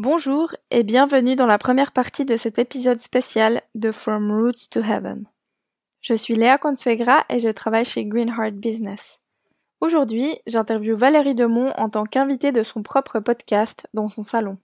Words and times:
Bonjour 0.00 0.54
et 0.70 0.84
bienvenue 0.84 1.34
dans 1.34 1.48
la 1.48 1.58
première 1.58 1.90
partie 1.90 2.24
de 2.24 2.36
cet 2.36 2.60
épisode 2.60 3.00
spécial 3.00 3.62
de 3.74 3.90
From 3.90 4.30
Roots 4.30 4.68
to 4.70 4.78
Heaven. 4.78 5.24
Je 6.00 6.14
suis 6.14 6.36
Léa 6.36 6.56
Consuegra 6.56 7.24
et 7.28 7.40
je 7.40 7.48
travaille 7.48 7.84
chez 7.84 8.06
Greenheart 8.06 8.54
Business. 8.54 9.18
Aujourd'hui, 9.80 10.38
j'interviewe 10.46 10.94
Valérie 10.94 11.34
Demont 11.34 11.72
en 11.76 11.90
tant 11.90 12.04
qu'invitée 12.04 12.52
de 12.52 12.62
son 12.62 12.84
propre 12.84 13.18
podcast 13.18 13.88
dans 13.92 14.06
son 14.06 14.22
salon. 14.22 14.58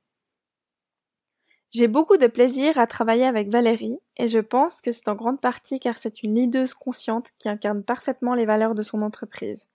J'ai 1.73 1.89
beaucoup 1.89 2.17
de 2.17 2.29
plaisir 2.29 2.79
à 2.79 2.87
travailler 2.87 3.27
avec 3.27 3.49
Valérie 3.49 3.99
et 4.17 4.29
je 4.29 4.39
pense 4.39 4.83
que 4.83 4.93
c'est 4.93 5.09
en 5.09 5.17
grande 5.17 5.41
partie 5.41 5.81
car 5.81 5.99
c'est 5.99 6.23
une 6.23 6.37
leaduse 6.37 6.75
consciente 6.75 7.31
qui 7.41 7.49
incarne 7.49 7.83
parfaitement 7.83 8.37
les 8.37 8.47
valeurs 8.47 8.77
de 8.77 8.83
son 8.83 9.03
entreprise. 9.03 9.67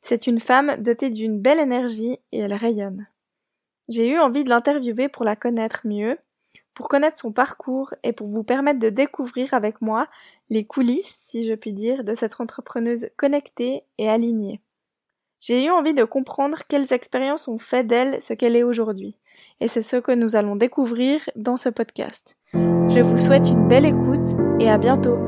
C'est 0.00 0.26
une 0.26 0.40
femme 0.40 0.76
dotée 0.82 1.10
d'une 1.10 1.38
belle 1.38 1.60
énergie 1.60 2.16
et 2.32 2.38
elle 2.38 2.54
rayonne. 2.54 3.06
J'ai 3.88 4.10
eu 4.10 4.18
envie 4.18 4.44
de 4.44 4.50
l'interviewer 4.50 5.08
pour 5.08 5.24
la 5.24 5.36
connaître 5.36 5.82
mieux, 5.84 6.18
pour 6.74 6.88
connaître 6.88 7.18
son 7.18 7.32
parcours 7.32 7.94
et 8.02 8.12
pour 8.12 8.28
vous 8.28 8.42
permettre 8.42 8.80
de 8.80 8.90
découvrir 8.90 9.54
avec 9.54 9.80
moi 9.80 10.08
les 10.50 10.64
coulisses, 10.64 11.20
si 11.26 11.44
je 11.44 11.54
puis 11.54 11.72
dire, 11.72 12.04
de 12.04 12.14
cette 12.14 12.40
entrepreneuse 12.40 13.08
connectée 13.16 13.84
et 13.98 14.08
alignée. 14.08 14.60
J'ai 15.40 15.66
eu 15.66 15.70
envie 15.70 15.92
de 15.92 16.04
comprendre 16.04 16.58
quelles 16.66 16.92
expériences 16.92 17.48
ont 17.48 17.58
fait 17.58 17.84
d'elle 17.84 18.20
ce 18.22 18.32
qu'elle 18.32 18.56
est 18.56 18.62
aujourd'hui. 18.62 19.18
Et 19.60 19.68
c'est 19.68 19.82
ce 19.82 19.96
que 19.96 20.12
nous 20.12 20.36
allons 20.36 20.56
découvrir 20.56 21.20
dans 21.36 21.58
ce 21.58 21.68
podcast. 21.68 22.36
Je 22.54 23.00
vous 23.00 23.18
souhaite 23.18 23.48
une 23.48 23.68
belle 23.68 23.84
écoute 23.84 24.26
et 24.58 24.70
à 24.70 24.78
bientôt. 24.78 25.18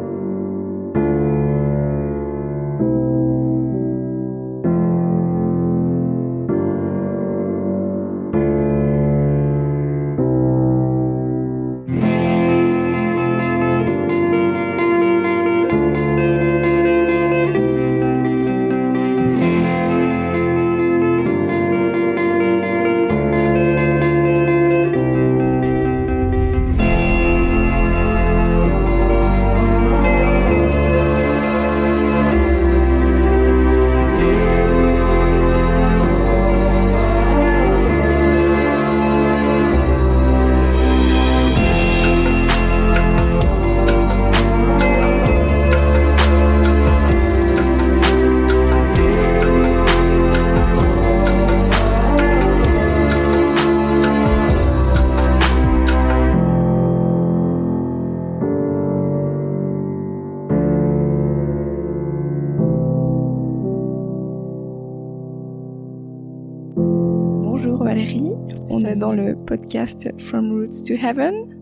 Dans 68.97 69.13
le 69.13 69.37
podcast 69.37 70.09
From 70.21 70.51
Roots 70.53 70.85
to 70.87 70.95
Heaven 70.95 71.55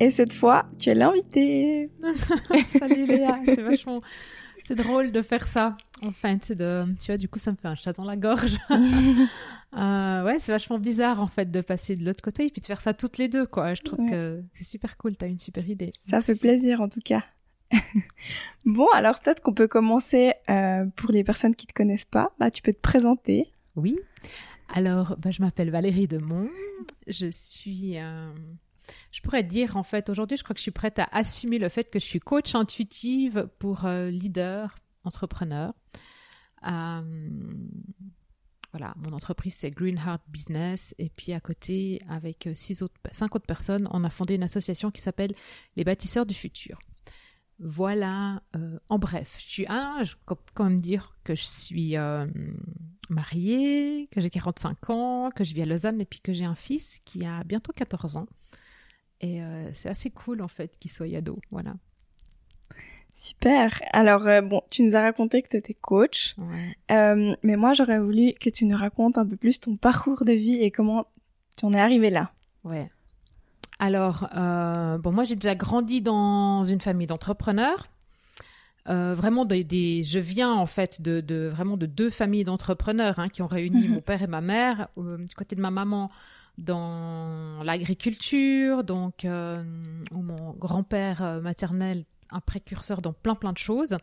et 0.00 0.10
cette 0.10 0.32
fois 0.32 0.64
tu 0.78 0.90
es 0.90 0.94
l'invitée. 0.94 1.90
Salut 2.68 3.06
Léa, 3.06 3.38
c'est 3.44 3.60
vachement, 3.62 4.00
c'est 4.64 4.74
drôle 4.74 5.12
de 5.12 5.22
faire 5.22 5.46
ça. 5.46 5.76
C'est 6.42 6.54
de, 6.56 6.84
tu 7.00 7.06
vois, 7.06 7.16
du 7.16 7.28
coup 7.28 7.38
ça 7.38 7.52
me 7.52 7.56
fait 7.56 7.68
un 7.68 7.74
chat 7.74 7.92
dans 7.92 8.04
la 8.04 8.16
gorge. 8.16 8.58
euh, 8.70 10.24
ouais, 10.24 10.38
c'est 10.38 10.52
vachement 10.52 10.78
bizarre 10.78 11.20
en 11.20 11.26
fait 11.26 11.50
de 11.50 11.60
passer 11.60 11.94
de 11.96 12.04
l'autre 12.04 12.22
côté 12.22 12.46
et 12.46 12.50
puis 12.50 12.60
de 12.60 12.66
faire 12.66 12.80
ça 12.80 12.94
toutes 12.94 13.18
les 13.18 13.28
deux 13.28 13.46
quoi. 13.46 13.74
Je 13.74 13.82
trouve 13.82 14.00
Ouais. 14.00 14.10
que 14.10 14.42
c'est 14.54 14.64
super 14.64 14.96
cool, 14.96 15.16
t'as 15.16 15.28
une 15.28 15.38
super 15.38 15.68
idée. 15.68 15.92
Ça 15.94 16.20
fait 16.20 16.38
plaisir 16.38 16.80
en 16.80 16.88
tout 16.88 17.00
cas. 17.04 17.22
bon, 18.64 18.86
alors 18.94 19.20
peut-être 19.20 19.40
qu'on 19.42 19.54
peut 19.54 19.68
commencer 19.68 20.32
euh, 20.50 20.84
pour 20.96 21.10
les 21.12 21.24
personnes 21.24 21.54
qui 21.54 21.66
te 21.66 21.72
connaissent 21.72 22.04
pas. 22.04 22.32
Bah, 22.38 22.50
tu 22.50 22.62
peux 22.62 22.72
te 22.72 22.80
présenter. 22.80 23.50
Oui. 23.76 23.98
Alors, 24.68 25.16
bah, 25.18 25.30
je 25.30 25.42
m'appelle 25.42 25.70
Valérie 25.70 26.06
Demont. 26.08 26.48
Je 27.06 27.28
suis. 27.30 27.98
euh, 27.98 28.32
Je 29.12 29.20
pourrais 29.20 29.42
dire, 29.44 29.76
en 29.76 29.82
fait, 29.82 30.08
aujourd'hui, 30.10 30.36
je 30.36 30.42
crois 30.44 30.54
que 30.54 30.58
je 30.58 30.62
suis 30.64 30.70
prête 30.70 30.98
à 30.98 31.08
assumer 31.12 31.58
le 31.58 31.68
fait 31.68 31.90
que 31.90 31.98
je 31.98 32.04
suis 32.04 32.20
coach 32.20 32.54
intuitive 32.54 33.48
pour 33.58 33.84
euh, 33.86 34.10
leaders, 34.10 34.76
entrepreneurs. 35.04 35.72
Euh, 36.66 37.02
Voilà, 38.72 38.92
mon 38.96 39.12
entreprise, 39.14 39.54
c'est 39.54 39.70
Greenheart 39.70 40.20
Business. 40.28 40.94
Et 40.98 41.08
puis, 41.08 41.32
à 41.32 41.40
côté, 41.40 41.98
avec 42.08 42.46
euh, 42.46 42.52
cinq 42.54 43.34
autres 43.34 43.46
personnes, 43.46 43.88
on 43.92 44.04
a 44.04 44.10
fondé 44.10 44.34
une 44.34 44.42
association 44.42 44.90
qui 44.90 45.00
s'appelle 45.00 45.32
Les 45.76 45.84
Bâtisseurs 45.84 46.26
du 46.26 46.34
Futur. 46.34 46.78
Voilà, 47.58 48.42
euh, 48.54 48.78
en 48.88 48.98
bref, 48.98 49.36
je 49.38 49.44
suis 49.44 49.66
un, 49.68 50.04
je 50.04 50.14
peux 50.26 50.36
quand 50.54 50.64
même 50.64 50.80
dire 50.80 51.16
que 51.24 51.34
je 51.34 51.44
suis 51.44 51.96
euh, 51.96 52.26
mariée, 53.08 54.08
que 54.10 54.20
j'ai 54.20 54.28
45 54.28 54.90
ans, 54.90 55.30
que 55.34 55.42
je 55.42 55.54
vis 55.54 55.62
à 55.62 55.66
Lausanne 55.66 56.00
et 56.00 56.04
puis 56.04 56.20
que 56.20 56.34
j'ai 56.34 56.44
un 56.44 56.54
fils 56.54 56.98
qui 57.04 57.24
a 57.24 57.42
bientôt 57.44 57.72
14 57.72 58.16
ans. 58.16 58.26
Et 59.20 59.42
euh, 59.42 59.70
c'est 59.74 59.88
assez 59.88 60.10
cool 60.10 60.42
en 60.42 60.48
fait 60.48 60.78
qu'il 60.78 60.90
soit 60.90 61.06
ado, 61.16 61.38
voilà. 61.50 61.74
Super. 63.14 63.80
Alors 63.94 64.26
euh, 64.26 64.42
bon, 64.42 64.60
tu 64.68 64.82
nous 64.82 64.94
as 64.94 65.00
raconté 65.00 65.40
que 65.40 65.48
tu 65.48 65.56
étais 65.56 65.72
coach, 65.72 66.34
Ouais. 66.36 66.76
Euh, 66.90 67.34
mais 67.42 67.56
moi 67.56 67.72
j'aurais 67.72 67.98
voulu 67.98 68.34
que 68.34 68.50
tu 68.50 68.66
nous 68.66 68.76
racontes 68.76 69.16
un 69.16 69.26
peu 69.26 69.36
plus 69.36 69.58
ton 69.60 69.76
parcours 69.76 70.26
de 70.26 70.32
vie 70.32 70.62
et 70.62 70.70
comment 70.70 71.06
tu 71.56 71.64
en 71.64 71.72
es 71.72 71.80
arrivé 71.80 72.10
là. 72.10 72.32
Ouais. 72.64 72.90
Alors, 73.78 74.28
euh, 74.34 74.98
bon, 74.98 75.12
moi 75.12 75.24
j'ai 75.24 75.34
déjà 75.34 75.54
grandi 75.54 76.00
dans 76.00 76.64
une 76.64 76.80
famille 76.80 77.06
d'entrepreneurs. 77.06 77.86
Euh, 78.88 79.14
vraiment 79.16 79.44
des, 79.44 79.64
des- 79.64 80.02
je 80.04 80.18
viens 80.20 80.52
en 80.52 80.66
fait 80.66 81.02
de, 81.02 81.20
de 81.20 81.48
vraiment 81.52 81.76
de 81.76 81.86
deux 81.86 82.08
familles 82.08 82.44
d'entrepreneurs 82.44 83.18
hein, 83.18 83.28
qui 83.28 83.42
ont 83.42 83.48
réuni 83.48 83.88
Mhm. 83.88 83.94
mon 83.94 84.00
père 84.00 84.22
et 84.22 84.28
ma 84.28 84.40
mère 84.40 84.88
Euh, 84.96 85.16
du 85.18 85.34
côté 85.34 85.56
de 85.56 85.60
ma 85.60 85.70
maman 85.72 86.08
dans 86.56 87.62
l'agriculture 87.64 88.84
donc 88.84 89.24
euh, 89.24 89.62
où 90.12 90.22
mon 90.22 90.52
grand-père 90.52 91.40
maternel 91.42 92.04
un 92.30 92.40
précurseur 92.40 93.02
dans 93.02 93.12
plein 93.12 93.34
plein 93.34 93.52
de 93.52 93.58
choses 93.58 93.96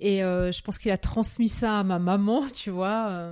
et 0.00 0.20
je 0.20 0.62
pense 0.62 0.78
qu'il 0.78 0.90
a 0.90 0.98
transmis 0.98 1.48
ça 1.48 1.80
à 1.80 1.84
ma 1.84 1.98
maman 1.98 2.42
tu 2.54 2.70
vois 2.70 3.22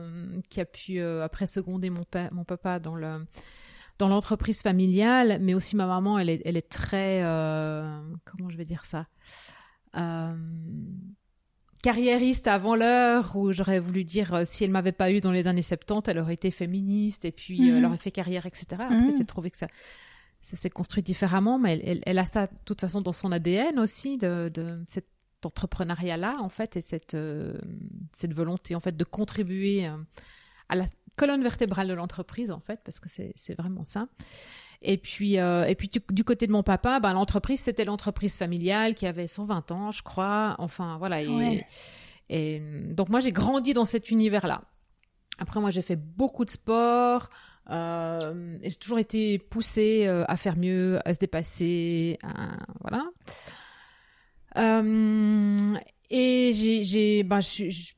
qui 0.51 0.61
a 0.61 0.65
pu 0.67 1.01
après 1.01 1.47
seconder 1.47 1.89
mon 1.91 2.05
père 2.05 2.33
mon 2.33 2.45
papa 2.45 2.79
dans 2.79 2.95
le 2.95 3.25
dans 3.99 4.09
l'entreprise 4.09 4.61
familiale, 4.63 5.39
mais 5.41 5.55
aussi 5.55 5.77
ma 5.77 5.87
maman, 5.87 6.19
elle 6.19 6.29
est, 6.31 6.43
elle 6.45 6.57
est 6.57 6.69
très, 6.69 7.23
euh, 7.23 8.01
comment 8.25 8.51
je 8.51 8.57
vais 8.57 8.65
dire 8.65 8.85
ça, 8.85 9.07
euh, 9.97 10.35
carriériste 11.83 12.47
avant 12.49 12.75
l'heure, 12.75 13.37
où 13.37 13.53
j'aurais 13.53 13.79
voulu 13.81 14.05
dire, 14.05 14.35
euh, 14.35 14.43
si 14.45 14.65
elle 14.65 14.71
m'avait 14.71 14.93
pas 14.93 15.11
eu 15.11 15.21
dans 15.21 15.31
les 15.33 15.47
années 15.47 15.63
70, 15.63 16.09
elle 16.11 16.19
aurait 16.19 16.35
été 16.35 16.51
féministe, 16.51 17.25
et 17.25 17.33
puis 17.33 17.69
euh, 17.69 17.73
Mhm. 17.73 17.79
elle 17.79 17.85
aurait 17.87 17.99
fait 17.99 18.11
carrière, 18.11 18.47
etc. 18.47 18.67
Après, 18.73 18.97
Mhm. 18.97 19.11
c'est 19.13 19.25
trouvé 19.25 19.51
que 19.51 19.57
ça, 19.57 19.67
ça 20.43 20.57
s'est 20.57 20.71
construit 20.71 21.03
différemment, 21.03 21.59
mais 21.59 21.75
elle, 21.75 21.83
elle, 21.89 22.03
elle 22.07 22.19
a 22.19 22.25
ça, 22.25 22.47
de 22.47 22.53
toute 22.65 22.81
façon, 22.81 23.01
dans 23.01 23.13
son 23.13 23.33
ADN 23.33 23.79
aussi, 23.79 24.19
de, 24.19 24.51
de 24.53 24.85
cet 24.89 25.07
entrepreneuriat-là, 25.45 26.35
en 26.41 26.49
fait, 26.49 26.77
et 26.77 26.81
cette, 26.81 27.15
euh, 27.15 27.55
cette 28.15 28.33
volonté, 28.35 28.75
en 28.75 28.81
fait, 28.81 28.97
de 28.97 29.05
contribuer 29.05 29.87
à 30.69 30.75
la 30.75 30.87
colonne 31.17 31.43
vertébrale 31.43 31.89
de 31.89 31.95
l'entreprise, 31.95 32.53
en 32.53 32.61
fait, 32.61 32.81
parce 32.85 33.01
que 33.01 33.09
c'est 33.09 33.55
vraiment 33.59 33.85
ça. 33.85 34.07
Et 34.83 34.99
puis, 34.99 35.39
euh, 35.39 35.65
et 35.65 35.75
puis 35.75 35.89
du, 35.89 36.01
du 36.11 36.23
côté 36.23 36.47
de 36.47 36.53
mon 36.53 36.63
papa, 36.63 37.01
ben, 37.01 37.13
l'entreprise, 37.15 37.61
c'était 37.61 37.85
l'entreprise 37.87 38.37
familiale 38.37 38.95
qui 38.95 39.07
avait 39.07 39.27
120 39.27 39.71
ans, 39.73 39.91
je 39.91 40.03
crois. 40.03 40.55
Enfin, 40.59 40.99
voilà. 40.99 41.23
Et, 41.23 41.29
Ouais. 41.29 41.67
et 42.29 42.61
donc, 42.93 43.09
moi, 43.09 43.21
j'ai 43.21 43.33
grandi 43.33 43.73
dans 43.73 43.87
cet 43.87 44.11
univers-là. 44.11 44.63
Après, 45.39 45.61
moi, 45.61 45.71
j'ai 45.71 45.83
fait 45.83 45.97
beaucoup 45.97 46.45
de 46.45 46.51
sport. 46.51 47.31
Euh, 47.71 48.59
j'ai 48.63 48.75
toujours 48.77 48.99
été 48.99 49.39
poussée 49.39 50.05
euh, 50.07 50.25
à 50.29 50.37
faire 50.37 50.57
mieux, 50.57 51.01
à 51.09 51.13
se 51.15 51.19
dépasser. 51.19 52.19
à- 52.23 52.59
voilà. 52.83 53.05
Et 56.11 56.53
j'ai, 56.55 56.85
j'ai, 56.85 57.23
ben, 57.23 57.41
je- 57.41 57.69
je- 57.71 57.93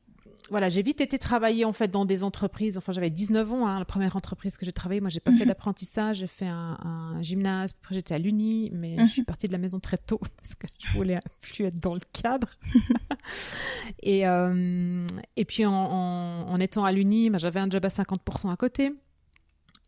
voilà, 0.51 0.69
j'ai 0.69 0.83
vite 0.83 1.01
été 1.01 1.19
travailler 1.19 1.65
en 1.65 1.73
fait 1.73 1.89
dans 1.89 2.05
des 2.05 2.25
entreprises. 2.25 2.79
Enfin, 2.79 2.93
j'avais 2.93 3.11
19 3.11 3.53
ans, 3.53 3.67
hein, 3.67 3.79
la 3.79 3.85
première 3.85 4.17
entreprise 4.17 4.57
que 4.57 4.65
j'ai 4.65 4.73
travaillé. 4.73 5.01
Moi, 5.01 5.11
j'ai 5.11 5.21
pas 5.21 5.33
fait 5.33 5.45
Mhm. 5.45 5.49
d'apprentissage, 5.49 6.19
j'ai 6.19 6.27
fait 6.27 6.47
un, 6.47 6.79
un 6.83 7.23
gymnase. 7.23 7.73
Après, 7.83 7.95
j'étais 7.95 8.15
à 8.15 8.19
l'uni, 8.19 8.71
mais 8.73 8.97
Mhm. 8.97 9.07
je 9.07 9.13
suis 9.13 9.25
partie 9.25 9.47
de 9.47 9.53
la 9.53 9.59
maison 9.59 9.79
très 9.81 9.99
tôt 9.99 10.19
parce 10.37 10.55
que 10.55 10.67
je 10.79 10.93
voulais 10.97 11.19
plus 11.41 11.65
être 11.65 11.79
dans 11.81 11.95
le 11.95 12.01
cadre. 12.13 12.49
et 14.03 14.27
euh, 14.27 15.07
et 15.37 15.45
puis 15.45 15.67
en, 15.67 15.73
en, 15.73 16.49
en 16.49 16.61
étant 16.61 16.85
à 16.85 16.93
l'uni, 16.93 17.31
ben, 17.31 17.39
j'avais 17.39 17.61
un 17.61 17.71
job 17.71 17.85
à 17.85 17.89
50% 17.89 18.51
à 18.53 18.57
côté. 18.57 18.93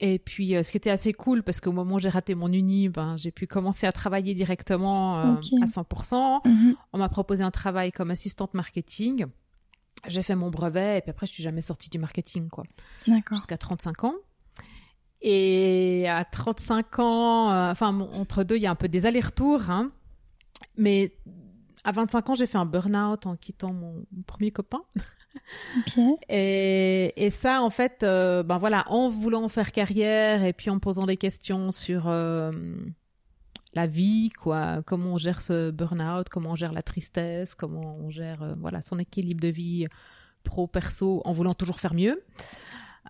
Et 0.02 0.18
puis, 0.18 0.54
ce 0.64 0.70
qui 0.70 0.78
était 0.78 0.88
assez 0.88 1.12
cool, 1.12 1.42
parce 1.42 1.60
qu'au 1.60 1.72
moment 1.72 1.96
où 1.96 1.98
j'ai 1.98 2.08
raté 2.08 2.34
mon 2.34 2.50
uni, 2.50 2.88
ben, 2.88 3.18
j'ai 3.18 3.30
pu 3.30 3.46
commencer 3.46 3.86
à 3.86 3.92
travailler 3.92 4.32
directement 4.32 5.16
à 5.16 5.40
100%. 5.66 6.40
Mhm. 6.46 6.74
On 6.94 6.98
m'a 6.98 7.10
proposé 7.10 7.44
un 7.44 7.50
travail 7.50 7.92
comme 7.92 8.10
assistante 8.10 8.54
marketing. 8.54 9.26
J'ai 10.06 10.23
fait 10.23 10.35
mon 10.35 10.50
brevet, 10.50 10.99
et 10.99 11.00
puis 11.00 11.11
après, 11.11 11.26
je 11.26 11.32
suis 11.32 11.43
jamais 11.43 11.61
sortie 11.61 11.91
du 11.91 11.99
marketing, 11.99 12.49
quoi. 12.49 12.64
Jusqu'à 13.31 13.56
35 13.56 14.05
ans. 14.05 14.14
Et 15.23 16.06
à 16.08 16.25
35 16.25 16.99
ans, 16.99 17.50
euh, 17.50 17.70
enfin, 17.70 17.99
entre 18.00 18.43
deux, 18.43 18.56
il 18.56 18.62
y 18.62 18.67
a 18.67 18.70
un 18.70 18.76
peu 18.76 18.88
des 18.88 19.06
allers-retours, 19.06 19.70
hein. 19.70 19.93
Mais 20.76 21.14
à 21.85 21.93
25 21.93 22.31
ans, 22.31 22.35
j'ai 22.35 22.47
fait 22.47 22.58
un 22.58 22.67
burn-out 22.67 23.26
en 23.26 23.37
quittant 23.37 23.73
mon, 23.73 24.05
premier 24.26 24.50
copain. 24.50 24.82
Et, 26.29 27.12
et, 27.17 27.31
ça, 27.31 27.62
en 27.62 27.70
fait, 27.70 28.02
euh, 28.02 28.43
ben 28.43 28.58
voilà, 28.58 28.85
en 28.91 29.08
voulant 29.08 29.49
faire 29.49 29.70
carrière 29.70 30.43
et 30.43 30.52
puis 30.52 30.70
en 30.70 30.81
posant 30.81 31.06
des 31.06 31.17
questions 31.17 31.70
sur 31.70 32.08
euh, 32.08 32.50
la 33.75 33.87
vie, 33.87 34.31
quoi, 34.31 34.82
comment 34.84 35.12
on 35.12 35.19
gère 35.19 35.43
ce 35.43 35.70
burn-out, 35.70 36.28
comment 36.28 36.52
on 36.52 36.56
gère 36.56 36.72
la 36.72 36.82
tristesse, 36.82 37.55
comment 37.55 37.96
on 38.00 38.11
gère 38.11 38.56
voilà 38.58 38.82
son 38.82 38.99
équilibre 38.99 39.40
de 39.40 39.49
vie 39.49 39.87
pro 40.43 40.67
perso, 40.67 41.22
en 41.25 41.32
voulant 41.32 41.55
toujours 41.55 41.81
faire 41.81 41.94
mieux. 41.94 42.22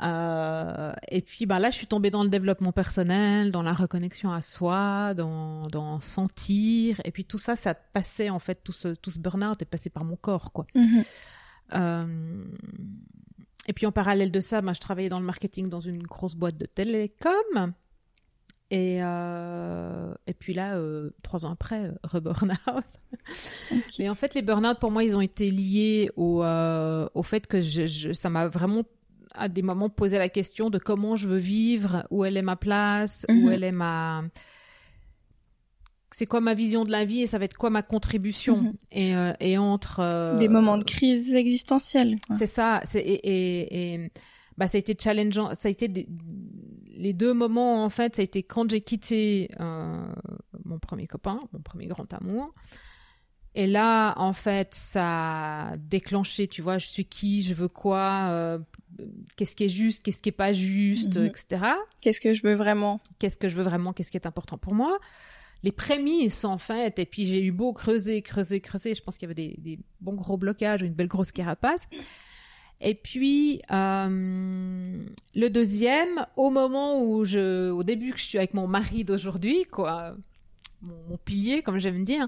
Euh, 0.02 0.92
et 1.08 1.20
puis 1.20 1.46
bah 1.46 1.58
là, 1.58 1.70
je 1.70 1.76
suis 1.76 1.86
tombée 1.86 2.10
dans 2.10 2.22
le 2.22 2.30
développement 2.30 2.72
personnel, 2.72 3.52
dans 3.52 3.62
la 3.62 3.72
reconnexion 3.72 4.32
à 4.32 4.40
soi, 4.40 5.14
dans, 5.14 5.66
dans 5.68 6.00
sentir. 6.00 7.00
Et 7.04 7.10
puis 7.10 7.24
tout 7.24 7.38
ça, 7.38 7.56
ça 7.56 7.74
passait 7.74 8.30
en 8.30 8.38
fait, 8.38 8.62
tout 8.62 8.72
ce, 8.72 8.88
tout 8.88 9.10
ce 9.10 9.18
burn-out 9.18 9.60
est 9.60 9.66
passé 9.66 9.90
par 9.90 10.04
mon 10.04 10.16
corps, 10.16 10.52
quoi. 10.52 10.66
Mhm. 10.74 11.04
Euh, 11.74 12.44
et 13.66 13.72
puis 13.72 13.86
en 13.86 13.92
parallèle 13.92 14.32
de 14.32 14.40
ça, 14.40 14.60
bah, 14.60 14.72
je 14.72 14.80
travaillais 14.80 15.08
dans 15.08 15.20
le 15.20 15.26
marketing 15.26 15.68
dans 15.68 15.80
une 15.80 16.02
grosse 16.02 16.34
boîte 16.34 16.56
de 16.56 16.66
télécom. 16.66 17.74
Et, 18.70 18.98
euh, 19.02 20.14
et 20.26 20.34
puis 20.34 20.54
là, 20.54 20.76
euh, 20.76 21.10
trois 21.22 21.44
ans 21.44 21.50
après, 21.50 21.92
re-burnout. 22.04 22.84
Et 23.98 24.08
en 24.10 24.14
fait, 24.14 24.34
les 24.34 24.42
burn-out, 24.42 24.78
pour 24.78 24.92
moi, 24.92 25.02
ils 25.02 25.16
ont 25.16 25.20
été 25.20 25.50
liés 25.50 26.10
au, 26.16 26.44
au 26.44 27.22
fait 27.22 27.46
que 27.46 27.60
je, 27.60 27.86
je, 27.86 28.12
ça 28.12 28.30
m'a 28.30 28.46
vraiment 28.46 28.84
à 29.34 29.48
des 29.48 29.62
moments 29.62 29.88
poser 29.88 30.18
la 30.18 30.28
question 30.28 30.70
de 30.70 30.78
comment 30.78 31.16
je 31.16 31.28
veux 31.28 31.38
vivre, 31.38 32.06
où 32.10 32.24
elle 32.24 32.36
est 32.36 32.42
ma 32.42 32.56
place, 32.56 33.26
où 33.28 33.32
mhm. 33.32 33.52
elle 33.52 33.64
est 33.64 33.72
ma 33.72 34.24
c'est 36.12 36.26
quoi 36.26 36.40
ma 36.40 36.54
vision 36.54 36.84
de 36.84 36.90
la 36.90 37.04
vie 37.04 37.22
et 37.22 37.26
ça 37.26 37.38
va 37.38 37.44
être 37.44 37.56
quoi 37.56 37.70
ma 37.70 37.82
contribution 37.82 38.56
mhm. 38.56 38.74
et, 38.92 39.14
euh, 39.14 39.32
et 39.38 39.58
entre 39.58 40.00
euh, 40.00 40.36
des 40.38 40.48
moments 40.48 40.76
de 40.76 40.84
crise 40.84 41.34
existentielle 41.34 42.16
c'est 42.36 42.46
ça 42.46 42.82
et, 42.94 42.98
et, 42.98 43.94
et, 43.94 44.10
bah 44.60 44.68
ça 44.68 44.76
a 44.76 44.78
été 44.78 44.94
challengeant 44.96 45.54
ça 45.54 45.68
a 45.68 45.70
été 45.72 46.06
les 46.96 47.12
deux 47.12 47.34
moments 47.34 47.84
en 47.84 47.90
fait 47.90 48.14
ça 48.14 48.22
a 48.22 48.24
été 48.24 48.44
quand 48.44 48.70
j'ai 48.70 48.82
quitté 48.82 49.50
euh, 49.58 50.06
mon 50.64 50.78
premier 50.78 51.08
copain 51.08 51.40
mon 51.52 51.60
premier 51.60 51.88
grand 51.88 52.12
amour 52.14 52.52
et 53.54 53.66
là, 53.66 54.14
en 54.16 54.32
fait, 54.32 54.74
ça 54.74 55.70
a 55.70 55.76
déclenché, 55.76 56.46
tu 56.46 56.62
vois, 56.62 56.78
je 56.78 56.86
suis 56.86 57.04
qui, 57.04 57.42
je 57.42 57.54
veux 57.54 57.68
quoi, 57.68 58.28
euh, 58.30 58.58
qu'est-ce 59.36 59.56
qui 59.56 59.64
est 59.64 59.68
juste, 59.68 60.04
qu'est-ce 60.04 60.22
qui 60.22 60.28
est 60.28 60.32
pas 60.32 60.52
juste, 60.52 61.16
mhm. 61.16 61.26
etc. 61.26 61.62
Qu'est-ce 62.00 62.20
que 62.20 62.32
je 62.32 62.42
veux 62.44 62.54
vraiment? 62.54 63.00
Qu'est-ce 63.18 63.36
que 63.36 63.48
je 63.48 63.56
veux 63.56 63.64
vraiment, 63.64 63.92
qu'est-ce 63.92 64.12
qui 64.12 64.16
est 64.16 64.26
important 64.26 64.56
pour 64.56 64.74
moi? 64.74 64.98
Les 65.64 65.72
prémices, 65.72 66.44
en 66.44 66.58
fait, 66.58 66.98
et 67.00 67.06
puis 67.06 67.26
j'ai 67.26 67.42
eu 67.42 67.50
beau 67.50 67.72
creuser, 67.72 68.22
creuser, 68.22 68.60
creuser, 68.60 68.94
je 68.94 69.02
pense 69.02 69.16
qu'il 69.16 69.28
y 69.28 69.32
avait 69.32 69.56
des, 69.58 69.80
bons 70.00 70.14
gros 70.14 70.36
blocages, 70.36 70.82
une 70.82 70.94
belle 70.94 71.08
grosse 71.08 71.32
carapace. 71.32 71.88
Et 72.80 72.94
puis, 72.94 73.60
euh, 73.70 75.04
le 75.34 75.48
deuxième, 75.48 76.26
au 76.36 76.48
moment 76.48 77.02
où 77.02 77.24
je, 77.24 77.70
au 77.70 77.82
début 77.82 78.12
que 78.12 78.18
je 78.18 78.24
suis 78.24 78.38
avec 78.38 78.54
mon 78.54 78.66
mari 78.66 79.04
d'aujourd'hui, 79.04 79.66
quoi, 79.70 80.14
mon, 80.80 81.18
pilier, 81.18 81.62
comme 81.62 81.78
j'aime 81.78 82.04
dire, 82.04 82.26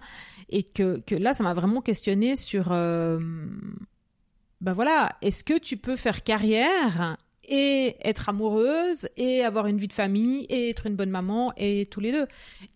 et 0.51 0.63
que, 0.63 1.01
que 1.07 1.15
là, 1.15 1.33
ça 1.33 1.43
m'a 1.43 1.55
vraiment 1.55 1.81
questionné 1.81 2.37
sur, 2.37 2.71
euh, 2.71 3.19
ben 4.61 4.75
voilà, 4.75 5.17
est-ce 5.23 5.43
que 5.43 5.59
tu 5.59 5.79
peux 5.79 5.97
faire 5.97 6.23
carrière 6.23 7.17
et 7.45 7.97
être 8.07 8.29
amoureuse 8.29 9.09
et 9.17 9.43
avoir 9.43 9.67
une 9.67 9.79
vie 9.79 9.89
de 9.89 9.93
famille 9.95 10.45
et 10.51 10.69
être 10.69 10.87
une 10.87 10.97
bonne 10.97 11.11
maman 11.11 11.55
et 11.57 11.87
tous 11.87 12.01
les 12.01 12.13
deux? 12.13 12.27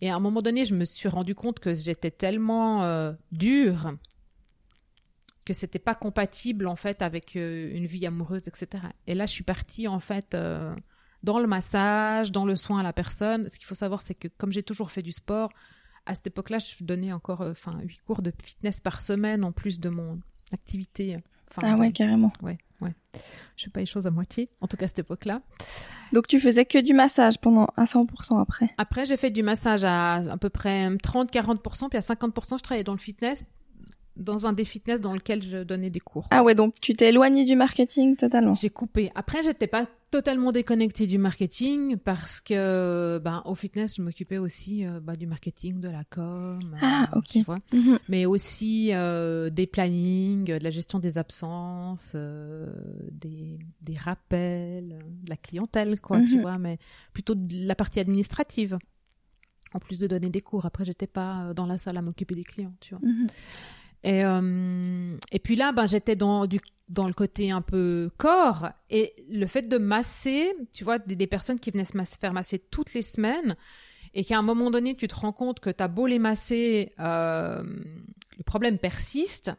Et 0.01 0.09
à 0.09 0.15
un 0.15 0.19
moment 0.19 0.41
donné, 0.41 0.65
je 0.65 0.73
me 0.73 0.83
suis 0.83 1.09
rendu 1.09 1.35
compte 1.35 1.59
que 1.59 1.75
j'étais 1.75 2.11
tellement 2.11 2.83
euh, 2.83 3.11
dure 3.31 3.93
que 5.47 5.53
c'était 5.53 5.79
pas 5.79 5.95
compatible 5.95 6.67
en 6.67 6.75
fait 6.75 7.01
avec 7.01 7.37
euh, 7.37 7.71
une 7.73 7.85
vie 7.85 8.05
amoureuse, 8.05 8.49
etc. 8.49 8.83
Et 9.07 9.15
là, 9.15 9.25
je 9.25 9.31
suis 9.31 9.45
partie 9.45 9.87
en 9.87 10.01
fait 10.01 10.35
euh, 10.35 10.75
dans 11.23 11.39
le 11.39 11.47
massage, 11.47 12.33
dans 12.33 12.43
le 12.43 12.57
soin 12.57 12.81
à 12.81 12.83
la 12.83 12.91
personne. 12.91 13.47
Ce 13.47 13.57
qu'il 13.57 13.65
faut 13.65 13.73
savoir, 13.73 14.01
c'est 14.01 14.13
que 14.13 14.27
comme 14.27 14.51
j'ai 14.51 14.61
toujours 14.61 14.91
fait 14.91 15.01
du 15.01 15.13
sport, 15.13 15.49
à 16.05 16.15
cette 16.15 16.27
époque-là, 16.27 16.59
je 16.59 16.83
donnais 16.83 17.13
encore 17.13 17.43
euh, 17.43 17.51
enfin 17.51 17.79
huit 17.81 18.01
cours 18.05 18.21
de 18.21 18.33
fitness 18.43 18.81
par 18.81 18.99
semaine 18.99 19.45
en 19.45 19.53
plus 19.53 19.79
de 19.79 19.87
mon 19.87 20.19
activité. 20.51 21.17
ah 21.61 21.77
ouais, 21.77 21.93
carrément. 21.93 22.33
Ouais, 22.41 22.57
ouais. 22.81 22.93
Je 23.55 23.63
fais 23.63 23.69
pas 23.69 23.79
les 23.79 23.85
choses 23.85 24.05
à 24.05 24.11
moitié, 24.11 24.49
en 24.59 24.67
tout 24.67 24.75
cas 24.75 24.83
à 24.83 24.87
cette 24.89 24.99
époque-là. 24.99 25.41
Donc 26.11 26.27
tu 26.27 26.41
faisais 26.41 26.65
que 26.65 26.77
du 26.77 26.93
massage 26.93 27.39
pendant 27.39 27.69
à 27.77 27.85
100% 27.85 28.41
après 28.41 28.69
Après, 28.77 29.05
j'ai 29.05 29.15
fait 29.15 29.31
du 29.31 29.43
massage 29.43 29.85
à 29.85 30.15
à 30.15 30.37
peu 30.37 30.49
près 30.49 30.89
30-40%, 30.89 31.87
puis 31.87 31.97
à 31.97 32.01
50%, 32.01 32.57
je 32.57 32.63
travaillais 32.63 32.83
dans 32.83 32.91
le 32.91 32.97
fitness 32.97 33.45
dans 34.17 34.45
un 34.47 34.53
des 34.53 34.65
fitness 34.65 35.01
dans 35.01 35.13
lequel 35.13 35.43
je 35.43 35.63
donnais 35.63 35.89
des 35.89 35.99
cours. 35.99 36.27
Ah 36.31 36.43
ouais, 36.43 36.55
donc 36.55 36.75
tu 36.81 36.95
t'es 36.95 37.09
éloigné 37.09 37.45
du 37.45 37.55
marketing 37.55 38.15
totalement. 38.15 38.55
J'ai 38.55 38.69
coupé. 38.69 39.11
Après, 39.15 39.43
j'étais 39.43 39.67
pas 39.67 39.85
totalement 40.09 40.51
déconnectée 40.51 41.05
du 41.05 41.17
marketing 41.17 41.97
parce 41.97 42.39
que 42.39 43.19
ben 43.23 43.41
au 43.45 43.55
fitness, 43.55 43.97
je 43.97 44.01
m'occupais 44.01 44.37
aussi 44.37 44.85
euh, 44.85 44.99
bah, 45.01 45.15
du 45.15 45.27
marketing, 45.27 45.79
de 45.79 45.89
la 45.89 46.03
com. 46.05 46.59
Ah, 46.81 47.09
euh, 47.13 47.19
OK. 47.19 47.27
Tu 47.27 47.43
vois, 47.43 47.59
mhm. 47.73 47.99
Mais 48.07 48.25
aussi 48.25 48.93
euh, 48.93 49.49
des 49.49 49.67
plannings, 49.67 50.45
de 50.45 50.63
la 50.63 50.69
gestion 50.69 50.99
des 50.99 51.17
absences, 51.17 52.15
des, 52.15 53.59
des 53.81 53.95
rappels, 53.95 54.99
de 55.23 55.29
la 55.29 55.37
clientèle 55.37 55.99
quoi, 55.99 56.21
tu 56.21 56.35
mhm. 56.35 56.41
vois, 56.41 56.57
mais 56.57 56.77
plutôt 57.13 57.35
de 57.35 57.67
la 57.67 57.75
partie 57.75 57.99
administrative. 57.99 58.77
En 59.73 59.79
plus 59.79 59.99
de 59.99 60.07
donner 60.07 60.29
des 60.29 60.39
cours, 60.39 60.65
après 60.65 60.85
j'étais 60.85 61.07
pas 61.07 61.53
dans 61.53 61.67
la 61.67 61.77
salle 61.77 61.97
à 61.97 62.01
m'occuper 62.01 62.35
des 62.35 62.45
clients, 62.45 62.73
tu 62.79 62.95
vois. 62.95 63.05
Mhm. 63.05 63.27
Et, 64.03 64.23
euh, 64.23 65.17
et 65.31 65.39
puis 65.39 65.55
là, 65.55 65.71
ben, 65.71 65.87
j'étais 65.87 66.15
dans, 66.15 66.45
du, 66.45 66.59
dans 66.89 67.07
le 67.07 67.13
côté 67.13 67.51
un 67.51 67.61
peu 67.61 68.09
corps. 68.17 68.69
Et 68.89 69.13
le 69.29 69.45
fait 69.47 69.63
de 69.63 69.77
masser, 69.77 70.53
tu 70.73 70.83
vois, 70.83 70.99
des, 70.99 71.27
personnes 71.27 71.59
qui 71.59 71.71
venaient 71.71 71.85
se 71.85 72.17
faire 72.19 72.33
masser 72.33 72.59
toutes 72.59 72.93
les 72.93 73.01
semaines, 73.01 73.55
et 74.13 74.23
qu'à 74.23 74.37
un 74.37 74.41
moment 74.41 74.71
donné, 74.71 74.95
tu 74.95 75.07
te 75.07 75.15
rends 75.15 75.33
compte 75.33 75.59
que 75.59 75.69
tu 75.69 75.83
as 75.83 75.87
beau 75.87 76.07
les 76.07 76.19
masser, 76.19 76.93
euh, 76.99 77.61
le 78.37 78.43
problème 78.43 78.77
persiste. 78.77 79.51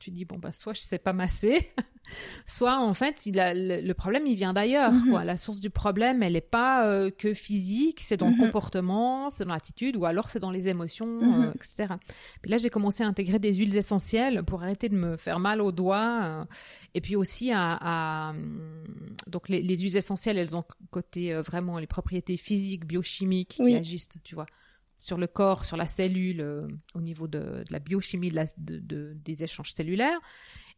Tu 0.00 0.10
te 0.10 0.16
dis, 0.16 0.24
bon, 0.24 0.38
bah, 0.38 0.50
soit 0.50 0.72
je 0.72 0.80
sais 0.80 0.98
pas 0.98 1.12
masser, 1.12 1.72
soit 2.46 2.78
en 2.78 2.94
fait 2.94 3.26
il 3.26 3.38
a, 3.40 3.54
le, 3.54 3.92
problème 3.92 4.26
il 4.26 4.34
vient 4.34 4.52
d'ailleurs 4.52 4.92
mhm. 4.92 5.10
quoi 5.10 5.24
la 5.24 5.36
source 5.36 5.60
du 5.60 5.70
problème 5.70 6.22
elle 6.22 6.34
n'est 6.34 6.40
pas 6.40 6.86
euh, 6.86 7.10
que 7.10 7.34
physique 7.34 8.00
c'est 8.00 8.16
dans 8.16 8.28
le 8.28 8.34
mhm. 8.34 8.40
comportement 8.40 9.30
c'est 9.30 9.44
dans 9.44 9.52
l'attitude 9.52 9.96
ou 9.96 10.04
alors 10.04 10.28
c'est 10.28 10.38
dans 10.38 10.50
les 10.50 10.68
émotions 10.68 11.06
mhm. 11.06 11.44
euh, 11.44 11.52
etc 11.52 11.94
puis 12.42 12.50
là 12.50 12.56
j'ai 12.56 12.70
commencé 12.70 13.02
à 13.02 13.06
intégrer 13.06 13.38
des 13.38 13.54
huiles 13.54 13.76
essentielles 13.76 14.42
pour 14.42 14.62
arrêter 14.62 14.88
de 14.88 14.96
me 14.96 15.16
faire 15.16 15.38
mal 15.38 15.60
aux 15.60 15.72
doigts 15.72 16.20
euh, 16.22 16.44
et 16.94 17.00
puis 17.00 17.16
aussi 17.16 17.52
à, 17.54 18.32
donc 19.26 19.48
les, 19.48 19.78
huiles 19.78 19.96
essentielles 19.96 20.38
elles 20.38 20.56
ont 20.56 20.64
côté 20.90 21.34
vraiment 21.34 21.78
les 21.78 21.86
propriétés 21.86 22.36
physiques 22.36 22.86
biochimiques 22.86 23.60
qui 23.62 23.74
agissent 23.74 24.08
tu 24.24 24.34
vois 24.34 24.46
sur 25.00 25.16
le 25.16 25.26
corps, 25.26 25.64
sur 25.64 25.76
la 25.76 25.86
cellule, 25.86 26.68
au 26.94 27.00
niveau 27.00 27.26
de, 27.26 27.64
la 27.70 27.78
biochimie 27.78 28.30
de 28.30 29.16
des 29.16 29.42
échanges 29.42 29.72
cellulaires 29.72 30.20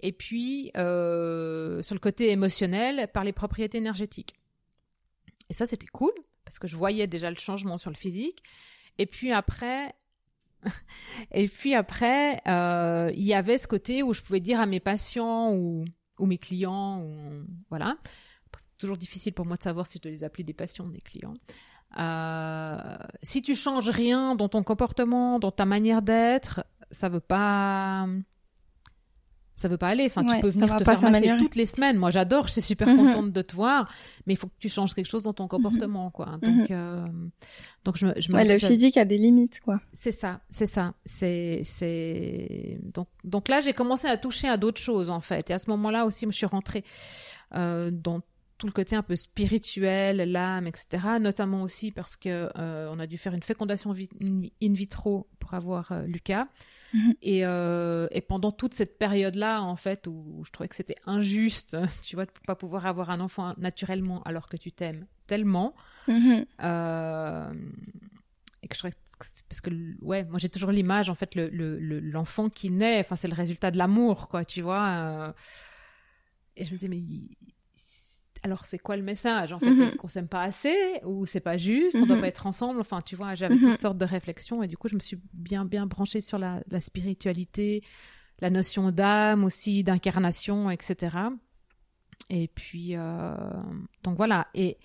et 0.03 0.13
puis 0.13 0.71
euh, 0.77 1.83
sur 1.83 1.95
le 1.95 2.01
côté 2.01 2.31
émotionnel 2.31 3.09
par 3.13 3.25
les 3.25 3.33
propriétés 3.33 3.79
énergétiques. 3.79 4.35
Et 5.49 5.55
ça, 5.55 5.67
c'était 5.67 5.87
cool 5.87 6.13
parce 6.45 6.59
que 6.59 6.67
je 6.67 6.77
voyais 6.77 7.07
déjà 7.07 7.31
le 7.31 7.39
changement 7.39 7.79
sur 7.79 7.91
le 7.91 7.97
physique. 7.97 8.43
Et 8.99 9.07
puis 9.07 9.33
après, 9.33 9.95
et 11.31 11.49
puis 11.49 11.75
après, 11.75 12.41
euh, 12.49 13.11
il 13.15 13.23
y 13.23 13.35
avait 13.35 13.59
ce 13.59 13.69
côté 13.69 14.03
où 14.03 14.13
je 14.13 14.23
pouvais 14.23 14.41
dire 14.41 14.61
à 14.61 14.67
mes 14.67 14.81
patients 14.81 15.55
ou, 15.55 15.85
mes 16.21 16.39
clients, 16.39 17.01
ou, 17.01 17.47
voilà, 17.71 17.97
toujours 18.79 18.97
difficile 18.97 19.33
pour 19.33 19.47
moi 19.47 19.57
de 19.57 19.63
savoir 19.63 19.87
si 19.87 19.99
je 19.99 20.03
dois 20.03 20.13
les 20.13 20.25
appeler 20.25 20.45
des 20.45 20.53
patients 20.53 20.85
ou 20.85 20.91
des 20.91 21.01
clients. 21.01 21.35
Euh, 21.99 22.77
si 23.23 23.43
tu 23.43 23.55
changes 23.55 23.91
rien 23.91 24.35
dans 24.35 24.49
ton 24.49 24.63
comportement, 24.63 25.39
dans 25.39 25.51
ta 25.51 25.65
manière 25.65 26.03
d'être, 26.03 26.65
ça 26.91 27.09
veut 27.09 27.21
pas 27.21 28.07
ça 29.63 29.69
veut 29.69 29.77
pas 29.77 29.89
aller. 29.89 30.07
Enfin, 30.07 30.25
tu 30.25 30.41
peux 30.41 30.49
venir 30.49 30.77
te 30.77 30.85
faire 30.85 31.11
masser 31.11 31.37
toutes 31.39 31.55
les 31.55 31.67
semaines. 31.67 31.97
Moi, 31.97 32.11
j'adore, 32.11 32.49
je 32.49 32.53
suis 32.53 32.63
super 32.63 32.89
mhm. 32.89 32.97
contente 32.97 33.33
de 33.33 33.43
te 33.43 33.55
voir, 33.55 33.91
mais 34.27 34.33
il 34.33 34.37
faut 34.37 34.49
que 34.49 34.59
tu 34.59 34.69
changes 34.69 34.95
quelque 34.95 35.09
chose 35.09 35.23
dans 35.23 35.33
ton 35.33 35.47
comportement, 35.47 36.11
quoi. 36.11 36.39
Mhm. 36.43 36.59
Donc, 36.59 36.71
euh, 36.71 37.07
donc 37.85 37.97
je, 37.97 38.07
je 38.19 38.33
ouais, 38.33 38.45
le 38.45 38.59
physique 38.59 38.97
a 38.97 39.05
des 39.05 39.19
limites, 39.19 39.61
quoi. 39.61 39.81
C'est 39.93 40.11
ça, 40.11 40.41
c'est 40.51 40.67
ça. 40.67 40.95
C'est, 41.05 41.61
c'est 41.65 42.79
donc, 42.93 43.09
donc 43.25 43.49
là, 43.49 43.61
j'ai 43.61 43.73
commencé 43.73 44.09
à 44.09 44.17
toucher 44.17 44.49
à 44.49 44.57
d'autres 44.57 44.81
choses, 44.81 45.11
en 45.11 45.21
fait. 45.21 45.51
Et 45.51 45.53
à 45.53 45.59
ce 45.59 45.71
moment-là 45.71 46.07
aussi, 46.07 46.27
je 46.29 46.37
suis 46.37 46.47
rentrée 46.47 46.85
euh, 47.55 47.91
dans 47.93 48.21
tout 48.63 48.69
le 48.69 48.73
côté 48.73 48.95
un 48.95 49.03
peu 49.03 49.17
spirituel, 49.17 50.19
l'âme, 50.31 50.69
etc. 50.69 51.19
Notamment 51.21 51.63
aussi 51.63 51.91
parce 51.91 52.15
que 52.15 52.49
euh, 52.57 52.89
on 52.93 53.01
a 53.01 53.09
dû 53.09 53.19
faire 53.19 53.35
une 53.35 53.43
fécondation 53.43 53.93
in 53.93 54.73
vitro 54.73 55.27
pour 55.41 55.55
avoir 55.55 55.91
euh, 55.91 56.07
Lucas. 56.07 56.47
Mhm. 56.95 57.15
Et, 57.23 57.45
euh, 57.45 58.07
et, 58.13 58.21
pendant 58.21 58.53
toute 58.53 58.73
cette 58.73 59.01
période-là, 59.01 59.63
en 59.63 59.75
fait, 59.75 60.07
où, 60.07 60.45
je 60.47 60.53
trouvais 60.53 60.69
que 60.69 60.77
c'était 60.77 60.95
injuste, 61.07 61.77
tu 62.05 62.15
vois, 62.15 62.25
de 62.25 62.31
pas 62.47 62.55
pouvoir 62.55 62.87
avoir 62.87 63.11
un 63.11 63.19
enfant 63.19 63.53
naturellement 63.57 64.23
alors 64.23 64.49
que 64.49 64.57
tu 64.57 64.71
t'aimes 64.71 65.07
tellement, 65.27 65.75
mhm. 66.07 66.45
et 68.63 68.69
que 68.69 68.75
je 68.75 68.79
trouvais 68.79 68.95
parce 69.49 69.61
que 69.61 69.71
ouais 70.01 70.25
moi 70.25 70.41
j'ai 70.41 70.49
toujours 70.49 70.73
l'image 70.73 71.09
en 71.09 71.15
fait 71.15 71.37
l'enfant 71.37 72.45
le, 72.45 72.51
qui 72.51 72.71
naît 72.71 72.99
enfin 72.99 73.15
c'est 73.15 73.29
le 73.29 73.35
résultat 73.35 73.71
de 73.71 73.79
l'amour 73.79 74.29
quoi 74.29 74.45
tu 74.45 74.63
vois 74.63 75.33
et 76.57 76.65
je 76.65 76.73
me 76.73 76.77
disais 76.77 76.89
mais 76.89 77.01
alors 78.43 78.65
c'est 78.65 78.79
quoi 78.79 78.97
le 78.97 79.03
message 79.03 79.53
en 79.53 79.59
fait? 79.59 79.71
Mhm. 79.71 79.83
Est-ce 79.83 79.97
qu'on 79.97 80.09
s'aime 80.09 80.29
pas 80.29 80.43
assez 80.43 81.01
ou 81.05 81.27
c'est 81.27 81.41
pas 81.41 81.57
juste? 81.57 81.97
On 82.01 82.07
doit 82.07 82.17
mhm. 82.17 82.23
pas 82.23 82.29
être 82.29 82.47
ensemble 82.47 82.81
Enfin, 82.81 83.01
tu 83.01 83.17
vois, 83.17 83.35
j'avais 83.35 83.57
toutes 83.57 83.69
mhm. 83.69 83.77
sortes 83.77 83.99
de 83.99 84.05
réflexions 84.05 84.63
et 84.63 84.69
du 84.69 84.77
coup, 84.77 84.89
je 84.89 84.95
me 84.95 85.01
suis 85.01 85.19
bien 85.33 85.65
bien 85.65 85.87
branchée 85.87 86.21
sur 86.21 86.39
la, 86.39 86.63
spiritualité, 86.81 87.83
la 88.41 88.51
notion 88.51 88.91
d'âme 88.91 89.45
aussi, 89.45 89.85
d'incarnation, 89.85 90.71
etc. 90.71 91.17
Et 92.31 92.49
puis 92.49 92.97
euh, 92.97 93.35
donc 94.03 94.17
voilà. 94.17 94.49
Et 94.55 94.79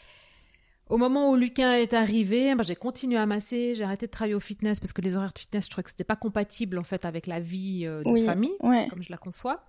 au 0.90 0.98
moment 0.98 1.32
où 1.32 1.36
Lucas 1.36 1.80
est 1.80 1.94
arrivé, 1.94 2.54
ben, 2.56 2.64
j'ai 2.64 2.76
continué 2.76 3.18
à 3.18 3.26
masser, 3.26 3.76
j'ai 3.76 3.84
arrêté 3.84 4.06
de 4.06 4.12
travailler 4.12 4.36
au 4.36 4.40
fitness 4.40 4.80
parce 4.80 4.94
que 4.94 5.02
les 5.02 5.16
horaires 5.16 5.34
de 5.34 5.40
fitness, 5.40 5.66
je 5.66 5.70
trouvais 5.70 5.84
que 5.84 5.90
c'était 5.90 6.04
pas 6.04 6.16
compatible 6.16 6.78
en 6.78 6.84
fait 6.84 7.06
avec 7.06 7.28
la 7.28 7.40
vie 7.40 7.86
euh, 7.86 8.04
de 8.04 8.22
famille, 8.22 8.56
comme 8.62 9.02
je 9.02 9.12
la 9.12 9.18
conçois. 9.18 9.66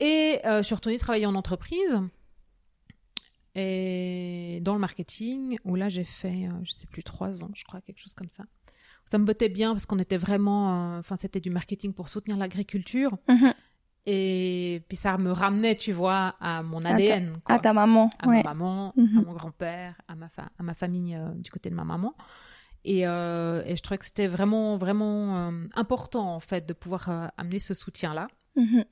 Et 0.00 0.38
euh, 0.44 0.58
je 0.58 0.62
suis 0.62 0.74
retournée 0.74 0.98
travailler 0.98 1.26
en 1.26 1.34
entreprise 1.34 2.00
et 3.60 4.60
dans 4.62 4.74
le 4.74 4.78
marketing, 4.78 5.58
où 5.64 5.74
là 5.74 5.88
j'ai 5.88 6.04
fait, 6.04 6.46
euh, 6.46 6.52
je 6.62 6.70
sais 6.70 6.86
plus, 6.86 7.02
trois 7.02 7.42
ans, 7.42 7.50
je 7.54 7.64
crois, 7.64 7.80
quelque 7.80 7.98
chose 7.98 8.14
comme 8.14 8.28
ça. 8.28 8.44
Ça 9.06 9.18
me 9.18 9.24
bottait 9.24 9.48
bien 9.48 9.72
parce 9.72 9.84
qu'on 9.84 9.98
était 9.98 10.16
vraiment, 10.16 10.94
euh, 10.94 11.00
enfin, 11.00 11.16
c'était 11.16 11.40
du 11.40 11.50
marketing 11.50 11.92
pour 11.92 12.08
soutenir 12.08 12.36
l'agriculture. 12.36 13.18
Mhm. 13.28 13.52
Et 14.06 14.82
puis 14.88 14.96
ça 14.96 15.18
me 15.18 15.32
ramenait, 15.32 15.74
tu 15.74 15.90
vois, 15.90 16.36
à 16.40 16.62
mon 16.62 16.84
ADN. 16.84 17.32
À 17.46 17.58
ta, 17.58 17.72
maman. 17.72 18.10
À 18.20 18.28
ma 18.28 18.42
maman, 18.44 18.92
mhm. 18.96 19.18
à 19.18 19.22
mon 19.22 19.32
grand-père, 19.32 20.00
à 20.06 20.14
ma, 20.14 20.30
à 20.36 20.62
ma 20.62 20.74
famille 20.74 21.16
euh, 21.16 21.34
du 21.34 21.50
côté 21.50 21.68
de 21.68 21.74
ma 21.74 21.84
maman. 21.84 22.14
Et, 22.84 23.00
et 23.00 23.04
je 23.76 23.82
trouvais 23.82 23.98
que 23.98 24.06
c'était 24.06 24.28
vraiment, 24.28 24.78
vraiment 24.78 25.52
important, 25.74 26.32
en 26.32 26.40
fait, 26.40 26.66
de 26.66 26.72
pouvoir 26.72 27.32
amener 27.36 27.58
ce 27.58 27.74
soutien-là. 27.74 28.28
Mhm. 28.56 28.84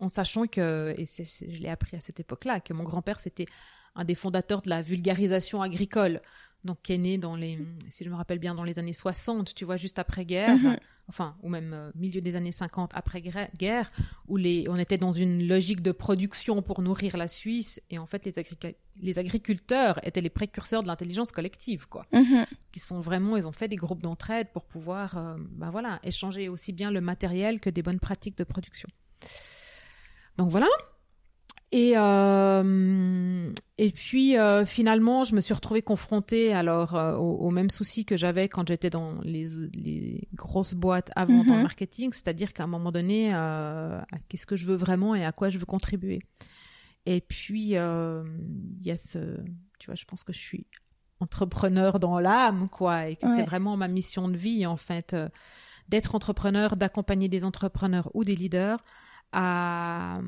En 0.00 0.08
sachant 0.08 0.46
que, 0.46 0.94
et 0.98 1.06
je 1.06 1.62
l'ai 1.62 1.68
appris 1.68 1.96
à 1.96 2.00
cette 2.00 2.20
époque-là, 2.20 2.60
que 2.60 2.74
mon 2.74 2.82
grand-père, 2.82 3.20
c'était 3.20 3.46
un 3.94 4.04
des 4.04 4.14
fondateurs 4.14 4.62
de 4.62 4.70
la 4.70 4.82
vulgarisation 4.82 5.62
agricole, 5.62 6.20
donc 6.64 6.78
qui 6.82 6.92
est 6.92 6.98
né 6.98 7.18
dans 7.18 7.36
les, 7.36 7.58
si 7.88 8.04
je 8.04 8.10
me 8.10 8.14
rappelle 8.14 8.38
bien, 8.38 8.54
dans 8.54 8.64
les 8.64 8.78
années 8.78 8.92
60, 8.92 9.54
tu 9.54 9.64
vois, 9.64 9.76
juste 9.76 9.98
après-guerre, 9.98 10.56
mhm. 10.56 10.76
enfin, 11.08 11.36
ou 11.42 11.48
même 11.48 11.72
euh, 11.72 11.90
milieu 11.94 12.20
des 12.20 12.36
années 12.36 12.52
50 12.52 12.92
après-guerre, 12.94 13.90
où 14.28 14.36
les, 14.36 14.66
on 14.68 14.76
était 14.76 14.98
dans 14.98 15.12
une 15.12 15.46
logique 15.46 15.80
de 15.80 15.92
production 15.92 16.60
pour 16.60 16.82
nourrir 16.82 17.16
la 17.16 17.28
Suisse, 17.28 17.80
et 17.88 17.98
en 17.98 18.06
fait, 18.06 18.26
les, 18.26 18.76
les 19.00 19.18
agriculteurs 19.18 20.04
étaient 20.06 20.20
les 20.20 20.30
précurseurs 20.30 20.82
de 20.82 20.88
l'intelligence 20.88 21.32
collective, 21.32 21.88
quoi, 21.88 22.06
mhm. 22.12 22.44
qui 22.72 22.80
sont 22.80 23.00
vraiment, 23.00 23.36
ils 23.36 23.46
ont 23.46 23.52
fait 23.52 23.68
des 23.68 23.76
groupes 23.76 24.02
d'entraide 24.02 24.48
pour 24.52 24.64
pouvoir, 24.64 25.16
euh, 25.16 25.36
bah 25.38 25.70
voilà, 25.70 25.98
échanger 26.02 26.48
aussi 26.50 26.72
bien 26.72 26.90
le 26.90 27.00
matériel 27.00 27.58
que 27.58 27.70
des 27.70 27.82
bonnes 27.82 28.00
pratiques 28.00 28.36
de 28.36 28.44
production. 28.44 28.88
Donc 30.36 30.50
voilà, 30.50 30.68
et, 31.72 31.92
euh, 31.94 33.52
et 33.78 33.92
puis 33.92 34.36
euh, 34.36 34.64
finalement, 34.64 35.22
je 35.22 35.36
me 35.36 35.40
suis 35.40 35.54
retrouvée 35.54 35.82
confrontée 35.82 36.52
alors 36.52 36.96
euh, 36.96 37.14
au, 37.14 37.50
même 37.50 37.70
souci 37.70 38.04
que 38.04 38.16
j'avais 38.16 38.48
quand 38.48 38.66
j'étais 38.66 38.90
dans 38.90 39.20
les, 39.22 39.46
les, 39.74 40.28
grosses 40.34 40.74
boîtes 40.74 41.12
avant 41.14 41.44
dans 41.44 41.56
le 41.56 41.62
marketing, 41.62 42.12
c'est-à-dire 42.12 42.52
qu'à 42.52 42.64
un 42.64 42.66
moment 42.66 42.90
donné, 42.90 43.30
qu'est-ce 44.28 44.46
que 44.46 44.56
je 44.56 44.66
veux 44.66 44.74
vraiment 44.74 45.14
et 45.14 45.24
à 45.24 45.30
quoi 45.30 45.48
je 45.48 45.58
veux 45.58 45.66
contribuer. 45.66 46.20
Et 47.06 47.20
puis 47.20 47.70
il 47.70 48.82
y 48.82 48.90
a 48.90 48.96
ce, 48.96 49.40
tu 49.78 49.86
vois, 49.86 49.94
je 49.94 50.04
pense 50.06 50.24
que 50.24 50.32
je 50.32 50.40
suis 50.40 50.66
entrepreneur 51.20 52.00
dans 52.00 52.18
l'âme, 52.18 52.68
quoi, 52.68 53.08
et 53.08 53.16
que 53.16 53.28
c'est 53.28 53.44
vraiment 53.44 53.76
ma 53.76 53.86
mission 53.86 54.28
de 54.28 54.36
vie 54.36 54.66
en 54.66 54.76
fait, 54.76 55.14
d'être 55.88 56.16
entrepreneur, 56.16 56.76
d'accompagner 56.76 57.28
des 57.28 57.44
entrepreneurs 57.44 58.10
ou 58.14 58.24
des 58.24 58.34
leaders 58.34 58.82
à 59.32 60.20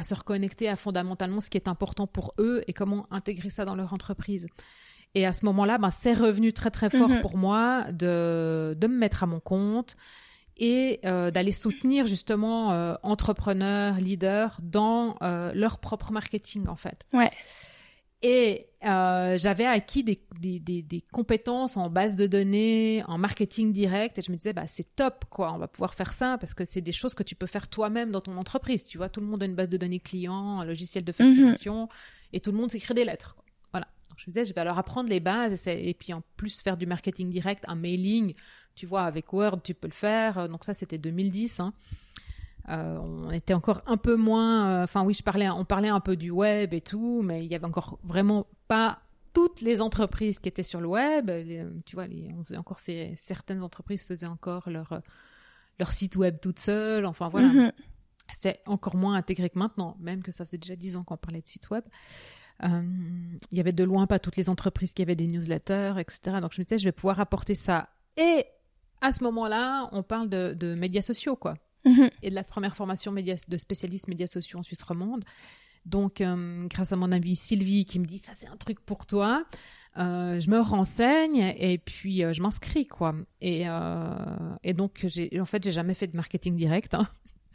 à 0.00 0.02
se 0.02 0.14
reconnecter 0.14 0.68
à 0.68 0.76
fondamentalement 0.76 1.40
ce 1.40 1.50
qui 1.50 1.58
est 1.58 1.68
important 1.68 2.06
pour 2.06 2.32
eux 2.38 2.62
et 2.66 2.72
comment 2.72 3.06
intégrer 3.10 3.50
ça 3.50 3.64
dans 3.64 3.76
leur 3.76 3.92
entreprise. 3.92 4.48
Et 5.14 5.26
à 5.26 5.32
ce 5.32 5.44
moment-là, 5.44 5.78
ben, 5.78 5.90
c'est 5.90 6.14
revenu 6.14 6.52
très 6.52 6.70
très 6.70 6.88
fort 6.88 7.08
mhm. 7.08 7.20
pour 7.20 7.36
moi 7.36 7.92
de, 7.92 8.74
de 8.78 8.86
me 8.86 8.96
mettre 8.96 9.22
à 9.22 9.26
mon 9.26 9.40
compte 9.40 9.96
et 10.56 11.00
euh, 11.04 11.30
d'aller 11.30 11.52
soutenir 11.52 12.06
justement 12.06 12.72
euh, 12.72 12.94
entrepreneurs, 13.02 13.96
leaders 13.96 14.56
dans 14.62 15.16
euh, 15.22 15.52
leur 15.54 15.78
propre 15.78 16.12
marketing 16.12 16.68
en 16.68 16.76
fait. 16.76 17.04
Ouais. 17.12 17.30
Et 18.22 18.66
euh, 18.84 19.38
j'avais 19.38 19.64
acquis 19.64 20.04
des, 20.04 20.22
des, 20.40 20.58
des, 20.58 20.82
des, 20.82 21.00
compétences 21.00 21.78
en 21.78 21.88
base 21.88 22.16
de 22.16 22.26
données, 22.26 23.02
en 23.06 23.16
marketing 23.16 23.72
direct, 23.72 24.18
et 24.18 24.22
je 24.22 24.30
me 24.30 24.36
disais, 24.36 24.52
bah, 24.52 24.66
c'est 24.66 24.94
top, 24.94 25.24
quoi, 25.30 25.52
on 25.54 25.58
va 25.58 25.68
pouvoir 25.68 25.94
faire 25.94 26.12
ça, 26.12 26.36
parce 26.38 26.52
que 26.52 26.66
c'est 26.66 26.82
des 26.82 26.92
choses 26.92 27.14
que 27.14 27.22
tu 27.22 27.34
peux 27.34 27.46
faire 27.46 27.68
toi-même 27.68 28.10
dans 28.10 28.20
ton 28.20 28.36
entreprise. 28.36 28.84
Tu 28.84 28.98
vois, 28.98 29.08
tout 29.08 29.20
le 29.20 29.26
monde 29.26 29.42
a 29.42 29.46
une 29.46 29.54
base 29.54 29.70
de 29.70 29.78
données 29.78 30.00
client, 30.00 30.60
un 30.60 30.64
logiciel 30.66 31.04
de 31.04 31.12
facturation, 31.12 31.82
mhm. 31.82 31.88
et 32.34 32.40
tout 32.40 32.52
le 32.52 32.58
monde 32.58 32.70
s'écrit 32.70 32.92
des 32.92 33.06
lettres. 33.06 33.34
Quoi. 33.36 33.44
Voilà. 33.72 33.86
Donc 34.10 34.18
je 34.18 34.24
me 34.26 34.32
disais, 34.32 34.44
je 34.44 34.52
vais 34.52 34.64
leur 34.64 34.78
apprendre 34.78 35.08
les 35.08 35.20
bases, 35.20 35.66
et, 35.66 35.88
et, 35.88 35.94
puis 35.94 36.12
en 36.12 36.22
plus 36.36 36.60
faire 36.60 36.76
du 36.76 36.84
marketing 36.84 37.30
direct, 37.30 37.64
un 37.68 37.74
mailing, 37.74 38.34
tu 38.74 38.84
vois, 38.84 39.04
avec 39.04 39.32
Word, 39.32 39.60
tu 39.64 39.72
peux 39.72 39.88
le 39.88 39.94
faire. 39.94 40.46
Donc 40.48 40.64
ça, 40.64 40.74
c'était 40.74 40.98
2010. 40.98 41.60
Hein. 41.60 41.72
Euh, 42.68 42.98
on 42.98 43.30
était 43.30 43.54
encore 43.54 43.82
un 43.86 43.96
peu 43.96 44.16
moins. 44.16 44.66
Euh, 44.66 44.84
enfin, 44.84 45.02
oui, 45.04 45.14
je 45.14 45.22
parlais, 45.22 45.48
on 45.48 45.64
parlait 45.64 45.88
un 45.88 46.00
peu 46.00 46.16
du 46.16 46.30
web 46.30 46.74
et 46.74 46.80
tout, 46.80 47.22
mais 47.22 47.44
il 47.44 47.50
y 47.50 47.54
avait 47.54 47.66
encore 47.66 47.98
vraiment 48.04 48.46
pas 48.68 49.00
toutes 49.32 49.60
les 49.60 49.80
entreprises 49.80 50.38
qui 50.38 50.48
étaient 50.48 50.62
sur 50.62 50.80
le 50.80 50.88
web. 50.88 51.30
tu 51.86 51.96
vois, 51.96 52.06
on 52.36 52.44
faisait 52.44 52.56
encore 52.56 52.80
certaines 53.16 53.62
entreprises 53.62 54.04
faisaient 54.04 54.26
encore 54.26 54.68
leur 54.70 55.00
leur 55.78 55.90
site 55.92 56.16
web 56.16 56.38
toutes 56.40 56.58
seules. 56.58 57.06
Enfin 57.06 57.28
voilà, 57.28 57.48
mm-hmm. 57.48 57.72
c'est 58.28 58.60
encore 58.66 58.96
moins 58.96 59.14
intégré 59.14 59.50
que 59.50 59.58
maintenant, 59.58 59.96
même 60.00 60.22
que 60.22 60.32
ça 60.32 60.44
faisait 60.44 60.58
déjà 60.58 60.76
dix 60.76 60.96
ans 60.96 61.04
qu'on 61.04 61.16
parlait 61.16 61.40
de 61.40 61.48
site 61.48 61.70
web. 61.70 61.84
Euh, 62.62 62.82
il 63.50 63.56
y 63.56 63.60
avait 63.60 63.72
de 63.72 63.84
loin 63.84 64.06
pas 64.06 64.18
toutes 64.18 64.36
les 64.36 64.48
entreprises 64.48 64.92
qui 64.92 65.02
avaient 65.02 65.16
des 65.16 65.26
newsletters, 65.26 65.94
etc. 65.98 66.38
Donc 66.40 66.52
je 66.52 66.60
me 66.60 66.64
disais, 66.64 66.78
je 66.78 66.84
vais 66.84 66.92
pouvoir 66.92 67.20
apporter 67.20 67.54
ça. 67.54 67.88
Et 68.16 68.44
à 69.00 69.12
ce 69.12 69.24
moment-là, 69.24 69.88
on 69.92 70.02
parle 70.02 70.28
de, 70.28 70.54
de 70.54 70.74
médias 70.74 71.00
sociaux, 71.00 71.36
quoi. 71.36 71.54
Mhm. 71.84 72.10
et 72.22 72.30
de 72.30 72.34
la 72.34 72.44
première 72.44 72.76
formation 72.76 73.12
de 73.12 73.56
spécialiste 73.56 74.08
médias 74.08 74.26
sociaux 74.26 74.58
en 74.58 74.62
Suisse 74.62 74.82
romande. 74.82 75.24
Donc, 75.86 76.20
euh, 76.20 76.66
grâce 76.66 76.92
à 76.92 76.96
mon 76.96 77.10
amie 77.10 77.36
Sylvie 77.36 77.86
qui 77.86 77.98
me 77.98 78.04
dit 78.04 78.18
ça 78.18 78.32
c'est 78.34 78.48
un 78.48 78.56
truc 78.56 78.80
pour 78.80 79.06
toi, 79.06 79.44
euh, 79.98 80.38
je 80.38 80.50
me 80.50 80.60
renseigne 80.60 81.54
et 81.56 81.78
puis 81.78 82.22
euh, 82.22 82.32
je 82.32 82.42
m'inscris 82.42 82.86
quoi. 82.86 83.14
Et, 83.40 83.64
et 84.62 84.74
donc 84.74 85.06
en 85.38 85.44
fait 85.44 85.64
j'ai 85.64 85.70
jamais 85.70 85.94
fait 85.94 86.06
de 86.06 86.16
marketing 86.16 86.54
direct. 86.54 86.94
Hein. 86.94 87.08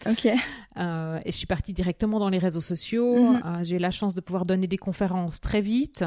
Ok. 0.08 0.26
et 0.26 0.40
je 0.76 1.32
suis 1.32 1.48
partie 1.48 1.74
directement 1.74 2.20
dans 2.20 2.30
les 2.30 2.40
réseaux 2.40 2.62
sociaux. 2.62 3.34
Mhm. 3.34 3.64
j'ai 3.64 3.76
eu 3.76 3.80
la 3.80 3.92
chance 3.92 4.16
de 4.16 4.22
pouvoir 4.22 4.46
donner 4.46 4.68
des 4.68 4.78
conférences 4.78 5.40
très 5.40 5.62
vite. 5.62 6.04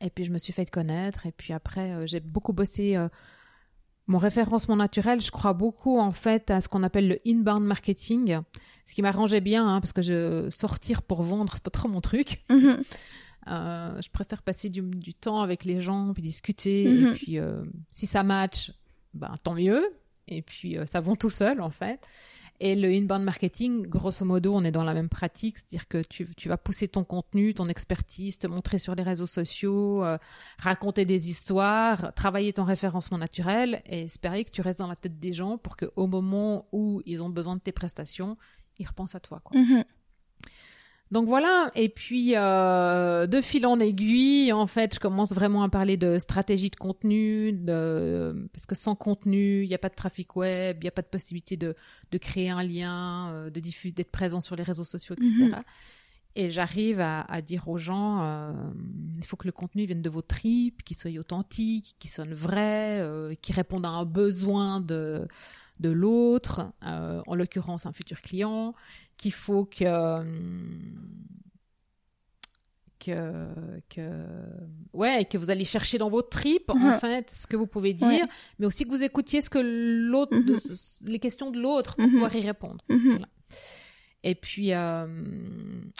Et 0.00 0.10
puis 0.10 0.24
je 0.24 0.32
me 0.32 0.38
suis 0.38 0.52
fait 0.52 0.68
connaître. 0.68 1.26
Et 1.26 1.32
puis 1.32 1.52
après 1.52 2.06
j'ai 2.08 2.20
beaucoup 2.20 2.52
bossé 2.52 2.98
mon 4.06 4.18
référencement 4.18 4.76
naturel, 4.76 5.20
je 5.20 5.30
crois 5.30 5.52
beaucoup 5.52 5.98
en 5.98 6.10
fait 6.10 6.50
à 6.50 6.60
ce 6.60 6.68
qu'on 6.68 6.82
appelle 6.82 7.08
le 7.08 7.18
inbound 7.26 7.64
marketing, 7.64 8.40
ce 8.84 8.94
qui 8.94 9.02
m'arrangeait 9.02 9.40
bien 9.40 9.66
hein, 9.66 9.80
parce 9.80 9.92
que 9.92 10.02
je, 10.02 10.48
sortir 10.50 11.02
pour 11.02 11.22
vendre, 11.22 11.52
c'est 11.54 11.62
pas 11.62 11.70
trop 11.70 11.88
mon 11.88 12.00
truc. 12.00 12.44
Mhm. 12.52 12.82
Euh, 13.48 14.00
je 14.00 14.08
préfère 14.08 14.40
passer 14.40 14.68
du, 14.68 15.14
temps 15.14 15.40
avec 15.40 15.64
les 15.64 15.80
gens, 15.80 16.12
puis 16.12 16.22
discuter, 16.22 16.84
et 16.84 16.94
mhm. 16.94 17.14
puis 17.14 17.38
euh, 17.40 17.64
si 17.92 18.06
ça 18.06 18.22
match, 18.22 18.70
ben 19.14 19.34
tant 19.42 19.54
mieux. 19.54 19.82
Et 20.28 20.42
puis 20.42 20.78
euh, 20.78 20.86
ça 20.86 21.00
vend 21.00 21.16
tout 21.16 21.30
seul 21.30 21.60
en 21.60 21.70
fait. 21.70 22.00
Et 22.64 22.76
le 22.76 22.88
inbound 22.90 23.24
marketing, 23.24 23.88
grosso 23.88 24.24
modo, 24.24 24.54
on 24.54 24.62
est 24.62 24.70
dans 24.70 24.84
la 24.84 24.94
même 24.94 25.08
pratique, 25.08 25.58
c'est-à-dire 25.58 25.88
que 25.88 26.00
tu, 26.08 26.48
vas 26.48 26.56
pousser 26.56 26.86
ton 26.86 27.02
contenu, 27.02 27.54
ton 27.54 27.68
expertise, 27.68 28.38
te 28.38 28.46
montrer 28.46 28.78
sur 28.78 28.94
les 28.94 29.02
réseaux 29.02 29.26
sociaux, 29.26 30.04
euh, 30.04 30.16
raconter 30.58 31.04
des 31.04 31.28
histoires, 31.28 32.14
travailler 32.14 32.52
ton 32.52 32.62
référencement 32.62 33.18
naturel 33.18 33.82
et 33.86 34.02
espérer 34.02 34.44
que 34.44 34.52
tu 34.52 34.60
restes 34.60 34.78
dans 34.78 34.86
la 34.86 34.94
tête 34.94 35.18
des 35.18 35.32
gens 35.32 35.58
pour 35.58 35.76
qu'au 35.76 36.06
moment 36.06 36.68
où 36.70 37.02
ils 37.04 37.20
ont 37.20 37.30
besoin 37.30 37.56
de 37.56 37.60
tes 37.60 37.72
prestations, 37.72 38.36
ils 38.78 38.86
repensent 38.86 39.16
à 39.16 39.20
toi. 39.20 39.42
Mm-hmm. 39.52 39.84
Donc 41.12 41.28
voilà, 41.28 41.70
et 41.74 41.90
puis 41.90 42.32
euh, 42.36 43.26
de 43.26 43.42
fil 43.42 43.66
en 43.66 43.78
aiguille, 43.80 44.50
en 44.50 44.66
fait, 44.66 44.94
je 44.94 44.98
commence 44.98 45.30
vraiment 45.32 45.62
à 45.62 45.68
parler 45.68 45.98
de 45.98 46.18
stratégie 46.18 46.70
de 46.70 46.76
contenu, 46.76 47.52
de, 47.52 48.48
parce 48.54 48.64
que 48.64 48.74
sans 48.74 48.94
contenu, 48.94 49.62
il 49.62 49.68
n'y 49.68 49.74
a 49.74 49.78
pas 49.78 49.90
de 49.90 49.94
trafic 49.94 50.34
web, 50.36 50.78
il 50.80 50.84
n'y 50.84 50.88
a 50.88 50.92
pas 50.92 51.02
de 51.02 51.08
possibilité 51.08 51.58
de, 51.58 51.76
de 52.12 52.18
créer 52.18 52.48
un 52.48 52.62
lien, 52.62 53.30
euh, 53.30 53.50
de 53.50 53.60
diffuser, 53.60 53.92
d'être 53.92 54.10
présent 54.10 54.40
sur 54.40 54.56
les 54.56 54.62
réseaux 54.62 54.84
sociaux, 54.84 55.14
etc. 55.14 55.34
Mhm. 55.34 55.62
et 56.34 56.50
j'arrive 56.50 56.98
à, 57.00 57.20
à, 57.20 57.42
dire 57.42 57.68
aux 57.68 57.76
gens, 57.76 58.24
euh, 58.24 58.52
il 59.18 59.26
faut 59.26 59.36
que 59.36 59.46
le 59.46 59.52
contenu 59.52 59.84
vienne 59.84 60.00
de 60.00 60.08
vos 60.08 60.22
tripes, 60.22 60.82
qu'il 60.82 60.96
soit 60.96 61.10
authentique, 61.18 61.94
qu'il 61.98 62.10
sonne 62.10 62.32
vrai, 62.32 63.00
euh, 63.00 63.34
qu'il 63.42 63.54
réponde 63.54 63.84
à 63.84 63.90
un 63.90 64.06
besoin 64.06 64.80
de, 64.80 65.28
de 65.82 65.90
l'autre, 65.90 66.72
euh, 66.88 67.20
en 67.26 67.34
l'occurrence 67.34 67.84
un 67.84 67.92
futur 67.92 68.22
client, 68.22 68.74
qu'il 69.18 69.32
faut 69.32 69.64
que, 69.66 70.22
que, 72.98 73.48
que, 73.90 74.24
ouais, 74.92 75.24
que 75.24 75.36
vous 75.36 75.50
allez 75.50 75.64
chercher 75.64 75.98
dans 75.98 76.08
vos 76.08 76.22
tripes, 76.22 76.70
en 76.70 76.76
Mhm. 76.78 76.98
fait, 77.00 77.30
ce 77.34 77.46
que 77.48 77.56
vous 77.56 77.66
pouvez 77.66 77.94
dire, 77.94 78.06
Ouais. 78.08 78.22
mais 78.58 78.66
aussi 78.66 78.84
que 78.84 78.90
vous 78.90 79.02
écoutiez 79.02 79.40
ce 79.40 79.50
que 79.50 79.58
l'autre, 79.58 80.36
de- 80.38 80.58
les 81.10 81.18
questions 81.18 81.50
de 81.50 81.58
l'autre 81.60 81.96
pour 81.96 82.04
Mhm. 82.06 82.12
pouvoir 82.12 82.34
y 82.36 82.40
répondre. 82.46 82.84
Voilà. 82.88 83.26
Et 84.24 84.36
puis, 84.36 84.72
euh, 84.72 85.04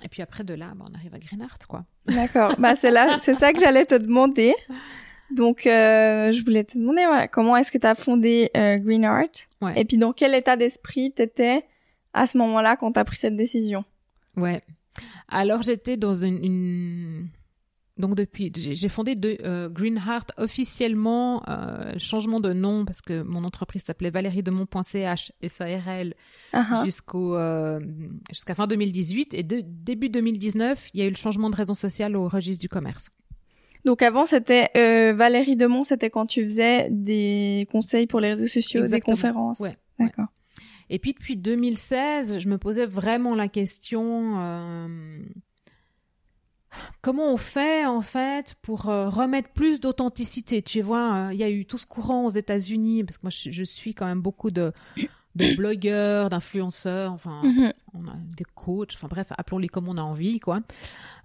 et 0.05 0.09
puis 0.09 0.23
après 0.23 0.45
de 0.45 0.55
là, 0.55 0.75
bah, 0.77 0.85
on 0.89 0.95
arrive 0.95 1.13
à 1.13 1.19
Greenheart, 1.19 1.67
quoi. 1.67 1.85
D'accord. 2.07 2.55
Bah 2.57 2.77
c'est 2.77 2.93
là, 2.93 3.19
c'est 3.21 3.35
ça 3.35 3.53
que 3.53 3.59
j'allais 3.59 3.85
te 3.85 3.97
demander. 3.97 4.55
Donc 5.37 5.67
euh, 5.67 6.33
je 6.33 6.45
voulais 6.45 6.65
te 6.65 6.77
demander 6.79 7.05
voilà, 7.07 7.29
comment 7.29 7.57
est-ce 7.57 7.71
que 7.73 7.79
tu 7.79 7.87
as 7.87 7.95
fondé 7.95 8.51
euh, 8.57 8.79
Green 8.79 9.05
Art 9.05 9.25
Ouais. 9.61 9.73
et 9.81 9.85
puis 9.85 9.97
dans 9.97 10.13
quel 10.13 10.35
état 10.35 10.57
d'esprit 10.57 11.13
t'étais 11.13 11.65
à 12.13 12.27
ce 12.27 12.37
moment-là 12.39 12.77
quand 12.77 12.93
t'as 12.93 13.05
pris 13.05 13.17
cette 13.17 13.37
décision? 13.37 13.85
Ouais. 14.37 14.61
Alors 15.29 15.63
j'étais 15.63 15.97
dans 15.97 16.15
une, 16.15 16.45
une- 16.45 17.29
donc 17.99 18.15
depuis 18.15 18.51
j'ai 18.57 18.89
fondé 18.89 19.15
de, 19.15 19.37
euh, 19.45 19.69
Greenheart 19.69 20.33
officiellement 20.39 21.43
euh, 21.49 21.93
changement 21.99 22.41
de 22.41 22.53
nom 22.53 22.85
parce 22.85 23.01
que 23.03 23.23
mon 23.23 23.45
entreprise 23.45 23.83
s'appelait 23.85 24.11
Valérie 24.11 24.43
Demont.ch 24.43 25.33
SARL 25.47 26.15
Ah, 26.53 26.67
ah. 26.71 26.83
jusqu'au 26.85 27.37
euh, 27.37 27.81
jusqu'à 28.31 28.55
fin 28.55 28.67
2018 28.67 29.35
et 29.35 29.43
de, 29.43 29.63
début 29.65 30.09
2019 30.09 30.91
il 30.95 31.01
y 31.01 31.03
a 31.03 31.07
eu 31.07 31.11
le 31.11 31.17
changement 31.17 31.51
de 31.51 31.57
raison 31.57 31.75
sociale 31.75 32.17
au 32.17 32.29
registre 32.29 32.61
du 32.61 32.69
commerce. 32.69 33.11
Donc 33.85 34.03
avant 34.03 34.27
c'était 34.27 34.71
euh, 34.77 35.13
Valérie 35.13 35.57
Demont, 35.57 35.83
c'était 35.85 36.11
quand 36.11 36.27
tu 36.27 36.45
faisais 36.45 36.89
des 36.91 37.67
conseils 37.73 38.07
pour 38.07 38.21
les 38.21 38.35
réseaux 38.35 38.47
sociaux, 38.47 38.87
des 38.87 39.01
conférences. 39.01 39.61
Ouais, 39.61 39.77
D'accord. 39.99 40.27
Et 40.91 40.99
puis 40.99 41.13
depuis 41.15 41.37
2016, 41.37 42.39
je 42.39 42.49
me 42.49 42.59
posais 42.59 42.87
vraiment 42.87 43.35
la 43.35 43.49
question 43.49 44.39
euh, 44.41 45.19
comment 47.01 47.33
on 47.33 47.37
fait 47.37 47.85
en 47.87 48.03
fait 48.03 48.55
pour 48.63 48.89
euh, 48.89 49.09
remettre 49.09 49.51
plus 49.51 49.81
d'authenticité? 49.81 50.63
Tu 50.63 50.83
vois, 50.83 51.15
euh, 51.29 51.33
il 51.33 51.39
y 51.39 51.45
a 51.45 51.51
eu 51.51 51.65
tout 51.67 51.79
ce 51.79 51.87
courant 51.87 52.27
aux 52.27 52.31
États-Unis 52.31 53.05
parce 53.05 53.17
que 53.17 53.23
moi 53.25 53.31
je, 53.31 53.51
je 53.51 53.65
suis 53.65 53.95
quand 53.95 54.07
même 54.07 54.21
beaucoup 54.21 54.51
de 54.51 54.73
de 55.35 55.57
blogueurs, 55.57 56.29
d'influenceurs, 56.31 57.13
enfin 57.13 57.41
Mhm. 57.43 57.73
On 57.95 58.07
a 58.09 58.15
des 58.37 58.45
coachs, 58.55 58.93
enfin 58.95 59.09
bref, 59.09 59.27
appelons-les 59.37 59.69
comme 59.69 59.89
on 59.89 59.99
a 59.99 60.03
envie, 60.03 60.41
quoi, 60.41 60.61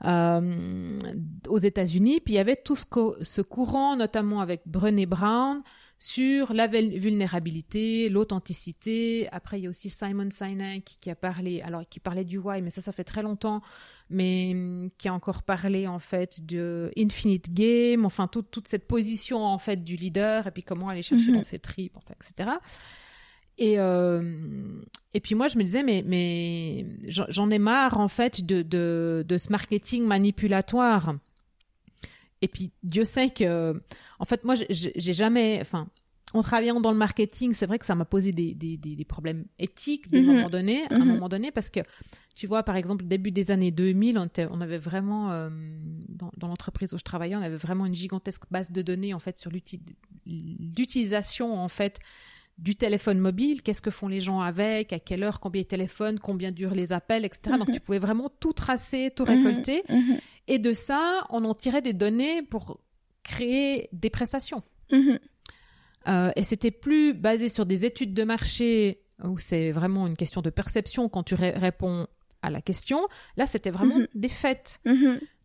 euh, 0.06 1.00
aux 1.48 1.58
États-Unis. 1.58 2.20
Puis 2.24 2.34
il 2.34 2.38
y 2.38 2.40
avait 2.40 2.56
tout 2.58 2.76
ce, 2.76 2.86
co- 2.86 3.16
ce 3.22 3.42
courant, 3.42 3.96
notamment 3.96 4.42
avec 4.42 4.62
Brené 4.66 5.06
Brown, 5.06 5.62
sur 6.00 6.54
la 6.54 6.68
vul- 6.68 7.00
vulnérabilité, 7.00 8.08
l'authenticité. 8.10 9.28
Après, 9.32 9.60
il 9.60 9.64
y 9.64 9.68
a 9.68 9.70
aussi 9.70 9.90
Simon 9.90 10.30
Sinek 10.30 10.98
qui 11.02 11.10
a 11.10 11.16
parlé, 11.16 11.62
alors 11.62 11.84
qui 11.90 12.00
parlait 12.00 12.24
du 12.26 12.38
why, 12.38 12.62
mais 12.62 12.70
ça, 12.70 12.82
ça 12.82 12.92
fait 12.92 13.04
très 13.04 13.24
longtemps, 13.24 13.62
mais 14.10 14.52
hum, 14.54 14.90
qui 15.00 15.08
a 15.08 15.14
encore 15.14 15.42
parlé 15.44 15.88
en 15.88 15.98
fait 16.00 16.46
de 16.46 16.92
Infinite 16.98 17.52
Game, 17.52 18.06
enfin 18.06 18.28
toute 18.28 18.52
toute 18.52 18.68
cette 18.68 18.86
position 18.88 19.44
en 19.44 19.58
fait 19.58 19.84
du 19.84 19.96
leader 19.96 20.46
et 20.48 20.52
puis 20.52 20.62
comment 20.64 20.90
aller 20.90 21.02
chercher 21.02 21.32
Mhm. 21.32 21.38
dans 21.38 21.44
ses 21.44 21.60
tripes, 21.60 21.98
enfin, 21.98 22.14
etc. 22.22 22.58
Et, 23.60 23.80
euh, 23.80 24.22
et 25.14 25.20
puis 25.20 25.34
moi, 25.36 25.48
je 25.48 25.58
me 25.58 25.64
disais, 25.64 25.82
mais, 25.84 26.04
mais 26.06 26.86
j'en 27.08 27.50
ai 27.50 27.58
marre, 27.60 28.00
en 28.00 28.08
fait, 28.08 28.46
de, 28.46 28.62
de, 28.62 29.26
de 29.28 29.38
ce 29.38 29.50
marketing 29.52 30.04
manipulatoire. 30.06 31.16
Et 32.42 32.48
puis, 32.48 32.72
Dieu 32.84 33.04
sait 33.04 33.30
que, 33.32 33.82
en 34.20 34.26
fait, 34.26 34.44
moi, 34.44 34.54
j'ai- 34.70 34.94
jamais, 35.14 35.58
enfin, 35.60 35.88
en 36.34 36.44
travaillant 36.44 36.80
dans 36.80 36.92
le 36.92 36.98
marketing, 36.98 37.54
c'est 37.56 37.66
vrai 37.66 37.80
que 37.80 37.86
ça 37.86 37.96
m'a 37.96 38.06
posé 38.06 38.32
des, 38.32 38.54
des, 38.54 38.78
des, 38.78 38.96
des 38.96 39.06
problèmes 39.06 39.46
éthiques 39.58 40.12
des 40.12 40.20
Mhm. 40.22 40.26
moments 40.28 40.50
donnés, 40.50 40.84
à 40.92 40.96
un 40.96 41.00
Mhm. 41.00 41.08
moment 41.08 41.30
donné, 41.30 41.50
parce 41.52 41.72
que, 41.72 41.80
tu 42.36 42.46
vois, 42.46 42.62
par 42.62 42.76
exemple, 42.76 43.06
début 43.06 43.32
des 43.32 43.50
années 43.50 43.72
2000, 43.72 44.20
on, 44.20 44.26
était- 44.26 44.48
on 44.52 44.62
avait 44.62 44.78
vraiment, 44.78 45.32
euh, 45.32 45.50
dans, 46.10 46.30
dans 46.38 46.48
l'entreprise 46.48 46.94
où 46.94 46.98
je 47.00 47.04
travaillais, 47.04 47.36
on 47.36 47.42
avait 47.42 47.56
vraiment 47.56 47.88
une 47.88 47.96
gigantesque 47.96 48.44
base 48.52 48.72
de 48.72 48.84
données, 48.84 49.16
en 49.16 49.20
fait, 49.20 49.40
sur 49.40 49.50
l'uti- 49.50 49.82
l'utilisation, 50.28 51.58
en 51.58 51.70
fait, 51.70 51.98
du 52.58 52.76
téléphone 52.76 53.20
mobile, 53.20 53.62
qu'est-ce 53.62 53.82
que 53.82 53.92
font 53.92 54.08
les 54.08 54.20
gens 54.20 54.42
avec, 54.42 54.92
à 54.94 55.00
quelle 55.00 55.24
heure, 55.24 55.40
combien 55.40 55.62
ils 55.62 55.66
téléphonent, 55.68 56.20
combien 56.20 56.52
durent 56.52 56.74
les 56.74 56.92
appels, 56.92 57.24
etc. 57.24 57.56
Donc 57.60 57.68
Mhm. 57.68 57.74
tu 57.76 57.80
pouvais 57.80 58.00
vraiment 58.00 58.30
tout 58.40 58.54
tracer, 58.54 59.12
tout 59.16 59.26
Mhm. 59.26 59.30
récolter. 59.46 59.84
Mhm. 59.90 60.18
Et 60.48 60.58
de 60.60 60.74
ça, 60.74 61.26
on 61.30 61.46
en 61.46 61.54
tirait 61.54 61.82
des 61.84 61.94
données 61.94 62.42
pour 62.42 62.80
créer 63.24 63.90
des 63.94 64.10
prestations. 64.10 64.64
Euh, 66.08 66.32
et 66.36 66.44
c'était 66.44 66.72
plus 66.72 67.14
basé 67.14 67.50
sur 67.50 67.66
des 67.66 67.86
études 67.86 68.14
de 68.14 68.24
marché 68.24 69.02
où 69.24 69.38
c'est 69.40 69.72
vraiment 69.72 70.08
une 70.08 70.16
question 70.16 70.42
de 70.42 70.50
perception 70.50 71.10
quand 71.10 71.24
tu 71.24 71.36
ré- 71.36 71.52
réponds 71.52 72.08
à 72.42 72.50
la 72.50 72.62
question. 72.62 73.08
Là, 73.36 73.46
c'était 73.48 73.72
vraiment 73.72 73.98
des 74.16 74.30
faits. 74.30 74.80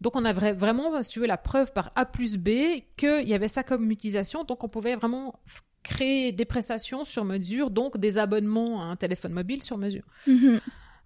Donc 0.01 0.15
on 0.15 0.25
a 0.25 0.33
vra- 0.33 0.53
vraiment, 0.55 1.03
si 1.03 1.11
tu 1.11 1.21
veux, 1.21 1.27
la 1.27 1.39
preuve 1.39 1.73
par 1.73 1.91
A 1.97 2.05
plus 2.07 2.37
B 2.37 2.49
qu'il 2.97 3.27
y 3.29 3.35
avait 3.35 3.49
ça 3.49 3.63
comme 3.65 3.91
utilisation. 3.91 4.45
Donc 4.45 4.63
on 4.63 4.69
pouvait 4.69 4.95
vraiment 4.95 5.35
créer 5.83 6.33
des 6.33 6.45
prestations 6.45 7.05
sur 7.05 7.25
mesure, 7.25 7.71
donc 7.71 7.99
des 7.99 8.19
abonnements 8.19 8.81
à 8.83 8.85
un 8.87 8.97
téléphone 8.97 9.33
mobile 9.33 9.63
sur 9.63 9.79
mesure. 9.79 10.05
Mhm. 10.27 10.61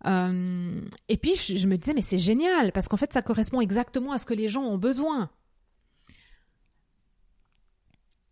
Euh, 0.05 0.81
et 1.09 1.17
puis 1.17 1.35
je, 1.35 1.57
je 1.57 1.67
me 1.67 1.77
disais, 1.77 1.95
mais 1.95 2.03
c'est 2.03 2.19
génial, 2.19 2.71
parce 2.73 2.87
qu'en 2.87 2.97
fait 2.99 3.13
ça 3.13 3.23
correspond 3.23 3.61
exactement 3.61 4.13
à 4.13 4.19
ce 4.19 4.27
que 4.27 4.35
les 4.35 4.49
gens 4.49 4.63
ont 4.63 4.79
besoin. 4.79 5.31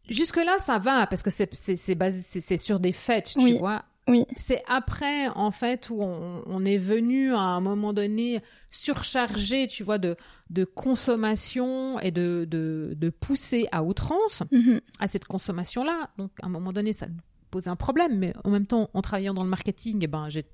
Jusque-là, 0.09 0.59
ça 0.59 0.79
va, 0.79 1.07
parce 1.07 1.23
que 1.23 1.31
c'est- 1.31 1.95
basé- 1.95 2.57
sur 2.59 2.79
des 2.79 2.93
faits, 2.93 3.33
tu 3.33 3.59
vois. 3.59 3.85
Oui. 4.07 4.25
C'est 4.37 4.63
après, 4.69 5.29
en 5.29 5.51
fait, 5.51 5.89
où 5.89 6.03
on, 6.03 6.43
on 6.47 6.65
est 6.65 6.77
venu 6.77 7.33
à 7.33 7.39
un 7.41 7.61
moment 7.61 7.93
donné 7.95 8.43
surchargé, 8.71 9.67
tu 9.67 9.83
vois, 9.83 9.99
de, 9.99 10.17
de 10.51 10.65
consommation 10.65 11.99
et 12.01 12.11
de, 12.11 12.47
de, 12.51 12.93
de 12.97 13.09
pousser 13.11 13.67
à 13.73 13.83
outrance 13.83 14.43
Mhm. 14.53 14.81
à 15.01 15.09
cette 15.09 15.25
consommation-là. 15.25 16.11
Donc, 16.19 16.33
à 16.43 16.47
un 16.47 16.51
moment 16.51 16.73
donné, 16.73 16.93
ça 16.93 17.07
posait 17.51 17.71
un 17.71 17.77
problème, 17.77 18.19
mais 18.19 18.33
en 18.45 18.51
même 18.51 18.67
temps, 18.67 18.91
en 18.95 19.01
travaillant 19.01 19.33
dans 19.35 19.45
le 19.45 19.49
marketing, 19.51 20.01
eh 20.03 20.07
ben, 20.07 20.29
j'ai- 20.29 20.45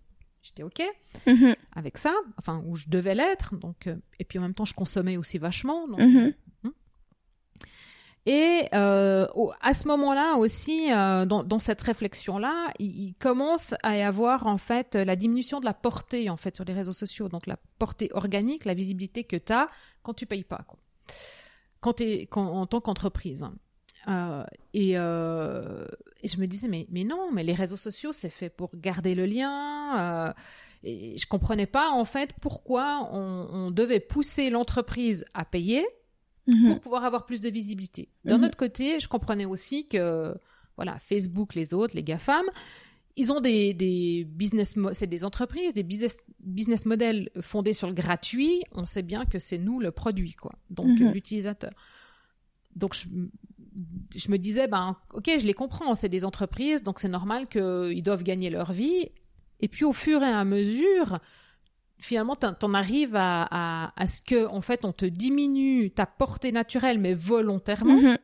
j'étais 0.43 0.63
OK 0.63 0.81
Mhm. 1.27 1.55
avec 1.75 1.99
ça, 1.99 2.15
enfin, 2.39 2.63
où 2.67 2.77
je 2.77 2.85
devais 2.89 3.15
l'être. 3.15 3.57
Donc, 3.57 3.87
euh, 3.89 3.97
et 4.19 4.25
puis 4.25 4.39
en 4.39 4.43
même 4.43 4.55
temps, 4.55 4.65
je 4.65 4.75
consommais 4.75 5.17
aussi 5.17 5.39
vachement. 5.39 5.89
Donc, 5.89 5.99
Mhm. 6.01 6.33
Et 8.27 8.67
euh, 8.75 9.27
à 9.63 9.73
ce 9.73 9.89
moment-là 9.89 10.35
aussi, 10.37 10.93
euh, 10.93 11.25
dans, 11.25 11.43
dans 11.43 11.59
cette 11.59 11.81
réflexion-là, 11.81 12.71
il, 12.79 13.15
commence 13.19 13.75
à 13.83 13.97
y 13.97 14.03
avoir 14.03 14.47
en 14.47 14.59
fait 14.59 14.95
la 14.95 15.17
diminution 15.17 15.59
de 15.59 15.65
la 15.65 15.73
portée 15.73 16.29
en 16.29 16.37
fait 16.37 16.55
sur 16.55 16.65
les 16.65 16.75
réseaux 16.75 16.93
sociaux, 16.93 17.29
donc 17.29 17.47
la 17.47 17.57
portée 17.79 18.11
organique, 18.13 18.67
la 18.67 18.75
visibilité 18.75 19.25
que 19.25 19.37
tu 19.37 19.53
as 19.53 19.69
quand 20.03 20.13
tu 20.13 20.27
payes 20.27 20.45
pas, 20.45 20.65
quoi. 20.69 20.79
quand 21.81 21.95
t'es 21.95 22.23
quand, 22.31 22.47
en 22.47 22.67
tant 22.67 22.81
qu'entreprise. 22.81 23.49
Euh, 24.09 24.45
et, 24.73 24.93
euh, 24.97 25.87
et 26.23 26.29
je 26.29 26.41
me 26.41 26.47
disais 26.47 26.69
mais 26.69 26.87
mais 26.91 27.05
non, 27.05 27.31
mais 27.33 27.43
les 27.43 27.53
réseaux 27.53 27.77
sociaux 27.77 28.13
c'est 28.13 28.31
fait 28.31 28.51
pour 28.51 28.71
garder 28.75 29.15
le 29.15 29.27
lien. 29.27 30.29
euh, 30.29 30.33
et 30.83 31.19
je 31.19 31.27
comprenais 31.27 31.67
pas 31.67 31.91
en 31.91 32.07
fait 32.07 32.31
pourquoi 32.41 33.09
on, 33.13 33.49
on 33.53 33.71
devait 33.71 34.01
pousser 34.01 34.49
l'entreprise 34.49 35.27
à 35.35 35.45
payer 35.45 35.87
Mhm. 36.47 36.69
pour 36.69 36.81
pouvoir 36.81 37.05
avoir 37.05 37.27
plus 37.27 37.41
de 37.41 37.49
visibilité. 37.51 38.09
D'un 38.25 38.39
Mhm. 38.39 38.45
autre 38.45 38.57
côté, 38.57 38.99
je 39.01 39.09
comprenais 39.09 39.45
aussi 39.45 39.87
que 39.89 40.35
voilà, 40.77 40.99
Facebook, 40.99 41.55
les 41.55 41.75
autres, 41.75 41.95
les 41.95 42.03
GAFAM, 42.03 42.45
ils 43.17 43.31
ont 43.33 43.41
des, 43.41 43.75
des 43.75 44.25
business, 44.25 44.75
c'est 44.95 45.07
des 45.07 45.25
entreprises, 45.25 45.75
des 45.75 45.83
business, 45.83 46.19
business 46.41 46.87
models 46.87 47.29
fondés 47.41 47.75
sur 47.75 47.87
le 47.89 47.93
gratuit. 47.93 48.63
On 48.73 48.87
sait 48.87 49.03
bien 49.03 49.25
que 49.27 49.39
c'est 49.39 49.59
nous 49.59 49.81
le 49.81 49.91
produit, 49.91 50.33
quoi. 50.35 50.53
Donc 50.71 50.87
Mhm. 50.99 51.13
l'utilisateur. 51.13 51.73
Donc 52.75 52.95
je, 52.95 53.07
je 54.17 54.31
me 54.31 54.39
disais, 54.39 54.69
ben 54.69 54.97
ok, 55.13 55.29
je 55.41 55.45
les 55.45 55.55
comprends, 55.55 55.95
c'est 55.95 56.09
des 56.09 56.25
entreprises, 56.25 56.83
donc 56.83 56.99
c'est 57.01 57.09
normal 57.09 57.49
qu'ils 57.49 58.03
doivent 58.03 58.23
gagner 58.23 58.49
leur 58.49 58.73
vie. 58.73 59.09
Et 59.61 59.69
puis 59.69 59.85
au 59.85 59.93
fur 59.93 60.23
et 60.23 60.27
à 60.27 60.45
mesure, 60.45 61.19
finalement, 62.01 62.37
t'en 62.37 62.75
arrives 62.75 63.15
à, 63.17 63.47
à, 63.51 63.93
à 64.03 64.07
ce 64.07 64.21
que, 64.21 64.47
en 64.47 64.61
fait, 64.61 64.85
on 64.85 64.93
te 64.93 65.05
diminue 65.07 65.91
ta 65.91 66.07
portée 66.07 66.53
naturelle, 66.53 66.99
mais 66.99 67.15
volontairement, 67.15 68.01
Mhm. 68.01 68.17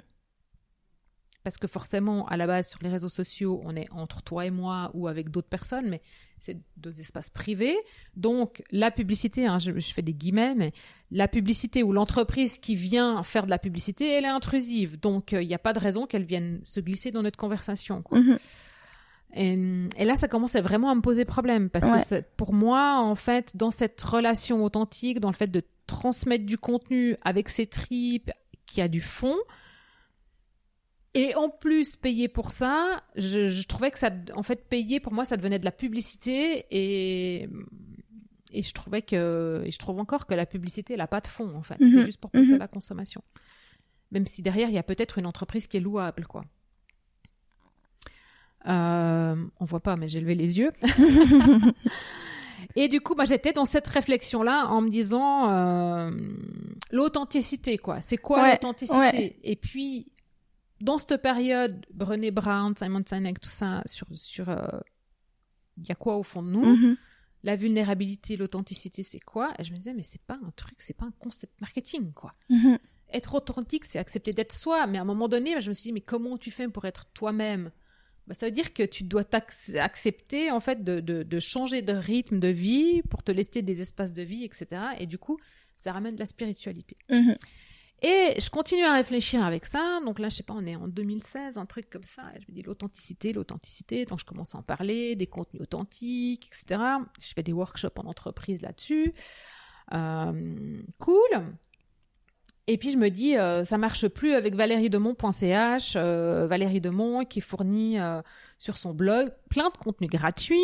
parce 1.45 1.59
que 1.59 1.69
forcément, 1.69 2.27
à 2.27 2.37
la 2.37 2.49
base, 2.49 2.69
sur 2.69 2.81
les 2.83 2.89
réseaux 2.89 3.09
sociaux, 3.09 3.61
on 3.65 3.77
est 3.77 3.89
entre 3.93 4.21
toi 4.23 4.47
et 4.47 4.51
moi 4.51 4.91
ou 4.95 5.07
avec 5.07 5.31
d'autres 5.31 5.49
personnes, 5.49 5.89
mais 5.89 6.01
c'est 6.41 6.59
deux 6.77 6.99
espaces 7.01 7.31
privés. 7.31 7.77
Donc, 8.17 8.65
la 8.73 8.91
publicité, 8.91 9.47
hein, 9.47 9.61
je, 9.61 9.79
je 9.79 9.93
fais 9.95 10.03
des 10.03 10.13
guillemets, 10.13 10.57
mais 10.57 10.73
la 11.13 11.29
publicité 11.29 11.85
ou 11.85 11.93
l'entreprise 11.93 12.59
qui 12.59 12.75
vient 12.75 13.23
faire 13.23 13.45
de 13.45 13.51
la 13.51 13.59
publicité, 13.61 14.09
elle 14.11 14.25
est 14.25 14.29
intrusive. 14.29 14.99
Donc, 14.99 15.31
il 15.33 15.47
n'y 15.47 15.55
a 15.55 15.59
pas 15.61 15.73
de 15.73 15.79
raison 15.79 16.07
qu'elle 16.07 16.25
vienne 16.25 16.59
se 16.65 16.81
glisser 16.81 17.13
dans 17.13 17.23
notre 17.23 17.39
conversation. 17.39 18.03
Quoi. 18.03 18.19
Mhm. 18.19 18.39
Et, 19.37 19.59
et, 19.97 20.05
là, 20.05 20.17
ça 20.17 20.29
commençait 20.29 20.61
vraiment 20.61 20.91
à 20.91 20.95
me 20.95 21.03
poser 21.03 21.25
problème 21.25 21.69
parce 21.69 21.87
que 21.87 22.23
pour 22.37 22.53
moi, 22.53 22.99
en 23.01 23.15
fait, 23.15 23.55
dans 23.55 23.71
cette 23.71 24.01
relation 24.01 24.65
authentique, 24.65 25.21
dans 25.21 25.31
le 25.31 25.37
fait 25.37 25.51
de 25.51 25.63
transmettre 25.87 26.47
du 26.47 26.59
contenu 26.59 27.17
avec 27.23 27.49
ses 27.49 27.67
tripes, 27.67 28.31
qui 28.65 28.81
a 28.81 28.89
du 28.89 29.01
fond, 29.01 29.37
et 31.15 31.35
en 31.35 31.49
plus 31.49 31.97
payer 31.97 32.29
pour 32.29 32.51
ça, 32.51 33.03
je, 33.15 33.49
je, 33.49 33.67
trouvais 33.67 33.91
que 33.91 33.99
ça, 33.99 34.11
en 34.35 34.43
fait, 34.43 34.69
payer 34.69 35.01
pour 35.01 35.13
moi, 35.13 35.25
ça 35.25 35.37
devenait 35.37 35.59
de 35.59 35.65
la 35.65 35.73
publicité 35.73 36.67
et 36.71 37.49
et 38.53 38.63
je 38.63 38.73
trouvais 38.73 39.03
que, 39.03 39.63
et 39.65 39.71
je 39.71 39.79
trouve 39.79 39.99
encore 39.99 40.27
que 40.27 40.35
la 40.35 40.47
publicité, 40.47 40.95
elle 40.95 41.01
n'a 41.01 41.07
pas 41.07 41.21
de 41.21 41.27
fond 41.27 41.55
en 41.55 41.63
fait. 41.63 41.77
C'est 41.79 41.85
mhm. 41.85 42.05
juste 42.05 42.21
pour 42.21 42.31
pousser 42.31 42.53
mhm. 42.53 42.59
la 42.59 42.69
consommation. 42.69 43.23
Même 44.13 44.27
si 44.27 44.41
derrière, 44.41 44.69
il 44.69 44.75
y 44.75 44.79
a 44.79 44.83
peut-être 44.83 45.19
une 45.19 45.27
entreprise 45.27 45.67
qui 45.67 45.77
est 45.77 45.81
louable, 45.81 46.27
quoi. 46.27 46.45
Euh, 48.67 49.37
on 49.61 49.65
voit 49.65 49.81
pas, 49.81 49.97
mais 49.97 50.09
j'ai 50.09 50.21
levé 50.21 50.35
les 50.35 50.59
yeux. 50.59 50.71
et 52.77 52.89
du 52.89 53.01
coup, 53.01 53.15
bah, 53.15 53.25
j'étais 53.25 53.53
dans 53.53 53.65
cette 53.65 53.87
réflexion-là 53.87 54.67
en 54.69 54.81
me 54.81 54.91
disant 54.91 55.51
euh, 55.51 56.11
l'authenticité, 56.91 57.79
quoi. 57.79 58.01
C'est 58.01 58.17
quoi 58.17 58.51
l'authenticité? 58.51 59.39
Et 59.43 59.57
puis, 59.57 60.11
dans 60.81 60.99
cette 60.99 61.23
période, 61.23 61.87
Brené 61.93 62.31
Brown, 62.31 62.75
Simon 62.77 63.03
Sinek, 63.07 63.41
tout 63.41 63.51
ça, 63.51 63.83
sur, 63.87 64.07
sur, 64.15 64.49
euh, 64.49 64.67
il 65.79 65.87
y 65.87 65.93
a 65.93 65.95
quoi 65.95 66.17
au 66.17 66.23
fond 66.23 66.43
de 66.43 66.51
nous? 66.51 66.65
Mhm. 66.65 66.97
La 67.45 67.55
vulnérabilité, 67.55 68.37
l'authenticité, 68.37 69.05
c'est 69.05 69.21
quoi? 69.21 69.53
Et 69.59 69.65
je 69.65 69.73
me 69.73 69.77
disais, 69.77 69.95
mais 69.95 70.03
c'est 70.03 70.23
pas 70.23 70.39
un 70.45 70.51
truc, 70.57 70.75
c'est 70.79 70.97
pas 70.97 71.07
un 71.07 71.13
concept 71.21 71.61
marketing, 71.61 72.13
quoi. 72.13 72.35
Mhm. 72.51 72.79
Être 73.13 73.37
authentique, 73.37 73.85
c'est 73.85 74.01
accepter 74.01 74.33
d'être 74.33 74.53
soi. 74.53 74.89
Mais 74.89 74.99
à 74.99 75.03
un 75.03 75.05
moment 75.05 75.29
donné, 75.29 75.61
je 75.61 75.69
me 75.69 75.75
suis 75.75 75.85
dit, 75.85 75.93
mais 75.93 76.01
comment 76.01 76.37
tu 76.37 76.51
fais 76.51 76.67
pour 76.67 76.87
être 76.87 77.07
toi-même? 77.15 77.71
Bah, 78.27 78.35
ça 78.35 78.47
veut 78.47 78.53
dire 78.53 78.73
que 78.73 78.83
tu 78.83 79.05
dois 79.05 79.23
accepter 79.75 80.51
en 80.51 80.61
fait 80.61 80.83
de, 80.83 81.01
de, 81.01 81.41
changer 81.41 81.83
de 81.83 81.93
rythme 81.93 82.41
de 82.41 82.49
vie 82.49 83.03
pour 83.03 83.23
te 83.23 83.31
laisser 83.31 83.63
des 83.63 83.81
espaces 83.81 84.13
de 84.13 84.23
vie, 84.23 84.45
etc. 84.45 84.67
Et 84.99 85.07
du 85.07 85.19
coup, 85.19 85.39
ça 85.77 85.93
ramène 85.93 86.15
de 86.15 86.21
la 86.21 86.27
spiritualité. 86.27 86.97
Mhm. 87.11 87.37
Et 88.03 88.35
je 88.39 88.51
continue 88.51 88.85
à 88.85 88.93
réfléchir 88.93 89.45
avec 89.45 89.65
ça. 89.65 90.01
Donc 90.05 90.19
là, 90.19 90.29
je 90.29 90.37
sais 90.37 90.43
pas, 90.43 90.55
on 90.55 90.67
est 90.67 90.77
en 90.77 90.87
2016, 90.87 91.57
un 91.57 91.65
truc 91.65 91.89
comme 91.89 92.05
ça. 92.05 92.23
Et 92.37 92.41
je 92.41 92.47
me 92.49 92.55
dis 92.55 92.63
l'authenticité, 92.63 93.33
l'authenticité. 93.33 94.05
Donc 94.05 94.21
je 94.21 94.25
commence 94.25 94.55
à 94.55 94.59
en 94.59 94.63
parler, 94.63 95.17
des 95.17 95.27
contenus 95.27 95.63
authentiques, 95.63 96.47
etc. 96.49 96.81
Je 97.21 97.33
fais 97.33 97.43
des 97.43 97.53
workshops 97.53 97.99
en 97.99 98.07
entreprise 98.07 98.61
là-dessus. 98.61 99.15
Euh, 99.95 100.83
cool. 100.99 101.57
Et 102.69 102.79
puis 102.79 102.91
je 102.91 102.97
me 102.97 103.11
dis, 103.11 103.37
euh, 103.37 103.65
ça 103.65 103.79
marche 103.79 104.09
plus 104.09 104.33
avec 104.33 104.55
valériedemont.ch, 104.55 105.95
euh, 105.97 106.47
Valérie 106.49 106.81
Demont 106.81 107.25
qui 107.25 107.41
fournit 107.41 108.01
euh, 108.01 108.21
sur 108.59 108.77
son 108.77 108.93
blog 108.93 109.33
plein 109.51 109.71
de 109.71 109.77
contenus 109.77 110.11
gratuits, 110.11 110.59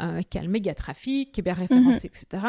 euh, 0.00 0.22
qui 0.22 0.38
a 0.38 0.42
le 0.42 0.48
méga 0.48 0.74
trafic, 0.74 1.32
qui 1.32 1.40
est 1.40 1.42
bien 1.42 1.52
référencé, 1.52 2.08
mhm. 2.08 2.14
etc. 2.14 2.46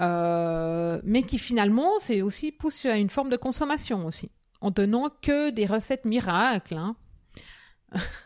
Euh, 0.00 1.00
mais 1.04 1.22
qui 1.22 1.38
finalement, 1.38 1.90
c'est 2.00 2.22
aussi 2.22 2.50
pousse 2.50 2.84
à 2.86 2.96
une 2.96 3.10
forme 3.10 3.30
de 3.30 3.36
consommation 3.36 4.04
aussi, 4.04 4.30
en 4.60 4.72
donnant 4.72 5.08
que 5.22 5.50
des 5.50 5.66
recettes 5.66 6.06
miracles. 6.06 6.76
Hein. 6.76 6.96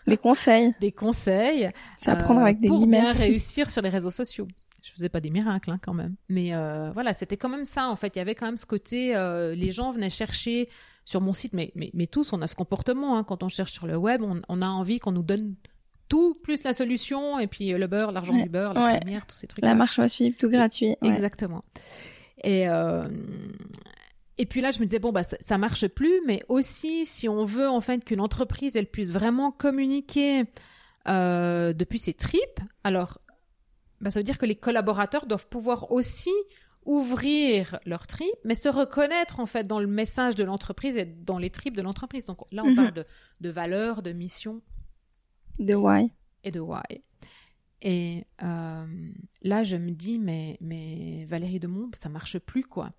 Des 0.07 0.17
conseils. 0.17 0.75
des 0.81 0.91
conseils. 0.91 1.71
C'est 1.99 2.11
à 2.11 2.17
prendre 2.17 2.41
avec 2.41 2.61
des 2.61 2.69
Pour 2.69 2.87
bien 2.87 3.13
réussir 3.13 3.71
sur 3.71 3.83
les 3.83 3.91
réseaux 3.91 4.11
sociaux 4.11 4.49
je 4.83 4.93
faisais 4.93 5.09
pas 5.09 5.21
des 5.21 5.31
miracles 5.31 5.71
hein, 5.71 5.79
quand 5.81 5.95
même. 5.95 6.15
Mais 6.29 6.55
euh, 6.55 6.91
voilà, 6.93 7.13
c'était 7.13 7.37
quand 7.37 7.49
même 7.49 7.65
ça 7.65 7.89
en 7.89 7.97
fait. 7.97 8.17
Il 8.17 8.19
y 8.19 8.23
avait 8.23 8.35
quand 8.35 8.47
même 8.47 8.57
ce 8.57 8.67
côté, 8.67 9.17
euh, 9.17 9.55
les 9.55 9.73
gens 9.73 9.91
venaient 9.91 10.11
chercher 10.11 10.69
sur 11.05 11.21
mon 11.21 11.33
site, 11.33 11.53
mais, 11.53 11.73
mais, 11.75 11.91
mais 11.95 12.07
tous, 12.07 12.33
on 12.33 12.41
a 12.43 12.47
ce 12.47 12.55
comportement 12.55 13.17
hein, 13.17 13.25
quand 13.25 13.43
on 13.43 13.49
cherche 13.49 13.73
sur 13.73 13.87
le 13.87 13.97
web, 13.97 14.23
on, 14.23 14.41
on 14.49 14.63
a 14.63 14.69
envie 14.69 14.99
qu'on 14.99 15.13
nous 15.13 15.23
donne 15.23 15.55
tout 16.09 16.35
plus 16.43 16.63
la 16.65 16.73
solution 16.73 17.39
et 17.39 17.47
puis 17.47 17.71
le 17.71 17.87
beurre, 17.87 18.13
l'argent 18.13 18.35
du 18.35 18.49
beurre, 18.49 18.75
la 18.75 18.99
première, 18.99 19.27
tous 19.27 19.37
ces 19.37 19.47
trucs. 19.47 19.65
La 19.65 19.75
marche 19.75 19.99
à 19.99 20.09
suivre, 20.09 20.37
tout 20.39 20.51
gratuit. 20.51 20.97
Exactement. 21.03 21.63
Et 22.43 22.69
euh, 22.69 23.09
et 24.39 24.47
puis 24.47 24.61
là, 24.63 24.71
je 24.71 24.81
me 24.81 24.87
disais 24.87 24.99
bon 24.99 25.13
bah 25.13 25.23
ça, 25.23 25.37
ça, 25.41 25.59
marche 25.59 25.87
plus, 25.87 26.21
mais 26.27 26.43
aussi 26.49 27.07
si 27.07 27.29
on 27.29 27.45
veut 27.45 27.69
en 27.69 27.81
fait 27.81 28.05
qu'une 28.05 28.21
entreprise 28.21 28.75
elle 28.77 28.87
puisse 28.87 29.13
vraiment 29.13 29.53
communiquer 29.53 30.45
euh, 31.09 31.73
depuis 31.73 31.99
ses 31.99 32.15
tripes, 32.15 32.61
alors 32.85 33.19
bah, 34.01 34.11
ça 34.11 34.21
veut 34.21 34.25
dire 34.25 34.39
que 34.39 34.47
les 34.47 34.57
collaborateurs 34.57 35.27
doivent 35.27 35.49
pouvoir 35.49 35.91
aussi 35.93 36.31
ouvrir 36.87 37.79
leur 37.85 38.07
trip, 38.07 38.35
mais 38.45 38.55
se 38.55 38.69
reconnaître 38.69 39.39
en 39.39 39.47
fait 39.47 39.67
dans 39.67 39.81
le 39.81 39.87
message 39.87 40.35
de 40.35 40.45
l'entreprise 40.45 40.97
et 40.97 41.05
dans 41.05 41.39
les 41.39 41.51
tripes 41.51 41.77
de 41.77 41.83
l'entreprise. 41.83 42.27
Donc 42.27 42.41
là, 42.53 42.63
on 42.65 42.71
mhm. 42.71 42.77
parle 42.77 42.93
de, 42.93 43.05
de 43.41 43.51
valeurs, 43.51 44.03
de 44.03 44.13
mission. 44.13 44.63
De 45.59 45.75
why. 45.75 46.11
Et 46.43 46.51
de 46.51 46.61
why. 46.61 47.03
Et 47.83 48.27
euh, 48.43 48.87
là, 49.43 49.65
je 49.65 49.77
me 49.77 49.91
dis, 49.91 50.19
mais, 50.19 50.59
mais 50.61 51.27
Valérie 51.27 51.61
Demont, 51.61 51.91
ça 51.99 52.09
marche 52.09 52.39
plus, 52.39 52.65
quoi. 52.65 52.93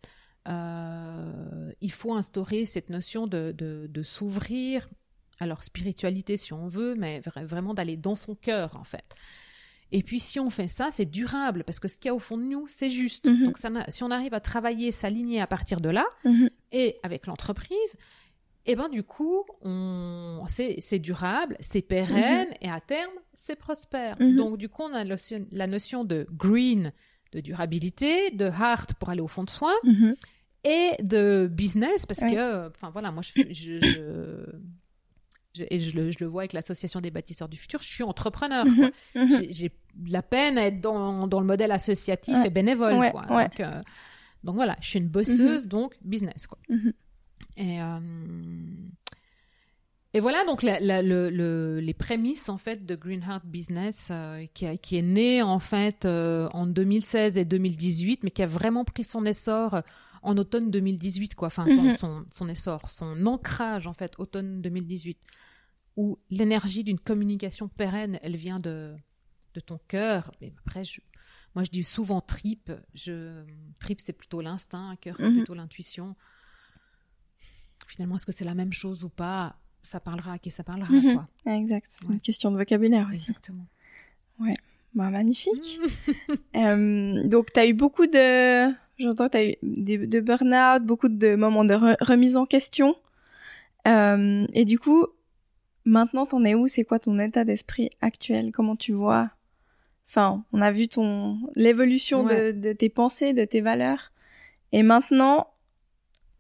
Euh, 0.47 1.71
il 1.81 1.91
faut 1.91 2.13
instaurer 2.13 2.65
cette 2.65 2.89
notion 2.89 3.27
de, 3.27 3.53
de, 3.55 3.87
de 3.87 4.03
s'ouvrir, 4.03 4.89
alors 5.39 5.63
spiritualité 5.63 6.35
si 6.35 6.51
on 6.51 6.67
veut, 6.67 6.95
mais 6.95 7.19
vraiment 7.19 7.75
d'aller 7.75 7.95
dans 7.95 8.15
son 8.15 8.33
cœur, 8.33 8.75
en 8.75 8.83
fait. 8.83 9.15
Et 9.91 10.03
puis 10.03 10.19
si 10.19 10.39
on 10.39 10.49
fait 10.49 10.67
ça, 10.67 10.89
c'est 10.91 11.05
durable 11.05 11.63
parce 11.63 11.79
que 11.79 11.87
ce 11.87 11.97
qu'il 11.97 12.07
y 12.07 12.09
a 12.09 12.15
au 12.15 12.19
fond 12.19 12.37
de 12.37 12.43
nous, 12.43 12.65
c'est 12.67 12.89
juste. 12.89 13.27
Mhm. 13.27 13.45
Donc 13.45 13.57
ça, 13.57 13.69
si 13.89 14.03
on 14.03 14.11
arrive 14.11 14.33
à 14.33 14.39
travailler, 14.39 14.91
s'aligner 14.91 15.41
à 15.41 15.47
partir 15.47 15.81
de 15.81 15.89
là 15.89 16.05
mhm. 16.23 16.49
et 16.71 16.97
avec 17.03 17.27
l'entreprise, 17.27 17.95
et 18.67 18.73
eh 18.73 18.75
ben 18.75 18.89
du 18.89 19.03
coup, 19.03 19.43
on 19.63 20.45
c'est 20.47 20.99
durable, 20.99 21.57
c'est 21.59 21.81
pérenne 21.81 22.49
mhm. 22.49 22.55
et 22.61 22.69
à 22.69 22.79
terme, 22.79 23.13
c'est 23.33 23.55
prospère. 23.55 24.17
Donc 24.17 24.57
du 24.57 24.69
coup, 24.69 24.83
on 24.83 24.93
a 24.93 25.03
la 25.03 25.67
notion 25.67 26.03
de 26.03 26.27
green, 26.31 26.93
de 27.31 27.39
durabilité, 27.39 28.29
de 28.31 28.45
heart 28.45 28.93
pour 28.93 29.09
aller 29.09 29.21
au 29.21 29.27
fond 29.27 29.43
de 29.43 29.49
soi 29.49 29.73
et 30.63 30.91
de 31.01 31.49
business 31.51 32.05
parce 32.05 32.19
que 32.19 32.67
enfin 32.67 32.91
voilà, 32.91 33.11
moi 33.11 33.23
je, 33.23 33.51
je 33.51 34.45
et 35.69 35.79
je 35.79 35.95
le, 35.95 36.11
je 36.11 36.17
le, 36.21 36.27
vois 36.27 36.43
avec 36.43 36.53
l'association 36.53 37.01
des 37.01 37.11
bâtisseurs 37.11 37.49
du 37.49 37.57
futur, 37.57 37.81
je 37.81 37.87
suis 37.87 38.03
entrepreneur. 38.03 38.65
Mhm. 39.97 40.11
La 40.11 40.21
peine 40.21 40.57
à 40.57 40.65
être 40.67 40.79
dans, 40.79 41.27
dans 41.27 41.39
le 41.39 41.45
modèle 41.45 41.71
associatif 41.71 42.35
et 42.45 42.49
bénévole. 42.49 43.11
quoi. 43.11 43.25
Donc, 43.25 43.59
euh, 43.59 43.81
donc, 44.43 44.55
voilà, 44.55 44.75
je 44.81 44.87
suis 44.87 44.99
une 44.99 45.07
bosseuse, 45.07 45.63
mhm. 45.63 45.69
donc 45.69 45.93
business. 46.01 46.47
Quoi. 46.47 46.59
Et, 47.57 47.81
euh, 47.81 47.99
et 50.13 50.19
voilà 50.19 50.43
donc 50.45 50.63
la, 50.63 50.79
la, 50.79 51.01
le, 51.01 51.79
les 51.79 51.93
prémices 51.93 52.49
en 52.49 52.57
fait 52.57 52.85
de 52.85 52.95
Green 52.95 53.21
Heart 53.21 53.45
Business 53.45 54.09
euh, 54.11 54.45
qui, 54.53 54.65
a, 54.65 54.75
qui, 54.77 54.97
est 54.97 55.01
né 55.01 55.41
en 55.41 55.59
fait 55.59 56.05
en 56.05 56.65
2016 56.65 57.37
et 57.37 57.45
2018, 57.45 58.23
mais 58.23 58.31
qui 58.31 58.43
a 58.43 58.47
vraiment 58.47 58.83
pris 58.83 59.03
son 59.03 59.25
essor 59.25 59.81
en 60.23 60.37
automne 60.37 60.69
2018, 60.71 61.35
quoi. 61.35 61.47
Enfin, 61.47 61.65
son, 61.67 61.93
son, 61.93 62.25
son, 62.31 62.49
essor, 62.49 62.87
son 62.87 63.25
ancrage, 63.25 63.87
en 63.87 63.93
fait, 63.93 64.13
automne 64.19 64.61
2018, 64.61 65.19
où 65.97 66.19
l'énergie 66.29 66.83
d'une 66.83 66.99
communication 66.99 67.67
pérenne, 67.67 68.19
elle 68.21 68.35
vient 68.35 68.59
de, 68.59 68.93
de 69.53 69.59
ton 69.59 69.79
cœur. 69.87 70.31
Mais 70.41 70.53
après, 70.65 70.83
je, 70.83 71.01
moi, 71.55 71.63
je 71.63 71.71
dis 71.71 71.83
souvent 71.83 72.21
trip. 72.21 72.71
Je, 72.93 73.43
trip, 73.79 74.01
c'est 74.01 74.13
plutôt 74.13 74.41
l'instinct, 74.41 74.95
cœur, 75.01 75.15
c'est 75.19 75.29
mhm. 75.29 75.37
plutôt 75.37 75.53
l'intuition. 75.53 76.15
Finalement, 77.87 78.15
est-ce 78.15 78.25
que 78.25 78.31
c'est 78.31 78.45
la 78.45 78.55
même 78.55 78.73
chose 78.73 79.03
ou 79.03 79.09
pas? 79.09 79.57
Ça 79.83 79.99
parlera 79.99 80.33
à 80.33 80.37
qui 80.37 80.51
ça 80.51 80.63
parlera, 80.63 80.91
mhm. 80.91 81.13
quoi. 81.13 81.27
Exact. 81.53 81.87
C'est 81.89 82.05
une 82.05 82.21
question 82.21 82.51
de 82.51 82.57
vocabulaire 82.57 83.07
aussi. 83.11 83.31
Exactement. 83.31 83.67
Ouais. 84.39 84.55
Bah, 84.93 85.09
magnifique. 85.09 85.79
euh, 86.55 87.27
donc, 87.27 87.51
tu 87.53 87.59
as 87.59 87.65
eu 87.65 87.73
beaucoup 87.73 88.07
de 88.07 88.71
J'entends 89.01 89.25
que 89.25 89.31
tu 89.31 89.37
as 89.37 89.45
eu 89.49 89.55
des, 89.63 89.97
de 89.97 90.19
burn-out, 90.19 90.83
beaucoup 90.85 91.09
de 91.09 91.35
moments 91.35 91.65
de 91.65 91.73
remise 92.03 92.37
en 92.37 92.45
question. 92.45 92.95
Euh, 93.87 94.45
et 94.53 94.63
du 94.63 94.77
coup, 94.77 95.07
maintenant, 95.85 96.25
t'en 96.25 96.43
es 96.43 96.53
où? 96.53 96.67
C'est 96.67 96.83
quoi 96.83 96.99
ton 96.99 97.17
état 97.17 97.43
d'esprit 97.43 97.89
actuel? 98.01 98.51
Comment 98.51 98.75
tu 98.75 98.93
vois 98.93 99.31
Enfin, 100.11 100.43
on 100.51 100.61
a 100.61 100.73
vu 100.73 100.89
ton 100.89 101.39
l'évolution 101.55 102.23
de, 102.25 102.51
de, 102.51 102.73
tes 102.73 102.89
pensées, 102.89 103.33
de 103.33 103.45
tes 103.45 103.61
valeurs. 103.61 104.11
Et 104.73 104.83
maintenant, 104.83 105.47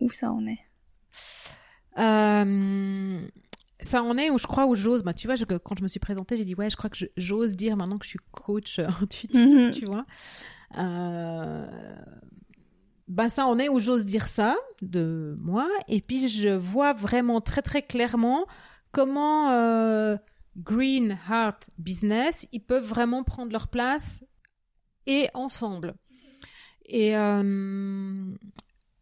où 0.01 0.11
ça 0.11 0.29
en 0.33 0.45
est? 0.45 0.59
Euh, 1.97 3.19
Ça 3.79 4.03
en 4.03 4.17
est 4.17 4.29
où 4.29 4.37
je 4.37 4.45
crois 4.45 4.65
où 4.65 4.75
j'ose. 4.75 5.03
Bah, 5.03 5.13
tu 5.13 5.25
vois, 5.25 5.37
quand 5.63 5.77
je 5.77 5.83
me 5.83 5.87
suis 5.87 6.01
présentée, 6.01 6.35
j'ai 6.35 6.43
dit 6.43 6.53
ouais, 6.53 6.69
je 6.69 6.75
crois 6.75 6.89
que 6.89 6.97
j'ose 7.15 7.55
dire 7.55 7.77
maintenant 7.77 7.97
que 7.97 8.03
je 8.03 8.09
suis 8.09 8.19
coach 8.31 8.79
intuitif, 9.01 9.39
mm-hmm. 9.39 9.71
tu 9.71 9.85
vois. 9.85 10.05
Euh, 10.77 11.65
ben 13.07 13.29
ça 13.29 13.45
en 13.45 13.57
est 13.57 13.69
où 13.69 13.79
j'ose 13.79 14.05
dire 14.05 14.27
ça 14.27 14.55
de 14.81 15.37
moi 15.39 15.67
et 15.89 15.99
puis 16.01 16.29
je 16.29 16.49
vois 16.49 16.93
vraiment 16.93 17.41
très 17.41 17.61
très 17.61 17.81
clairement 17.81 18.45
comment 18.93 19.49
euh, 19.49 20.15
Green 20.63 21.17
Heart 21.29 21.69
Business 21.77 22.47
ils 22.51 22.63
peuvent 22.63 22.85
vraiment 22.85 23.23
prendre 23.23 23.51
leur 23.51 23.67
place 23.67 24.23
et 25.07 25.29
ensemble 25.33 25.95
et 26.85 27.15
euh, 27.15 28.35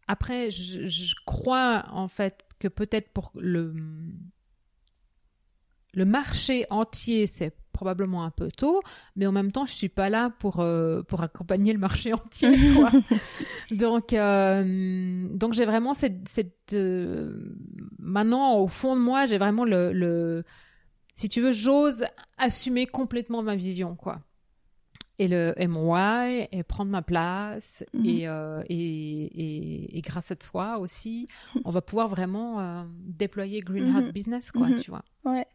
après 0.07 0.51
je, 0.51 0.87
je, 0.87 1.15
crois 1.25 1.85
en 1.91 2.07
fait 2.07 2.43
que 2.59 2.67
peut-être 2.67 3.11
pour 3.11 3.31
le 3.35 3.73
le 5.93 6.05
marché 6.05 6.65
entier 6.69 7.27
c'est 7.27 7.55
probablement 7.79 8.25
un 8.25 8.29
peu 8.29 8.51
tôt, 8.51 8.81
mais 9.15 9.25
en 9.25 9.31
même 9.31 9.53
temps, 9.53 9.65
je 9.65 9.71
suis 9.71 9.87
pas 9.87 10.09
là 10.09 10.31
pour 10.39 10.59
euh, 10.59 11.01
pour 11.03 11.23
accompagner 11.23 11.71
le 11.71 11.79
marché 11.79 12.11
entier. 12.11 12.49
Quoi. 12.75 12.91
donc 13.71 14.11
euh, 14.11 15.27
donc 15.31 15.53
j'ai 15.53 15.65
vraiment 15.65 15.93
cette, 15.93 16.27
cette 16.27 16.73
euh, 16.73 17.55
maintenant 17.97 18.57
au 18.57 18.67
fond 18.67 18.97
de 18.97 19.01
moi, 19.01 19.27
j'ai 19.27 19.37
vraiment 19.37 19.63
le, 19.63 19.93
le 19.93 20.43
si 21.19 21.27
tu 21.27 21.41
veux, 21.41 21.51
j'ose 21.51 22.05
assumer 22.37 22.85
complètement 22.85 23.43
ma 23.43 23.57
vision, 23.57 23.93
quoi 23.93 24.21
et 25.19 25.27
le 25.27 25.53
why 25.67 26.47
et 26.53 26.63
prendre 26.63 26.89
ma 26.89 27.01
place 27.01 27.83
mhm. 27.93 28.05
et, 28.05 28.27
euh, 28.29 28.63
et, 28.69 28.75
et, 28.75 29.97
et, 29.97 30.01
grâce 30.01 30.31
à 30.31 30.37
toi 30.37 30.79
aussi 30.79 31.27
on 31.65 31.71
va 31.71 31.81
pouvoir 31.81 32.07
vraiment 32.07 32.61
euh, 32.61 32.83
déployer 33.05 33.59
Green 33.59 33.89
Heart 33.89 34.05
mhm. 34.05 34.11
Business 34.11 34.51
quoi 34.51 34.67
mhm. 34.67 34.79
tu 34.79 34.91
vois 34.91 35.03
ouais 35.25 35.45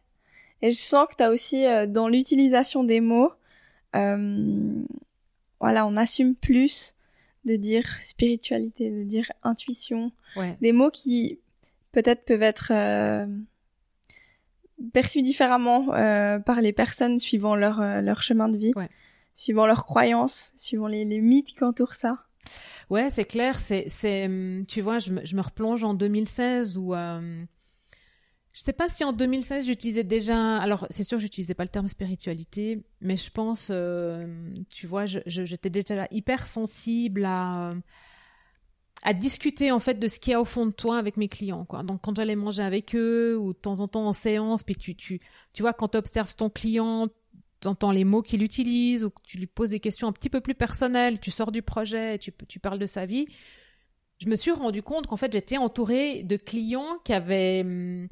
et 0.61 0.71
je 0.71 0.77
sens 0.77 1.07
que 1.09 1.15
tu 1.15 1.23
as 1.23 1.31
aussi 1.31 1.65
euh, 1.65 1.87
dans 1.87 2.07
l'utilisation 2.07 2.83
des 2.83 3.01
mots 3.01 3.33
voilà 3.91 5.87
on 5.87 5.97
assume 5.97 6.35
plus 6.35 6.93
de 7.45 7.55
dire 7.55 7.87
spiritualité 8.01 8.91
de 8.91 9.03
dire 9.03 9.31
intuition 9.41 10.11
ouais. 10.35 10.55
des 10.61 10.73
mots 10.73 10.91
qui 10.91 11.39
peut-être 11.91 12.23
peuvent 12.23 12.43
être 12.43 12.71
perçus 14.93 15.21
différemment 15.21 15.85
par 16.45 16.61
les 16.61 16.73
personnes 16.73 17.19
suivant 17.19 17.55
leur 17.55 17.79
leur 18.01 18.21
chemin 18.21 18.49
de 18.49 18.57
vie 18.57 18.73
ouais 18.75 18.89
suivant 19.35 19.67
leurs 19.67 19.85
croyances, 19.85 20.53
suivant 20.55 20.87
les, 20.87 21.05
les 21.05 21.19
mythes 21.19 21.53
qui 21.53 21.63
entourent 21.63 21.93
ça. 21.93 22.25
Ouais, 22.89 23.09
c'est 23.11 23.25
clair. 23.25 23.59
C'est, 23.59 23.85
c'est, 23.87 24.25
hum, 24.25 24.65
tu 24.67 24.81
vois, 24.81 24.99
je 24.99 25.11
me, 25.11 25.25
je 25.25 25.35
me 25.35 25.41
replonge 25.41 25.83
en 25.83 25.93
2016 25.93 26.77
où, 26.77 26.93
euh, 26.93 27.43
je 28.53 28.61
sais 28.61 28.73
pas 28.73 28.87
si 28.87 29.03
en 29.03 29.11
2016 29.11 29.65
j'utilisais 29.65 30.03
déjà. 30.03 30.57
Alors, 30.57 30.87
c'est 30.89 31.03
sûr, 31.03 31.19
j'utilisais 31.19 31.53
pas 31.53 31.63
le 31.63 31.69
terme 31.69 31.87
spiritualité, 31.87 32.83
mais 33.01 33.17
je 33.17 33.29
pense, 33.29 33.67
euh, 33.71 34.25
tu 34.69 34.87
vois, 34.87 35.05
je, 35.05 35.19
j'étais 35.25 35.69
déjà 35.69 35.95
là 35.95 36.07
hyper 36.11 36.47
sensible 36.47 37.25
à 37.25 37.75
à 39.05 39.13
discuter 39.13 39.71
en 39.71 39.79
fait 39.79 39.99
de 39.99 40.07
ce 40.07 40.19
qu'il 40.19 40.31
y 40.31 40.33
a 40.33 40.41
au 40.41 40.45
fond 40.45 40.65
de 40.65 40.71
toi 40.71 40.97
avec 40.97 41.15
mes 41.15 41.27
clients 41.27 41.63
quoi. 41.63 41.83
Donc 41.83 42.01
quand 42.01 42.15
j'allais 42.15 42.35
manger 42.35 42.63
avec 42.63 42.95
eux 42.95 43.37
ou 43.37 43.53
de 43.53 43.57
temps 43.57 43.79
en 43.79 43.87
temps 43.87 44.05
en 44.05 44.13
séance 44.13 44.63
puis 44.63 44.75
tu 44.75 44.95
tu 44.95 45.21
tu 45.53 45.61
vois 45.61 45.73
quand 45.73 45.89
tu 45.89 45.97
observes 45.97 46.35
ton 46.35 46.49
client 46.49 47.07
entends 47.65 47.91
les 47.91 48.03
mots 48.03 48.21
qu'il 48.21 48.43
utilise 48.43 49.05
ou 49.05 49.11
tu 49.23 49.37
lui 49.37 49.47
poses 49.47 49.69
des 49.69 49.79
questions 49.79 50.07
un 50.07 50.11
petit 50.11 50.29
peu 50.29 50.41
plus 50.41 50.55
personnelles, 50.55 51.19
tu 51.19 51.31
sors 51.31 51.51
du 51.51 51.61
projet, 51.61 52.17
tu, 52.19 52.31
tu 52.47 52.59
parles 52.59 52.79
de 52.79 52.85
sa 52.85 53.05
vie, 53.05 53.27
je 54.19 54.27
me 54.27 54.35
suis 54.35 54.51
rendu 54.51 54.81
compte 54.83 55.07
qu'en 55.07 55.17
fait 55.17 55.31
j'étais 55.31 55.57
entourée 55.57 56.23
de 56.23 56.37
clients 56.37 56.99
qui 57.03 57.13
avaient 57.13 57.61
hum, 57.61 58.07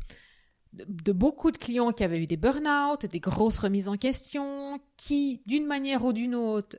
de, 0.73 1.11
beaucoup 1.11 1.51
de 1.51 1.57
clients 1.57 1.91
qui 1.91 2.03
avaient 2.03 2.21
eu 2.21 2.27
des 2.27 2.37
burn-out, 2.37 3.05
des 3.05 3.19
grosses 3.19 3.59
remises 3.59 3.87
en 3.87 3.97
question, 3.97 4.79
qui 4.97 5.41
d'une 5.45 5.65
manière 5.65 6.03
ou 6.03 6.13
d'une 6.13 6.35
autre 6.35 6.77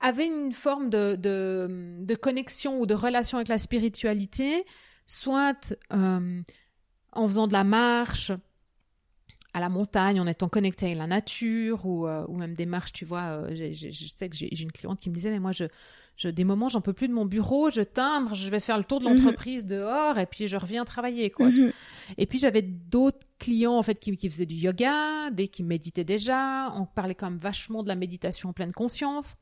avaient 0.00 0.26
une 0.26 0.52
forme 0.52 0.90
de, 0.90 1.16
de, 1.16 2.14
connexion 2.14 2.80
ou 2.80 2.86
de 2.86 2.94
relation 2.94 3.38
avec 3.38 3.48
la 3.48 3.58
spiritualité, 3.58 4.64
soit 5.06 5.74
hum, 5.90 6.44
en 7.12 7.26
faisant 7.26 7.46
de 7.46 7.52
la 7.52 7.64
marche, 7.64 8.32
à 9.56 9.60
la 9.60 9.70
montagne, 9.70 10.20
en 10.20 10.26
étant 10.26 10.50
connecté 10.50 10.84
avec 10.84 10.98
la 10.98 11.06
nature 11.06 11.86
ou, 11.86 12.06
euh, 12.06 12.26
ou 12.28 12.36
même 12.36 12.54
des 12.54 12.66
marches, 12.66 12.92
tu 12.92 13.06
vois. 13.06 13.22
Euh, 13.48 13.72
je 13.72 14.06
sais 14.06 14.28
que 14.28 14.36
j'ai 14.36 14.62
une 14.62 14.70
cliente 14.70 15.00
qui 15.00 15.08
me 15.08 15.14
disait, 15.14 15.30
mais 15.30 15.38
moi, 15.38 15.52
je, 15.52 15.64
je 16.18 16.28
des 16.28 16.44
moments, 16.44 16.68
j'en 16.68 16.82
peux 16.82 16.92
plus 16.92 17.08
de 17.08 17.14
mon 17.14 17.24
bureau, 17.24 17.70
je 17.70 17.80
timbre, 17.80 18.34
je 18.34 18.50
vais 18.50 18.60
faire 18.60 18.76
le 18.76 18.84
tour 18.84 19.00
de 19.00 19.06
mhm. 19.06 19.16
l'entreprise 19.16 19.64
dehors 19.64 20.18
et 20.18 20.26
puis 20.26 20.46
je 20.46 20.58
reviens 20.58 20.84
travailler, 20.84 21.30
quoi. 21.30 21.48
Mhm. 21.48 21.72
Et 22.18 22.26
puis 22.26 22.38
j'avais 22.38 22.60
d'autres 22.60 23.26
clients, 23.38 23.78
en 23.78 23.82
fait, 23.82 23.98
qui, 23.98 24.14
qui 24.18 24.28
faisaient 24.28 24.44
du 24.44 24.56
yoga, 24.56 25.30
des 25.30 25.48
qui 25.48 25.62
méditaient 25.62 26.04
déjà. 26.04 26.70
On 26.74 26.84
parlait 26.84 27.14
quand 27.14 27.30
même 27.30 27.38
vachement 27.38 27.82
de 27.82 27.88
la 27.88 27.94
méditation 27.94 28.50
en 28.50 28.52
pleine 28.52 28.72
conscience. 28.72 29.36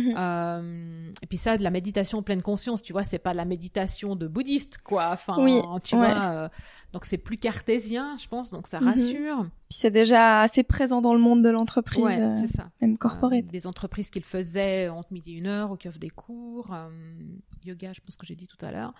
Mhm. 0.00 0.14
Euh, 0.16 1.12
et 1.22 1.26
puis 1.26 1.36
ça, 1.36 1.56
de 1.56 1.62
la 1.62 1.70
méditation 1.70 2.18
en 2.18 2.22
pleine 2.22 2.42
conscience, 2.42 2.82
tu 2.82 2.92
vois, 2.92 3.02
c'est 3.02 3.18
pas 3.18 3.34
la 3.34 3.44
méditation 3.44 4.16
de 4.16 4.26
bouddhiste, 4.26 4.78
quoi. 4.78 5.10
Enfin, 5.12 5.36
tu 5.82 5.96
vois. 5.96 6.32
Euh, 6.32 6.48
donc 6.92 7.04
c'est 7.04 7.18
plus 7.18 7.38
cartésien, 7.38 8.16
je 8.18 8.28
pense, 8.28 8.50
donc 8.50 8.66
ça 8.66 8.80
mhm. 8.80 8.88
rassure. 8.88 9.46
Puis 9.68 9.78
c'est 9.78 9.90
déjà 9.90 10.40
assez 10.40 10.62
présent 10.62 11.00
dans 11.00 11.14
le 11.14 11.20
monde 11.20 11.42
de 11.42 11.50
l'entreprise, 11.50 12.04
ouais, 12.04 12.36
c'est 12.36 12.56
ça. 12.56 12.70
même 12.80 12.98
corporate. 12.98 13.44
Euh, 13.44 13.50
des 13.50 13.66
entreprises 13.66 14.10
qui 14.10 14.18
le 14.18 14.24
faisaient 14.24 14.88
entre 14.88 15.12
midi 15.12 15.32
et 15.32 15.38
une 15.38 15.46
heure 15.46 15.72
ou 15.72 15.76
qui 15.76 15.88
offrent 15.88 15.98
des 15.98 16.10
cours, 16.10 16.74
yoga, 17.64 17.92
je 17.92 18.00
pense 18.00 18.16
que 18.16 18.26
j'ai 18.26 18.36
dit 18.36 18.46
tout 18.46 18.64
à 18.64 18.72
l'heure. 18.72 18.92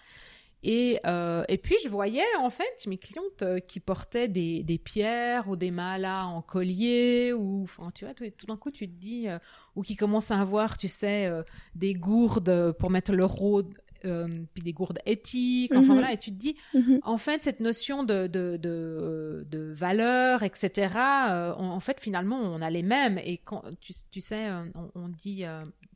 Et, 0.65 1.01
euh, 1.07 1.43
et 1.49 1.59
puis 1.59 1.75
je 1.83 1.89
voyais 1.89 2.23
en 2.39 2.49
fait 2.49 2.87
mes 2.87 2.97
clientes 2.97 3.43
euh, 3.43 3.59
qui 3.59 3.81
portaient 3.81 4.29
des, 4.29 4.63
des 4.63 4.79
pierres 4.79 5.49
ou 5.49 5.57
des 5.57 5.73
malas 5.73 6.27
en 6.27 6.41
collier 6.41 7.33
ou 7.33 7.65
enfin 7.65 7.91
tu 7.93 8.05
vois 8.05 8.15
tout, 8.15 8.25
tout 8.37 8.47
d'un 8.47 8.57
coup 8.57 8.71
tu 8.71 8.87
te 8.87 8.95
dis 8.95 9.29
euh, 9.29 9.39
ou 9.75 9.83
qui 9.83 9.97
commencent 9.97 10.31
à 10.31 10.41
avoir 10.41 10.79
tu 10.79 10.87
sais 10.87 11.31
des 11.75 11.95
gourdes 11.95 12.73
pour 12.79 12.91
mettre 12.91 13.13
le 13.13 13.25
rôde 13.25 13.75
puis 14.03 14.63
des 14.63 14.73
gourdes 14.73 15.01
éthiques 15.05 15.73
enfin 15.73 15.81
mhm. 15.81 15.93
voilà 15.95 16.13
et 16.13 16.19
tu 16.19 16.31
te 16.31 16.37
dis 16.37 16.57
mhm. 16.75 17.01
en 17.03 17.17
fait 17.17 17.43
cette 17.43 17.61
notion 17.61 18.05
de 18.05 18.29
de 18.29 18.57
de, 18.57 19.45
de 19.49 19.73
valeur 19.73 20.45
etc 20.45 20.95
en 20.97 21.81
fait 21.81 21.99
finalement 22.01 22.39
on 22.39 22.63
a 22.63 22.71
les 22.71 22.83
mêmes 22.83 23.19
et 23.19 23.39
quand 23.39 23.65
tu, 23.81 23.93
tu 24.13 24.21
sais 24.21 24.49
on, 24.75 24.91
on 24.95 25.09
dit 25.09 25.45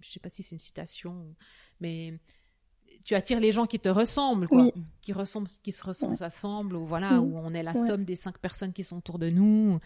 je 0.00 0.10
sais 0.10 0.20
pas 0.20 0.28
si 0.28 0.42
c'est 0.42 0.56
une 0.56 0.60
citation 0.60 1.34
mais 1.80 2.14
tu 3.06 3.14
attires 3.14 3.38
les 3.38 3.52
gens 3.52 3.66
qui 3.66 3.78
te 3.78 3.88
ressemblent, 3.88 4.48
quoi. 4.48 4.64
Qui 5.00 5.12
ressemblent, 5.12 5.48
qui 5.62 5.70
se 5.70 5.82
ressemblent, 5.84 6.16
s'assemblent, 6.16 6.74
ou 6.74 6.86
voilà, 6.86 7.20
où 7.20 7.38
on 7.38 7.54
est 7.54 7.62
la 7.62 7.72
somme 7.72 8.04
des 8.04 8.16
cinq 8.16 8.36
personnes 8.38 8.72
qui 8.72 8.82
sont 8.82 8.98
autour 8.98 9.20
de 9.20 9.30
nous. 9.30 9.78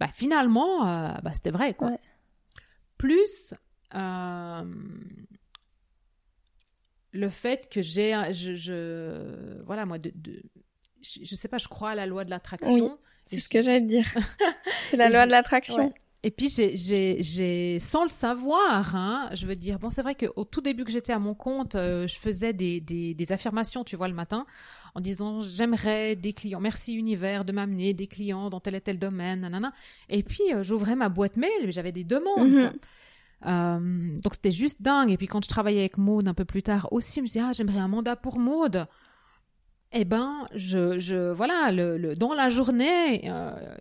Bah, 0.00 0.08
finalement, 0.08 0.88
euh, 0.88 1.12
bah, 1.22 1.32
c'était 1.34 1.50
vrai, 1.50 1.74
quoi. 1.74 1.98
Plus, 2.96 3.52
euh, 3.94 4.64
le 7.12 7.28
fait 7.28 7.68
que 7.68 7.82
j'ai, 7.82 8.18
je, 8.32 8.54
je, 8.54 9.62
voilà, 9.64 9.84
moi, 9.84 9.98
de, 9.98 10.10
de 10.14 10.42
je, 11.02 11.20
je, 11.24 11.34
sais 11.34 11.48
pas, 11.48 11.58
je 11.58 11.68
crois 11.68 11.90
à 11.90 11.94
la 11.94 12.06
loi 12.06 12.24
de 12.24 12.30
l'attraction. 12.30 12.98
c'est 13.26 13.38
ce 13.38 13.50
que 13.50 13.62
j'allais 13.62 13.82
dire. 13.82 14.06
c'est 14.88 14.96
la 14.96 15.10
loi 15.10 15.26
de 15.26 15.30
l'attraction. 15.32 15.92
Et 16.24 16.32
puis 16.32 16.48
j'ai, 16.48 17.78
sans 17.78 18.02
le 18.02 18.08
savoir, 18.08 18.96
hein, 18.96 19.30
je 19.34 19.46
veux 19.46 19.54
dire, 19.54 19.78
bon, 19.78 19.90
c'est 19.90 20.02
vrai 20.02 20.16
qu'au 20.16 20.44
tout 20.44 20.60
début 20.60 20.84
que 20.84 20.90
j'étais 20.90 21.12
à 21.12 21.20
mon 21.20 21.34
compte, 21.34 21.76
euh, 21.76 22.08
je 22.08 22.18
faisais 22.18 22.52
des, 22.52 22.80
des, 22.80 23.14
des, 23.14 23.32
affirmations, 23.32 23.84
tu 23.84 23.94
vois, 23.94 24.08
le 24.08 24.14
matin, 24.14 24.44
en 24.96 25.00
disant 25.00 25.42
j'aimerais 25.42 26.16
des 26.16 26.32
clients, 26.32 26.58
merci 26.58 26.94
univers 26.94 27.44
de 27.44 27.52
m'amener 27.52 27.94
des 27.94 28.08
clients 28.08 28.50
dans 28.50 28.58
tel 28.58 28.74
et 28.74 28.80
tel 28.80 28.98
domaine, 28.98 29.42
nanana. 29.42 29.72
Et 30.08 30.24
puis 30.24 30.42
euh, 30.52 30.64
j'ouvrais 30.64 30.96
ma 30.96 31.08
boîte 31.08 31.36
mail, 31.36 31.70
j'avais 31.70 31.92
des 31.92 32.02
demandes. 32.02 32.48
Mhm. 32.50 32.72
Euh, 33.46 34.20
donc 34.20 34.34
c'était 34.34 34.50
juste 34.50 34.82
dingue. 34.82 35.12
Et 35.12 35.16
puis 35.16 35.28
quand 35.28 35.44
je 35.44 35.48
travaillais 35.48 35.80
avec 35.80 35.98
Maud 35.98 36.26
un 36.26 36.34
peu 36.34 36.44
plus 36.44 36.64
tard 36.64 36.88
aussi, 36.90 37.16
je 37.16 37.20
me 37.20 37.26
disais 37.26 37.42
ah 37.44 37.52
j'aimerais 37.52 37.78
un 37.78 37.86
mandat 37.86 38.16
pour 38.16 38.40
Maud. 38.40 38.88
Eh 39.92 40.04
ben, 40.04 40.40
je, 40.52 40.98
je 40.98 41.30
voilà, 41.30 41.70
le, 41.70 41.96
le 41.96 42.16
dans 42.16 42.34
la 42.34 42.50
journée, 42.50 43.24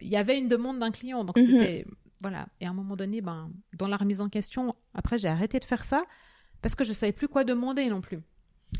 il 0.01 0.07
y 0.07 0.15
avait 0.15 0.37
une 0.37 0.47
demande 0.47 0.77
d'un 0.77 0.91
client, 0.91 1.23
donc 1.23 1.35
mhm. 1.35 1.47
c'était 1.47 1.85
voilà. 2.21 2.47
Et 2.59 2.65
à 2.65 2.69
un 2.69 2.73
moment 2.73 2.95
donné, 2.95 3.21
ben, 3.21 3.51
dans 3.73 3.87
la 3.87 3.97
remise 3.97 4.21
en 4.21 4.29
question, 4.29 4.71
après, 4.93 5.17
j'ai 5.17 5.27
arrêté 5.27 5.59
de 5.59 5.65
faire 5.65 5.85
ça 5.85 6.03
parce 6.61 6.75
que 6.75 6.83
je 6.83 6.93
savais 6.93 7.11
plus 7.11 7.27
quoi 7.27 7.43
demander 7.43 7.87
non 7.89 8.01
plus. 8.01 8.19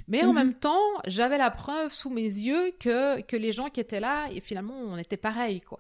Mais 0.08 0.24
en 0.24 0.30
mhm. 0.30 0.36
même 0.36 0.54
temps, 0.54 0.82
j'avais 1.06 1.38
la 1.38 1.52
preuve 1.52 1.94
sous 1.94 2.10
mes 2.10 2.24
yeux 2.24 2.72
que, 2.80 3.22
que 3.22 3.36
les 3.36 3.52
gens 3.52 3.70
qui 3.70 3.80
étaient 3.80 4.00
là, 4.00 4.28
et 4.32 4.42
finalement, 4.42 4.76
on 4.76 4.98
était 4.98 5.18
pareil, 5.18 5.62
quoi. 5.62 5.78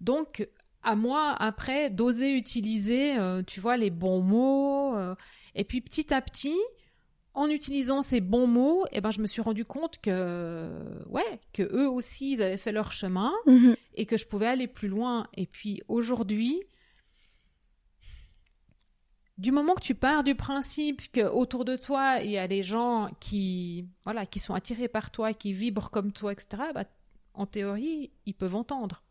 Donc, 0.00 0.46
à 0.82 0.94
moi, 0.94 1.34
après, 1.38 1.90
d'oser 1.90 2.34
utiliser, 2.34 3.18
euh, 3.18 3.42
tu 3.42 3.60
vois, 3.60 3.76
les 3.76 3.90
bons 3.90 4.20
mots. 4.20 4.96
Euh, 4.96 5.14
et 5.54 5.64
puis, 5.64 5.80
petit 5.80 6.12
à 6.12 6.20
petit, 6.20 6.56
en 7.34 7.48
utilisant 7.48 8.02
ces 8.02 8.20
bons 8.20 8.46
mots, 8.46 8.84
eh 8.92 9.00
ben, 9.00 9.10
je 9.10 9.20
me 9.20 9.26
suis 9.26 9.42
rendu 9.42 9.64
compte 9.64 9.98
que, 10.00 10.68
ouais, 11.08 11.40
que 11.52 11.62
eux 11.62 11.88
aussi, 11.88 12.32
ils 12.32 12.42
avaient 12.42 12.56
fait 12.58 12.72
leur 12.72 12.92
chemin 12.92 13.32
mhm. 13.46 13.76
et 13.94 14.06
que 14.06 14.16
je 14.16 14.26
pouvais 14.26 14.46
aller 14.46 14.66
plus 14.66 14.88
loin. 14.88 15.26
Et 15.34 15.46
puis, 15.46 15.80
aujourd'hui, 15.88 16.62
du 19.38 19.52
moment 19.52 19.74
que 19.74 19.80
tu 19.80 19.94
pars 19.94 20.24
du 20.24 20.34
principe 20.34 21.10
que 21.12 21.20
autour 21.20 21.64
de 21.64 21.76
toi 21.76 22.18
il 22.20 22.30
y 22.30 22.38
a 22.38 22.48
des 22.48 22.64
gens 22.64 23.08
qui 23.20 23.86
voilà 24.04 24.26
qui 24.26 24.40
sont 24.40 24.52
attirés 24.52 24.88
par 24.88 25.10
toi 25.10 25.32
qui 25.32 25.52
vibrent 25.52 25.90
comme 25.90 26.12
toi 26.12 26.32
etc 26.32 26.48
bah, 26.74 26.84
en 27.34 27.46
théorie 27.46 28.10
ils 28.26 28.34
peuvent 28.34 28.56
entendre. 28.56 29.02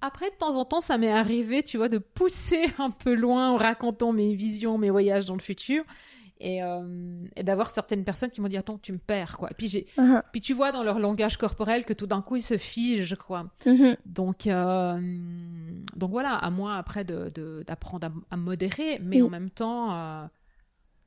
Après 0.00 0.30
de 0.30 0.34
temps 0.36 0.56
en 0.56 0.64
temps 0.64 0.80
ça 0.80 0.98
m'est 0.98 1.12
arrivé 1.12 1.62
tu 1.62 1.76
vois 1.76 1.90
de 1.90 1.98
pousser 1.98 2.64
un 2.78 2.90
peu 2.90 3.14
loin 3.14 3.50
en 3.50 3.56
racontant 3.56 4.12
mes 4.12 4.34
visions 4.34 4.78
mes 4.78 4.90
voyages 4.90 5.26
dans 5.26 5.36
le 5.36 5.42
futur 5.42 5.84
euh, 6.42 7.24
et, 7.36 7.44
d'avoir 7.44 7.70
certaines 7.70 8.04
personnes 8.04 8.30
qui 8.30 8.40
m'ont 8.40 8.48
dit 8.48 8.56
attends 8.56 8.78
tu 8.78 8.92
me 8.92 8.98
perds 8.98 9.38
quoi 9.38 9.50
et 9.52 9.54
puis 9.54 9.68
j'ai 9.68 9.86
uh-huh. 9.96 10.20
puis 10.32 10.40
tu 10.40 10.52
vois 10.52 10.72
dans 10.72 10.82
leur 10.82 10.98
langage 10.98 11.36
corporel 11.36 11.84
que 11.84 11.92
tout 11.92 12.08
d'un 12.08 12.22
coup 12.22 12.34
ils 12.34 12.42
se 12.42 12.58
figent 12.58 13.14
quoi 13.14 13.46
mm-hmm. 13.64 13.96
donc 14.04 14.48
euh, 14.48 14.98
donc 15.94 16.10
voilà 16.10 16.34
à 16.34 16.50
moi 16.50 16.74
après 16.74 17.04
de 17.04 17.62
d'apprendre 17.64 18.10
à, 18.30 18.36
modérer 18.36 18.98
mais 19.00 19.22
en 19.22 19.30
même 19.30 19.48
temps 19.48 19.94
euh, 19.94 20.26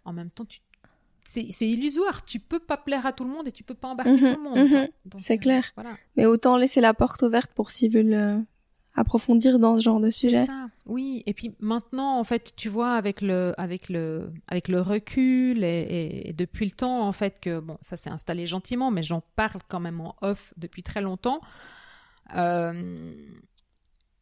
en 0.06 0.14
même 0.14 0.30
temps 0.30 0.46
tu 0.46 0.62
c'est 1.30 1.68
illusoire. 1.68 2.24
Tu 2.24 2.40
peux 2.40 2.60
pas 2.60 2.78
plaire 2.78 3.06
à 3.06 3.12
tout 3.12 3.26
le 3.26 3.30
monde 3.30 3.50
et 3.50 3.52
tu 3.52 3.62
peux 3.62 3.74
pas 3.74 3.90
embarquer 3.90 4.14
mm-hmm. 4.14 4.34
tout 4.34 4.44
le 4.44 4.50
monde. 4.50 4.58
Mm-hmm. 4.58 5.18
C'est 5.18 5.38
clair. 5.38 5.74
Voilà. 5.76 5.98
Mais 6.16 6.26
autant 6.26 6.56
laisser 6.56 6.80
la 6.80 6.94
porte 6.94 7.22
ouverte 7.22 7.52
pour 7.54 7.70
s'ils 7.70 7.92
veulent 7.92 8.46
approfondir 8.98 9.60
dans 9.60 9.78
ce 9.78 9.82
genre 9.82 10.00
de 10.00 10.10
sujet. 10.10 10.46
Ça. 10.46 10.68
Oui, 10.88 11.24
et 11.28 11.34
puis 11.34 11.56
maintenant, 11.60 12.18
en 12.20 12.24
fait, 12.24 12.54
tu 12.56 12.68
vois, 12.68 12.96
avec 12.96 13.22
le, 13.22 13.54
avec 13.58 13.90
le, 13.90 14.32
avec 14.48 14.68
le 14.68 14.82
recul 14.82 15.64
et, 15.64 16.34
depuis 16.36 16.66
le 16.66 16.72
temps, 16.72 17.02
en 17.08 17.12
fait, 17.12 17.40
que 17.40 17.60
bon, 17.60 17.78
ça 17.82 17.96
s'est 17.96 18.10
installé 18.10 18.48
gentiment, 18.48 18.90
mais 18.90 19.04
j'en 19.04 19.22
parle 19.36 19.62
quand 19.70 19.80
même 19.80 20.02
en 20.02 20.16
off 20.22 20.54
depuis 20.58 20.82
très 20.82 21.02
longtemps. 21.02 21.42
Euh, 22.36 23.14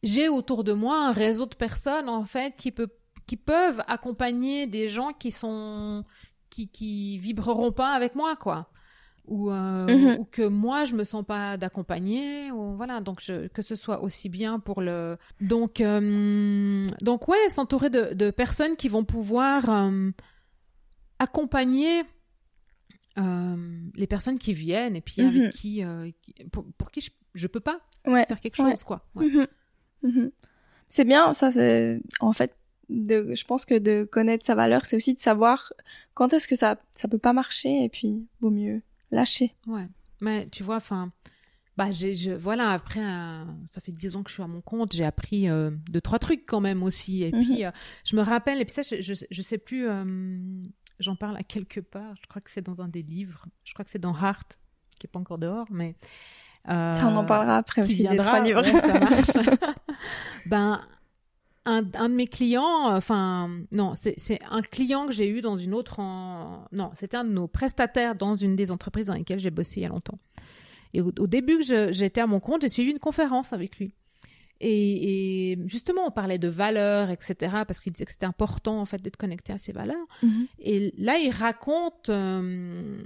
j'ai 0.02 0.28
autour 0.28 0.62
de 0.62 0.74
moi 0.74 1.06
un 1.06 1.12
réseau 1.12 1.46
de 1.46 1.54
personnes, 1.54 2.10
en 2.10 2.26
fait, 2.26 2.54
qui 2.56 2.70
peut, 2.70 2.88
qui 3.26 3.36
peuvent 3.36 3.82
accompagner 3.88 4.66
des 4.66 4.88
gens 4.88 5.12
qui 5.12 5.30
sont, 5.30 6.04
qui, 6.50 6.68
qui 6.68 7.16
vibreront 7.16 7.72
pas 7.72 7.94
avec 7.94 8.14
moi, 8.14 8.36
quoi 8.36 8.68
ou, 9.26 9.50
euh, 9.50 9.86
mhm. 9.86 10.20
ou 10.20 10.24
que 10.24 10.42
moi 10.42 10.84
je 10.84 10.94
me 10.94 11.04
sens 11.04 11.24
pas 11.24 11.56
d'accompagner 11.56 12.50
ou 12.50 12.76
voilà 12.76 13.00
donc 13.00 13.20
je, 13.20 13.48
que 13.48 13.62
ce 13.62 13.74
soit 13.74 14.02
aussi 14.02 14.28
bien 14.28 14.58
pour 14.58 14.80
le 14.80 15.16
donc 15.40 15.80
euh, 15.80 16.86
donc 17.02 17.28
ouais 17.28 17.48
s'entourer 17.48 17.90
de, 17.90 18.14
de, 18.14 18.30
personnes 18.30 18.76
qui 18.76 18.88
vont 18.88 19.04
pouvoir 19.04 19.68
euh, 19.68 20.10
accompagner 21.18 22.02
les 23.94 24.06
personnes 24.06 24.38
qui 24.38 24.52
viennent 24.52 24.94
et 24.94 25.00
puis 25.00 25.22
avec 25.22 25.42
mhm. 25.44 25.50
qui, 25.50 25.82
pour, 26.52 26.66
pour, 26.76 26.90
qui 26.90 27.00
je, 27.00 27.10
je 27.34 27.46
peux 27.46 27.60
pas 27.60 27.80
faire 28.04 28.40
quelque 28.40 28.56
chose 28.56 28.84
quoi 28.84 29.06
mhm. 29.14 30.30
c'est 30.90 31.04
bien 31.04 31.32
ça 31.32 31.50
c'est 31.50 32.02
en 32.20 32.34
fait 32.34 32.54
de, 32.88 33.34
je 33.34 33.44
pense 33.44 33.64
que 33.64 33.74
de 33.76 34.04
connaître 34.04 34.46
sa 34.46 34.54
valeur, 34.54 34.86
c'est 34.86 34.96
aussi 34.96 35.14
de 35.14 35.18
savoir 35.18 35.72
quand 36.14 36.32
est-ce 36.32 36.46
que 36.46 36.56
ça 36.56 36.80
ça 36.94 37.08
peut 37.08 37.18
pas 37.18 37.32
marcher 37.32 37.84
et 37.84 37.88
puis 37.88 38.26
vaut 38.40 38.50
mieux 38.50 38.82
lâcher. 39.10 39.54
Ouais. 39.66 39.88
Mais 40.20 40.48
tu 40.48 40.62
vois, 40.62 40.76
enfin, 40.76 41.12
bah, 41.76 41.92
j'ai, 41.92 42.14
je, 42.14 42.30
voilà, 42.30 42.70
après, 42.70 43.00
ça 43.00 43.80
fait 43.82 43.92
dix 43.92 44.16
ans 44.16 44.22
que 44.22 44.30
je 44.30 44.34
suis 44.34 44.42
à 44.42 44.46
mon 44.46 44.62
compte, 44.62 44.94
j'ai 44.94 45.04
appris 45.04 45.48
euh, 45.48 45.70
deux, 45.90 46.00
trois 46.00 46.18
trucs 46.18 46.46
quand 46.46 46.60
même 46.60 46.82
aussi. 46.82 47.22
Et 47.22 47.30
puis, 47.30 47.58
mhm. 47.58 47.66
euh, 47.66 47.70
je 48.04 48.16
me 48.16 48.22
rappelle, 48.22 48.60
et 48.60 48.64
puis 48.64 48.74
ça, 48.74 48.82
je, 48.82 49.02
je, 49.02 49.14
je 49.30 49.42
sais 49.42 49.58
plus, 49.58 49.86
euh, 49.86 50.04
j'en 51.00 51.16
parle 51.16 51.36
à 51.36 51.42
quelque 51.42 51.80
part, 51.80 52.14
je 52.22 52.26
crois 52.28 52.40
que 52.40 52.50
c'est 52.50 52.64
dans 52.64 52.80
un 52.80 52.88
des 52.88 53.02
livres, 53.02 53.46
je 53.64 53.74
crois 53.74 53.84
que 53.84 53.90
c'est 53.90 53.98
dans 53.98 54.14
Heart, 54.14 54.58
qui 54.98 55.06
est 55.06 55.10
pas 55.10 55.18
encore 55.18 55.38
dehors, 55.38 55.66
mais. 55.70 55.96
ça, 56.66 56.98
on 57.04 57.16
en 57.16 57.26
parlera 57.26 57.58
après 57.58 57.82
aussi, 57.82 58.08
des 58.08 58.16
trois 58.16 58.40
livres. 58.40 58.64
ça 58.64 58.98
marche. 58.98 59.56
ben, 60.46 60.80
un, 61.66 61.84
un, 61.94 62.08
de 62.08 62.14
mes 62.14 62.26
clients, 62.26 62.86
enfin 62.94 63.50
non, 63.72 63.94
c'est 63.96 64.38
un 64.50 64.62
client 64.62 65.06
que 65.06 65.12
j'ai 65.12 65.28
eu 65.28 65.42
dans 65.42 65.58
une 65.58 65.74
autre, 65.74 66.00
non, 66.00 66.90
c'était 66.94 67.16
un 67.16 67.24
de 67.24 67.32
nos 67.32 67.48
prestataires 67.48 68.14
dans 68.14 68.36
une 68.36 68.56
des 68.56 68.70
entreprises 68.70 69.06
dans 69.06 69.14
lesquelles 69.14 69.40
j'ai 69.40 69.50
bossé 69.50 69.80
il 69.80 69.82
y 69.82 69.86
a 69.86 69.88
longtemps. 69.88 70.18
Et 70.94 71.02
au, 71.02 71.26
début 71.26 71.58
que 71.58 71.92
j'étais 71.92 72.20
à 72.20 72.26
mon 72.26 72.40
compte, 72.40 72.62
j'ai 72.62 72.68
suivi 72.68 72.90
une 72.90 72.98
conférence 72.98 73.52
avec 73.52 73.78
lui. 73.78 73.92
Et, 74.60 75.50
et, 75.52 75.58
justement, 75.66 76.06
on 76.06 76.10
parlait 76.10 76.38
de 76.38 76.48
valeurs, 76.48 77.10
etc., 77.10 77.34
parce 77.66 77.80
qu'il 77.80 77.92
disait 77.92 78.06
que 78.06 78.12
c'était 78.12 78.24
important 78.24 78.80
en 78.80 78.86
fait 78.86 79.02
d'être 79.02 79.18
connecté 79.18 79.52
à 79.52 79.58
ses 79.58 79.72
valeurs. 79.72 80.06
Mm-hmm. 80.22 80.46
Et 80.60 80.94
là, 80.96 81.18
il 81.18 81.30
raconte 81.30 82.08
euh, 82.08 83.02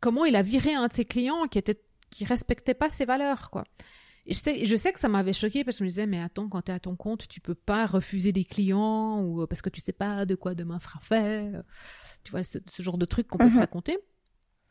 comment 0.00 0.24
il 0.24 0.36
a 0.36 0.42
viré 0.42 0.72
un 0.72 0.86
de 0.86 0.92
ses 0.92 1.04
clients 1.04 1.46
qui 1.48 1.58
était 1.58 1.78
qui 2.08 2.24
respectait 2.24 2.74
pas 2.74 2.90
ses 2.90 3.04
valeurs, 3.04 3.50
quoi. 3.50 3.64
Et 4.24 4.34
je 4.34 4.38
sais, 4.38 4.66
je 4.66 4.76
sais 4.76 4.92
que 4.92 5.00
ça 5.00 5.08
m'avait 5.08 5.32
choqué 5.32 5.64
parce 5.64 5.76
que 5.76 5.78
je 5.80 5.84
me 5.84 5.88
disais, 5.88 6.06
mais 6.06 6.20
attends, 6.20 6.48
quand 6.48 6.62
tu 6.62 6.70
es 6.70 6.74
à 6.74 6.78
ton 6.78 6.94
compte, 6.94 7.26
tu 7.26 7.40
peux 7.40 7.56
pas 7.56 7.86
refuser 7.86 8.32
des 8.32 8.44
clients 8.44 9.20
ou 9.20 9.42
euh, 9.42 9.46
parce 9.46 9.62
que 9.62 9.70
tu 9.70 9.80
sais 9.80 9.92
pas 9.92 10.26
de 10.26 10.36
quoi 10.36 10.54
demain 10.54 10.78
sera 10.78 11.00
fait. 11.00 11.50
Tu 12.22 12.30
vois, 12.30 12.44
ce, 12.44 12.58
genre 12.78 12.98
de 12.98 13.04
trucs 13.04 13.26
qu'on 13.26 13.38
peut 13.38 13.50
se 13.50 13.56
uh-huh. 13.56 13.60
raconter. 13.60 13.98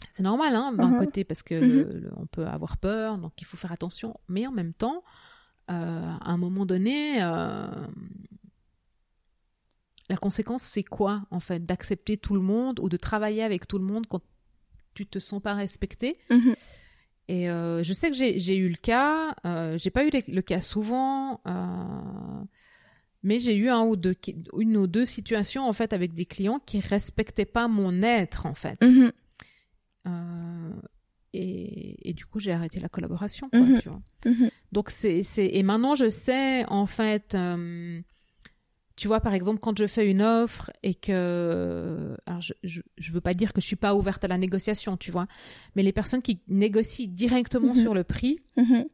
C'est 0.10 0.24
normal, 0.24 0.56
hein, 0.56 0.72
d'un 0.72 0.92
uh-huh. 0.92 1.06
côté, 1.06 1.24
parce 1.26 1.44
que 1.44 1.56
uh-huh. 1.56 2.14
on 2.16 2.26
peut 2.28 2.46
avoir 2.46 2.78
peur, 2.78 3.18
donc 3.18 3.34
il 3.42 3.46
faut 3.46 3.58
faire 3.58 3.74
attention. 3.74 4.18
Mais 4.30 4.48
en 4.48 4.52
même 4.52 4.74
temps, 4.74 5.04
euh, 5.70 5.74
à 5.74 6.32
un 6.32 6.38
moment 6.38 6.66
donné, 6.66 7.22
euh, 7.22 7.68
la 10.10 10.18
conséquence, 10.18 10.64
c'est 10.64 10.84
quoi, 10.84 11.24
en 11.30 11.42
fait, 11.42 11.64
d'accepter 11.64 12.18
tout 12.18 12.34
le 12.34 12.42
monde 12.42 12.80
ou 12.80 12.88
de 12.88 12.98
travailler 12.98 13.44
avec 13.44 13.68
tout 13.68 13.78
le 13.78 13.86
monde 13.86 14.08
quand 14.08 14.22
tu 14.94 15.06
te 15.06 15.20
sens 15.20 15.42
pas 15.42 15.54
respecté? 15.54 16.18
Et 17.32 17.50
euh, 17.50 17.82
je 17.82 17.94
sais 17.94 18.12
que 18.12 18.18
j'ai 18.18 18.58
eu 18.58 18.68
le 18.68 18.76
cas, 18.76 19.34
euh, 19.46 19.78
j'ai 19.78 19.90
pas 19.90 20.04
eu 20.04 20.10
le 20.12 20.42
cas 20.42 20.60
souvent, 20.60 21.40
euh, 21.48 22.44
mais 23.24 23.40
j'ai 23.40 23.56
eu 23.56 23.70
un 23.70 23.84
ou 23.84 23.96
deux, 23.96 24.18
une 24.60 24.76
ou 24.76 24.86
deux 24.86 25.06
situations 25.06 25.66
en 25.66 25.72
fait 25.72 25.94
avec 25.94 26.12
des 26.12 26.26
clients 26.26 26.60
qui 26.60 26.82
respectaient 26.82 27.46
pas 27.46 27.70
mon 27.70 28.02
être 28.02 28.48
en 28.48 28.54
fait. 28.54 28.78
Mm-hmm. 28.82 29.12
Euh, 30.08 30.74
et, 31.32 32.10
et, 32.10 32.14
du 32.14 32.26
coup 32.26 32.42
j'ai 32.42 32.52
arrêté 32.52 32.82
la 32.82 32.90
collaboration. 32.90 33.50
Quoi, 33.50 33.62
tu 33.82 33.88
vois. 33.88 34.02
Donc 34.74 34.90
c'est 34.90 35.24
et 35.38 35.64
maintenant 35.64 35.96
je 35.96 36.10
sais 36.10 36.66
en 36.66 36.86
fait 36.86 37.34
tu 39.02 39.08
vois, 39.08 39.20
par 39.20 39.34
exemple, 39.34 39.60
quand 39.60 39.76
je 39.80 39.88
fais 39.88 40.08
une 40.08 40.22
offre 40.22 40.70
et 40.84 40.94
que, 40.94 42.16
alors 42.28 42.40
je, 42.40 42.54
je, 42.62 43.12
veux 43.12 43.20
pas 43.20 43.34
dire 43.34 43.52
que 43.52 43.60
je 43.60 43.66
suis 43.66 43.76
pas 43.76 43.96
ouverte 43.96 44.24
à 44.24 44.28
la 44.28 44.38
négociation, 44.38 44.96
tu 44.96 45.10
vois, 45.10 45.26
mais 45.76 45.82
les 45.82 45.92
personnes 45.92 46.22
qui 46.22 46.44
négocient 46.48 47.08
directement 47.10 47.74
mhm. 47.74 47.82
sur 47.82 47.96
le 47.96 48.04
prix, 48.04 48.42
mhm. 48.58 48.86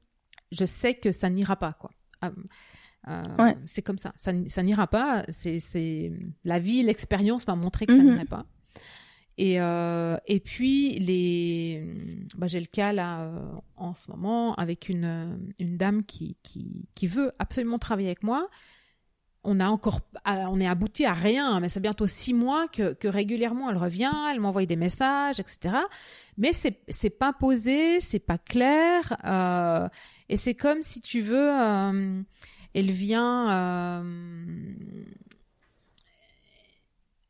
je 0.54 0.64
sais 0.64 0.94
que 0.94 1.12
ça 1.12 1.30
n'ira 1.30 1.58
pas, 1.58 1.74
quoi. 1.74 1.92
Euh, 2.24 2.30
euh, 3.10 3.54
c'est 3.66 3.82
comme 3.82 3.98
ça, 3.98 4.14
ça, 4.18 4.32
ça 4.48 4.64
n'ira 4.64 4.88
pas. 4.88 5.26
C'est 5.28 6.14
la 6.46 6.60
vie, 6.60 6.84
l'expérience 6.84 7.46
m'a 7.46 7.56
montré 7.56 7.86
que 7.86 7.94
ça 7.94 8.02
mhm. 8.02 8.12
n'irait 8.12 8.24
pas. 8.24 8.46
Et, 9.38 9.60
euh, 9.60 10.16
et 10.26 10.40
puis, 10.40 11.00
les... 11.00 11.86
Bah, 12.38 12.48
j'ai 12.48 12.62
le 12.62 12.66
cas 12.66 12.94
là 12.94 13.30
en 13.76 13.94
ce 13.94 14.10
moment 14.10 14.56
avec 14.56 14.88
une, 14.88 15.52
une 15.60 15.76
dame 15.76 16.06
qui, 16.06 16.38
qui, 16.44 16.88
qui 16.96 17.08
veut 17.08 17.34
absolument 17.40 17.78
travailler 17.78 18.08
avec 18.08 18.24
moi, 18.24 18.48
on 19.48 19.62
a 19.62 19.68
encore, 19.68 20.02
on 20.26 20.60
est 20.60 20.68
abouti 20.68 21.06
à 21.06 21.14
rien, 21.14 21.60
mais 21.62 21.70
c'est 21.70 21.80
bientôt 21.80 22.06
six 22.06 22.34
mois 22.34 22.68
que, 22.68 23.08
régulièrement 23.08 23.70
elle 23.70 23.78
revient, 23.78 24.14
elle 24.30 24.42
m'envoie 24.42 24.66
des 24.66 24.76
messages, 24.76 25.40
etc. 25.40 25.76
Mais 26.38 26.52
c'est 26.52 26.82
c'est 26.90 27.10
pas 27.10 27.32
posé, 27.32 28.02
c'est 28.02 28.20
pas 28.20 28.38
clair, 28.38 29.16
euh, 29.26 29.88
et 30.28 30.36
c'est 30.36 30.54
comme 30.54 30.82
si 30.82 31.00
tu 31.00 31.22
veux, 31.22 31.50
euh, 31.50 32.22
elle 32.74 32.92
vient, 32.92 33.50
euh, 33.50 34.74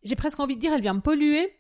j'ai 0.04 0.16
presque 0.16 0.40
envie 0.40 0.56
de 0.56 0.62
dire, 0.62 0.74
elle 0.74 0.82
vient 0.82 0.96
me 0.96 1.02
polluer. 1.02 1.54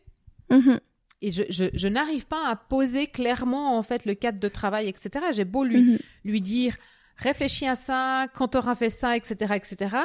Mm-hmm. 0.49 0.79
Et 1.21 1.31
je, 1.31 1.43
je, 1.49 1.87
n'arrive 1.87 2.27
pas 2.27 2.47
à 2.47 2.55
poser 2.55 3.07
clairement 3.07 3.77
en 3.77 3.81
fait 3.83 4.05
le 4.05 4.13
cadre 4.13 4.39
de 4.39 4.47
travail, 4.47 4.87
etc. 4.87 5.25
J'ai 5.33 5.45
beau 5.45 5.63
lui 5.63 5.81
mm-hmm. 5.81 5.99
lui 6.25 6.41
dire 6.41 6.75
réfléchis 7.17 7.67
à 7.67 7.75
ça, 7.75 8.27
quand 8.33 8.49
tu 8.49 8.57
auras 8.57 8.75
fait 8.75 8.89
ça, 8.89 9.17
etc., 9.17 9.53
etc 9.55 9.97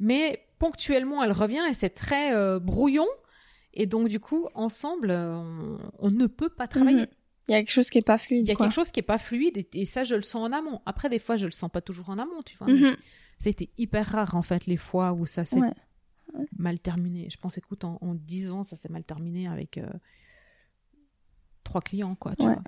mais 0.00 0.48
ponctuellement 0.58 1.22
elle 1.22 1.32
revient 1.32 1.62
et 1.70 1.74
c'est 1.74 1.90
très 1.90 2.34
euh, 2.34 2.58
brouillon 2.58 3.06
et 3.74 3.86
donc 3.86 4.08
du 4.08 4.18
coup 4.18 4.48
ensemble 4.54 5.12
on, 5.12 6.10
ne 6.10 6.26
peut 6.26 6.48
pas 6.48 6.66
travailler. 6.66 7.02
Mhm. 7.02 7.06
Il 7.48 7.52
y 7.52 7.54
a 7.54 7.58
quelque 7.58 7.72
chose 7.72 7.88
qui 7.88 7.98
est 7.98 8.02
pas 8.02 8.18
fluide. 8.18 8.46
Il 8.46 8.48
y 8.48 8.52
a 8.52 8.54
quelque 8.54 8.74
chose 8.74 8.90
qui 8.90 9.00
est 9.00 9.04
pas 9.04 9.18
fluide 9.18 9.66
et, 9.72 9.84
ça 9.84 10.04
je 10.04 10.14
le 10.14 10.22
sens 10.22 10.48
en 10.48 10.52
amont. 10.52 10.80
Après 10.86 11.08
des 11.08 11.18
fois 11.18 11.36
je 11.36 11.46
le 11.46 11.52
sens 11.52 11.70
pas 11.70 11.80
toujours 11.80 12.10
en 12.10 12.18
amont, 12.18 12.42
tu 12.44 12.56
vois. 12.56 12.66
Ça 13.38 13.46
a 13.46 13.50
été 13.50 13.70
hyper 13.78 14.06
rare 14.06 14.34
en 14.34 14.42
fait 14.42 14.66
les 14.66 14.76
fois 14.76 15.12
où 15.12 15.26
ça 15.26 15.44
s'est 15.44 15.60
mal 16.56 16.78
terminé. 16.80 17.28
Je 17.30 17.36
pense 17.38 17.56
écoute 17.58 17.84
en, 17.84 17.98
dix 18.14 18.42
10 18.42 18.50
ans 18.50 18.62
ça 18.62 18.76
s'est 18.76 18.90
mal 18.90 19.04
terminé 19.04 19.48
avec 19.48 19.78
euh, 19.78 19.86
trois 21.62 21.80
clients 21.80 22.14
quoi, 22.14 22.34
tu 22.36 22.44
vois. 22.44 22.62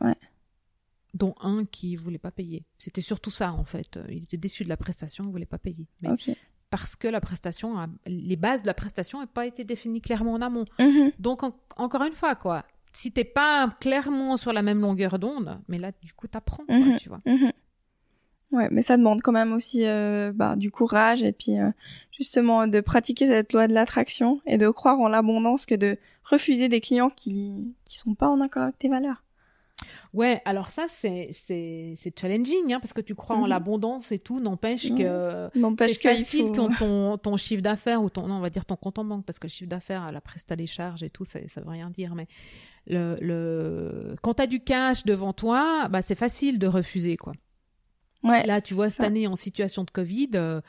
Dont 1.15 1.35
un 1.41 1.67
qui 1.67 1.97
voulait 1.97 2.19
pas 2.19 2.31
payer. 2.31 2.65
C'était 2.79 3.03
surtout 3.03 3.31
ça 3.31 3.53
en 3.53 3.65
fait. 3.65 3.99
Il 4.09 4.25
était 4.25 4.39
déçu 4.39 4.65
de 4.65 4.69
la 4.69 4.77
prestation, 4.77 5.25
il 5.25 5.31
voulait 5.31 5.45
pas 5.45 5.59
payer. 5.59 5.87
Mais 6.01 6.11
parce 6.73 6.97
que 6.97 7.07
la 7.07 7.21
prestation, 7.21 7.77
les 8.07 8.37
bases 8.37 8.63
de 8.63 8.67
la 8.67 8.73
prestation 8.73 9.21
n'ont 9.21 9.27
pas 9.27 9.45
été 9.45 9.63
définies 9.63 10.01
clairement 10.01 10.33
en 10.33 10.41
amont. 10.41 10.65
Mhm. 10.81 11.13
Donc, 11.19 11.43
encore 11.77 12.03
une 12.05 12.15
fois, 12.15 12.35
quoi, 12.35 12.65
si 12.95 13.13
t'es 13.13 13.25
pas 13.25 13.69
clairement 13.79 14.39
sur 14.39 14.55
la 14.55 14.63
même 14.63 14.81
longueur 14.81 15.19
d'onde, 15.19 15.61
mais 15.69 15.79
là, 15.79 15.93
du 16.01 16.15
coup, 16.15 16.29
t'apprends, 16.29 16.63
apprends, 16.63 16.79
mhm. 16.79 16.99
tu 16.99 17.11
vois. 17.11 17.21
Mhm. 17.27 17.53
Ouais, 18.53 18.69
mais 18.71 18.81
ça 18.81 18.97
demande 18.97 19.21
quand 19.21 19.33
même 19.33 19.53
aussi 19.53 19.87
euh, 19.87 20.33
bah, 20.35 20.57
du 20.57 20.71
courage 20.71 21.23
et 21.23 21.33
puis 21.33 21.59
euh, 21.59 21.71
justement 22.11 22.67
de 22.67 22.81
pratiquer 22.81 23.27
cette 23.27 23.53
loi 23.53 23.67
de 23.67 23.75
l'attraction 23.75 24.41
et 24.47 24.59
de 24.59 24.69
croire 24.69 25.01
en 25.01 25.09
l'abondance 25.09 25.65
que 25.65 25.75
de 25.75 25.97
refuser 26.23 26.69
des 26.69 26.83
clients 26.83 27.09
qui 27.09 27.75
qui 27.87 27.97
sont 27.97 28.15
pas 28.15 28.29
en 28.29 28.43
accord 28.43 28.65
avec 28.65 28.79
tes 28.79 28.91
valeurs. 28.91 29.25
Ouais, 30.13 30.41
alors 30.45 30.69
ça, 30.69 30.87
c'est, 30.89 31.29
c'est, 31.33 31.95
c'est 31.97 32.19
challenging, 32.19 32.73
hein, 32.73 32.81
parce 32.81 32.93
que 32.93 33.01
tu 33.01 33.15
crois 33.15 33.37
en 33.37 33.43
mhm. 33.43 33.49
l'abondance 33.49 34.13
et 34.13 34.19
tout, 34.19 34.41
n'empêche 34.41 34.89
que 34.95 35.51
c'est 35.79 36.01
facile 36.01 36.53
quand 36.55 36.71
ton, 36.79 37.19
ton 37.19 37.37
chiffre 37.37 37.63
d'affaires 37.63 38.03
ou 38.03 38.11
ton, 38.11 38.27
non, 38.27 38.37
on 38.37 38.41
va 38.41 38.51
dire 38.51 38.65
ton 38.65 38.77
compte 38.77 38.99
en 38.99 39.05
banque, 39.05 39.25
parce 39.25 39.39
que 39.39 39.47
le 39.47 39.53
chiffre 39.53 39.71
d'affaires, 39.71 40.13
la 40.13 40.21
presta 40.21 40.57
des 40.57 40.67
charges 40.67 41.03
et 41.03 41.11
tout, 41.11 41.25
ça, 41.25 41.39
ça 41.49 41.61
veut 41.61 41.71
rien 41.71 41.91
dire, 41.91 42.15
mais 42.15 42.27
le, 42.87 43.17
le, 43.21 44.17
quand 44.23 44.35
t'as 44.35 44.47
du 44.47 44.61
cash 44.61 45.05
devant 45.05 45.33
toi, 45.33 45.89
bah, 45.89 46.03
c'est 46.03 46.15
facile 46.15 46.59
de 46.59 46.67
refuser, 46.67 47.17
quoi. 47.17 47.33
Ouais. 48.23 48.47
Là, 48.47 48.61
tu 48.61 48.75
vois, 48.75 48.89
cette 48.89 49.03
année, 49.03 49.27
en 49.27 49.37
situation 49.37 49.85
de 49.85 49.91
Covid, 49.91 50.31
euh, 50.35 50.61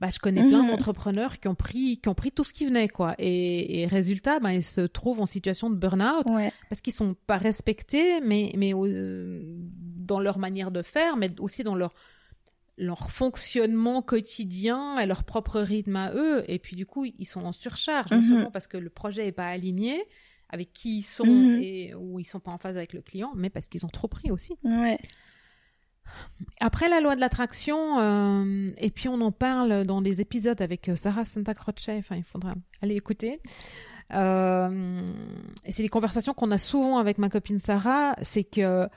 bah, 0.00 0.08
je 0.10 0.18
connais 0.18 0.42
plein 0.42 0.62
mhm. 0.62 0.70
d'entrepreneurs 0.70 1.38
qui 1.38 1.46
ont 1.48 1.54
pris 1.54 1.98
qui 1.98 2.08
ont 2.08 2.14
prit 2.14 2.32
tout 2.32 2.42
ce 2.44 2.52
qui 2.52 2.64
venait 2.64 2.88
quoi 2.88 3.14
et, 3.18 3.80
et 3.82 3.86
résultat 3.86 4.40
bah, 4.40 4.54
ils 4.54 4.62
se 4.62 4.80
trouvent 4.80 5.20
en 5.20 5.26
situation 5.26 5.68
de 5.70 5.76
burn-out 5.76 6.24
parce 6.70 6.80
qu'ils 6.80 6.94
sont 6.94 7.14
pas 7.26 7.36
respectés 7.36 8.20
mais 8.22 8.52
mais 8.56 8.72
euh, 8.74 9.42
dans 9.96 10.18
leur 10.18 10.38
manière 10.38 10.70
de 10.70 10.82
faire 10.82 11.16
mais 11.16 11.28
aussi 11.38 11.62
dans 11.64 11.74
leur 11.74 11.92
leur 12.78 13.10
fonctionnement 13.10 14.00
quotidien 14.00 14.98
et 14.98 15.04
leur 15.04 15.24
propre 15.24 15.60
rythme 15.60 15.96
à 15.96 16.14
eux. 16.14 16.44
Et 16.48 16.58
puis 16.58 16.76
du 16.76 16.86
coup, 16.86 17.04
ils 17.04 17.26
sont 17.26 17.44
en 17.44 17.52
surcharge, 17.52 18.10
non 18.10 18.44
Mhm. 18.44 18.50
parce 18.50 18.66
que 18.66 18.78
le 18.78 18.88
projet 18.88 19.26
n'est 19.26 19.32
pas 19.32 19.48
aligné 19.48 20.02
avec 20.48 20.72
qui 20.72 21.00
ils 21.00 21.02
sont 21.02 21.26
Mhm. 21.26 21.58
et 21.60 21.94
où 21.94 22.18
ils 22.18 22.24
sont 22.24 22.40
pas 22.40 22.52
en 22.52 22.56
phase 22.56 22.78
avec 22.78 22.94
le 22.94 23.02
client, 23.02 23.32
mais 23.36 23.50
parce 23.50 23.68
qu'ils 23.68 23.84
ont 23.84 23.90
trop 23.90 24.08
pris 24.08 24.30
aussi. 24.30 24.54
Ouais. 24.64 24.98
Après 26.60 26.88
la 26.88 27.00
loi 27.00 27.16
de 27.16 27.20
l'attraction, 27.20 27.98
euh, 27.98 28.68
et 28.78 28.90
puis 28.90 29.08
on 29.08 29.20
en 29.20 29.32
parle 29.32 29.84
dans 29.84 30.00
des 30.00 30.20
épisodes 30.20 30.60
avec 30.60 30.88
euh, 30.88 30.96
Sarah 30.96 31.24
Santa 31.24 31.54
Croce, 31.54 31.88
enfin 31.90 32.16
il 32.16 32.24
faudra 32.24 32.54
aller 32.82 32.94
écouter. 32.94 33.40
Euh, 34.12 35.12
et 35.64 35.72
c'est 35.72 35.82
des 35.82 35.88
conversations 35.88 36.34
qu'on 36.34 36.50
a 36.50 36.58
souvent 36.58 36.98
avec 36.98 37.18
ma 37.18 37.28
copine 37.28 37.58
Sarah, 37.58 38.16
c'est 38.22 38.44
que 38.44 38.88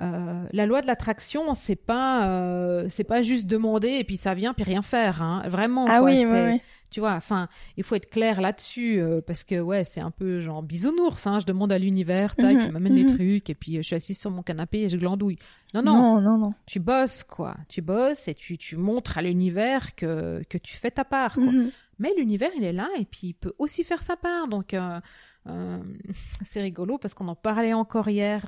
euh, 0.00 0.44
la 0.52 0.66
loi 0.66 0.80
de 0.80 0.86
l'attraction, 0.86 1.54
c'est 1.54 1.76
pas 1.76 2.28
euh, 2.28 2.86
c'est 2.88 3.04
pas 3.04 3.22
juste 3.22 3.46
demander 3.46 3.88
et 3.88 4.04
puis 4.04 4.16
ça 4.16 4.34
vient 4.34 4.54
puis 4.54 4.64
rien 4.64 4.82
faire, 4.82 5.22
hein. 5.22 5.42
vraiment. 5.48 5.86
Ah 5.88 5.98
quoi. 5.98 6.10
oui, 6.10 6.24
ouais, 6.24 6.32
ouais. 6.32 6.62
tu 6.90 7.00
vois, 7.00 7.14
enfin, 7.14 7.48
il 7.76 7.82
faut 7.82 7.96
être 7.96 8.08
clair 8.08 8.40
là-dessus 8.40 9.00
euh, 9.00 9.20
parce 9.20 9.42
que 9.42 9.58
ouais, 9.58 9.82
c'est 9.82 10.00
un 10.00 10.12
peu 10.12 10.40
genre 10.40 10.62
bisounours. 10.62 11.26
Hein, 11.26 11.40
je 11.40 11.46
demande 11.46 11.72
à 11.72 11.78
l'univers, 11.78 12.36
tac, 12.36 12.54
Mhm, 12.54 12.62
il 12.66 12.72
m'amène 12.72 12.94
les 12.94 13.04
mhm. 13.04 13.14
trucs 13.16 13.50
et 13.50 13.54
puis 13.56 13.74
euh, 13.76 13.82
je 13.82 13.86
suis 13.88 13.96
assise 13.96 14.18
sur 14.20 14.30
mon 14.30 14.42
canapé 14.42 14.82
et 14.82 14.88
je 14.88 14.96
glandouille. 14.96 15.38
Non, 15.74 15.82
non, 15.82 15.94
Non, 15.94 16.20
non, 16.20 16.38
non. 16.38 16.54
tu 16.66 16.78
bosses 16.78 17.24
quoi. 17.24 17.56
Tu 17.68 17.82
bosses 17.82 18.28
et 18.28 18.34
tu, 18.34 18.56
tu 18.56 18.76
montres 18.76 19.18
à 19.18 19.22
l'univers 19.22 19.96
que 19.96 20.42
que 20.48 20.58
tu 20.58 20.76
fais 20.76 20.92
ta 20.92 21.04
part. 21.04 21.34
Quoi. 21.34 21.42
Mhm. 21.44 21.70
Mais 21.98 22.12
l'univers, 22.16 22.50
il 22.56 22.62
est 22.62 22.72
là 22.72 22.88
et 22.98 23.04
puis 23.04 23.28
il 23.28 23.34
peut 23.34 23.52
aussi 23.58 23.82
faire 23.82 24.02
sa 24.02 24.16
part. 24.16 24.46
Donc 24.46 24.74
euh, 24.74 25.00
euh, 25.48 25.78
c'est 26.44 26.62
rigolo 26.62 26.98
parce 26.98 27.14
qu'on 27.14 27.26
en 27.28 27.34
parlait 27.34 27.72
encore 27.72 28.08
hier. 28.08 28.44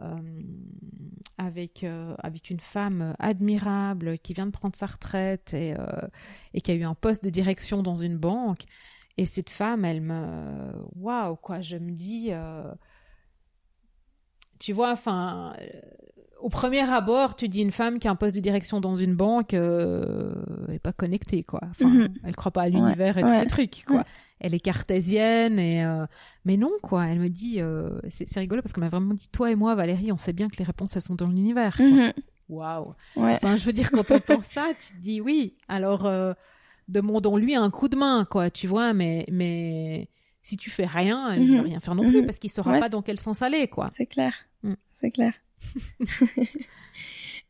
Euh, 0.00 0.42
avec 1.38 1.84
euh, 1.84 2.14
avec 2.18 2.50
une 2.50 2.60
femme 2.60 3.14
admirable 3.18 4.18
qui 4.18 4.32
vient 4.32 4.46
de 4.46 4.52
prendre 4.52 4.76
sa 4.76 4.86
retraite 4.86 5.54
et 5.54 5.74
euh, 5.74 6.08
et 6.54 6.60
qui 6.60 6.70
a 6.70 6.74
eu 6.74 6.84
un 6.84 6.94
poste 6.94 7.24
de 7.24 7.30
direction 7.30 7.82
dans 7.82 7.96
une 7.96 8.16
banque. 8.16 8.64
Et 9.16 9.26
cette 9.26 9.50
femme 9.50 9.84
elle 9.84 10.00
me 10.00 10.72
waouh 10.94 11.36
quoi 11.36 11.60
je 11.60 11.76
me 11.76 11.92
dis 11.92 12.30
tu 14.58 14.72
vois 14.72 14.92
enfin 14.92 15.52
euh, 15.60 15.64
au 16.40 16.48
premier 16.48 16.80
abord 16.88 17.34
tu 17.36 17.48
dis 17.48 17.60
une 17.62 17.70
femme 17.72 17.98
qui 17.98 18.08
a 18.08 18.10
un 18.10 18.16
poste 18.16 18.36
de 18.36 18.40
direction 18.40 18.80
dans 18.80 18.96
une 18.96 19.14
banque 19.14 19.54
euh, 19.54 20.32
est 20.72 20.78
pas 20.78 20.92
connectée 20.92 21.42
quoi 21.42 21.60
enfin 21.70 21.88
Mhm. 21.88 22.08
elle 22.24 22.36
croit 22.36 22.52
pas 22.52 22.62
à 22.62 22.68
l'univers 22.68 23.18
et 23.18 23.22
tous 23.22 23.28
ouais, 23.28 23.40
ces 23.40 23.46
trucs 23.46 23.84
quoi 23.86 23.98
ouais. 23.98 24.02
elle 24.40 24.54
est 24.54 24.60
cartésienne 24.60 25.58
et 25.58 25.84
euh, 25.84 26.06
mais 26.44 26.56
non 26.56 26.70
quoi 26.82 27.06
elle 27.06 27.18
me 27.18 27.28
dit 27.28 27.56
euh, 27.60 27.90
c'est 28.08 28.38
rigolo 28.38 28.62
parce 28.62 28.72
qu'elle 28.72 28.84
m'a 28.84 28.90
vraiment 28.90 29.14
dit 29.14 29.28
toi 29.32 29.50
et 29.50 29.54
moi 29.56 29.74
Valérie 29.74 30.12
on 30.12 30.16
sait 30.18 30.32
bien 30.32 30.48
que 30.48 30.56
les 30.58 30.64
réponses 30.64 30.94
elles 30.96 31.02
sont 31.02 31.14
dans 31.16 31.26
l'univers. 31.28 31.76
Mhm. 31.80 32.12
waouh 32.48 32.94
Ouais. 33.16 33.34
enfin 33.34 33.56
je 33.56 33.64
veux 33.64 33.72
dire 33.72 33.90
quand 33.90 34.04
t'entends 34.06 34.40
ça 34.42 34.68
tu 34.80 34.96
te 34.96 35.02
dis 35.02 35.20
oui 35.20 35.54
alors 35.68 36.06
euh, 36.06 36.32
demandons-lui 36.88 37.54
un 37.56 37.70
coup 37.70 37.88
de 37.88 37.96
main 37.96 38.24
quoi 38.24 38.48
tu 38.50 38.66
vois 38.66 38.92
mais 38.94 39.24
mais 39.30 40.08
si 40.48 40.56
tu 40.56 40.70
fais 40.70 40.86
rien 40.86 41.34
il 41.34 41.50
va 41.54 41.58
Mhm. 41.58 41.64
rien 41.66 41.80
faire 41.80 41.94
non 41.94 42.02
plus 42.08 42.20
Mhm. 42.20 42.26
parce 42.26 42.38
qu'il 42.38 42.50
saura 42.50 42.72
Ouais, 42.72 42.80
pas 42.80 42.88
dans 42.88 43.02
quel 43.02 43.20
sens 43.20 43.42
aller 43.42 43.68
quoi 43.68 43.88
C'est 43.92 44.06
clair. 44.06 44.34
Mm. 44.62 44.74
C'est 45.00 45.10
clair. 45.10 45.32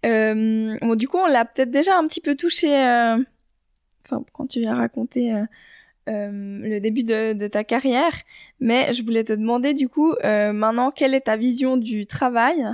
Euh, 0.06 0.76
bon, 0.80 0.94
du 0.94 1.08
coup, 1.08 1.16
on 1.16 1.26
l'a 1.26 1.44
peut-être 1.44 1.70
déjà 1.70 1.96
un 1.98 2.06
petit 2.06 2.20
peu 2.20 2.34
touché. 2.36 2.68
euh, 2.76 3.18
Enfin, 4.04 4.24
quand 4.32 4.46
tu 4.46 4.60
viens 4.60 4.76
raconter 4.76 5.34
euh, 5.34 5.44
le 6.06 6.78
début 6.78 7.02
de, 7.02 7.32
de 7.32 7.46
ta 7.48 7.64
carrière, 7.64 8.12
mais 8.60 8.92
je 8.94 9.02
voulais 9.02 9.24
te 9.24 9.32
demander 9.32 9.74
du 9.74 9.88
coup, 9.88 10.14
maintenant, 10.22 10.90
quelle 10.90 11.14
est 11.14 11.22
ta 11.22 11.36
vision 11.36 11.76
du 11.76 12.06
travail? 12.06 12.64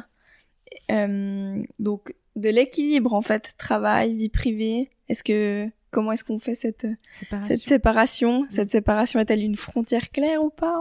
Donc, 1.78 2.14
de 2.36 2.48
l'équilibre 2.48 3.14
en 3.14 3.22
fait, 3.22 3.54
travail, 3.58 4.14
vie 4.14 4.28
privée. 4.28 4.90
Est-ce 5.08 5.22
que 5.22 5.68
comment 5.90 6.12
est-ce 6.12 6.24
qu'on 6.24 6.40
fait 6.40 6.56
cette 6.56 6.86
Séparation. 7.20 7.48
cette 7.48 7.60
séparation, 7.60 8.46
cette 8.48 8.70
séparation 8.70 9.20
est-elle 9.20 9.42
une 9.42 9.56
frontière 9.56 10.10
claire 10.10 10.42
ou 10.42 10.50
pas? 10.50 10.80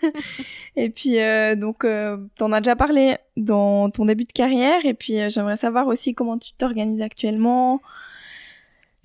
Et 0.77 0.91
puis 0.91 1.19
euh, 1.21 1.57
donc 1.57 1.85
euh, 1.85 2.19
t'en 2.37 2.53
as 2.53 2.61
déjà 2.61 2.77
parlé 2.77 3.17
dans 3.37 3.89
ton 3.91 4.05
début 4.05 4.25
de 4.25 4.33
carrière 4.33 4.85
et 4.85 4.95
puis 4.95 5.21
euh, 5.21 5.31
j'aimerais 5.31 5.57
savoir 5.57 5.87
aussi 5.87 6.15
comment 6.15 6.39
tu 6.39 6.53
t'organises 6.53 7.01
actuellement. 7.01 7.81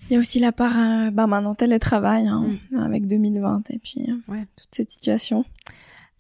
Il 0.10 0.14
y 0.14 0.18
a 0.18 0.20
aussi 0.20 0.40
la 0.40 0.52
part 0.52 0.78
euh, 0.78 1.12
bah 1.12 1.28
maintenant 1.28 1.56
télétravail 1.56 2.28
hein, 2.28 2.58
avec 2.78 3.08
2020 3.08 3.64
et 3.70 3.80
puis 3.80 4.08
euh, 4.10 4.32
ouais 4.32 4.46
toute 4.58 4.70
cette 4.72 4.92
situation. 4.92 5.46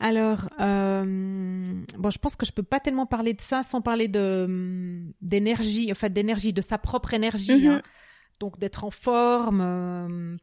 Alors, 0.03 0.49
euh, 0.59 1.03
bon, 1.97 2.09
je 2.09 2.17
pense 2.17 2.35
que 2.35 2.45
je 2.45 2.51
peux 2.51 2.63
pas 2.63 2.79
tellement 2.79 3.05
parler 3.05 3.33
de 3.33 3.41
ça 3.41 3.61
sans 3.61 3.81
parler 3.81 4.07
de 4.07 5.05
d'énergie, 5.21 5.91
en 5.91 5.95
fait, 5.95 6.09
d'énergie, 6.11 6.53
de 6.53 6.61
sa 6.61 6.79
propre 6.79 7.13
énergie. 7.13 7.51
Mhm. 7.67 7.67
hein. 7.67 7.81
Donc, 8.39 8.57
d'être 8.57 8.83
en 8.83 8.89
forme. 8.89 9.61
euh, 9.61 10.37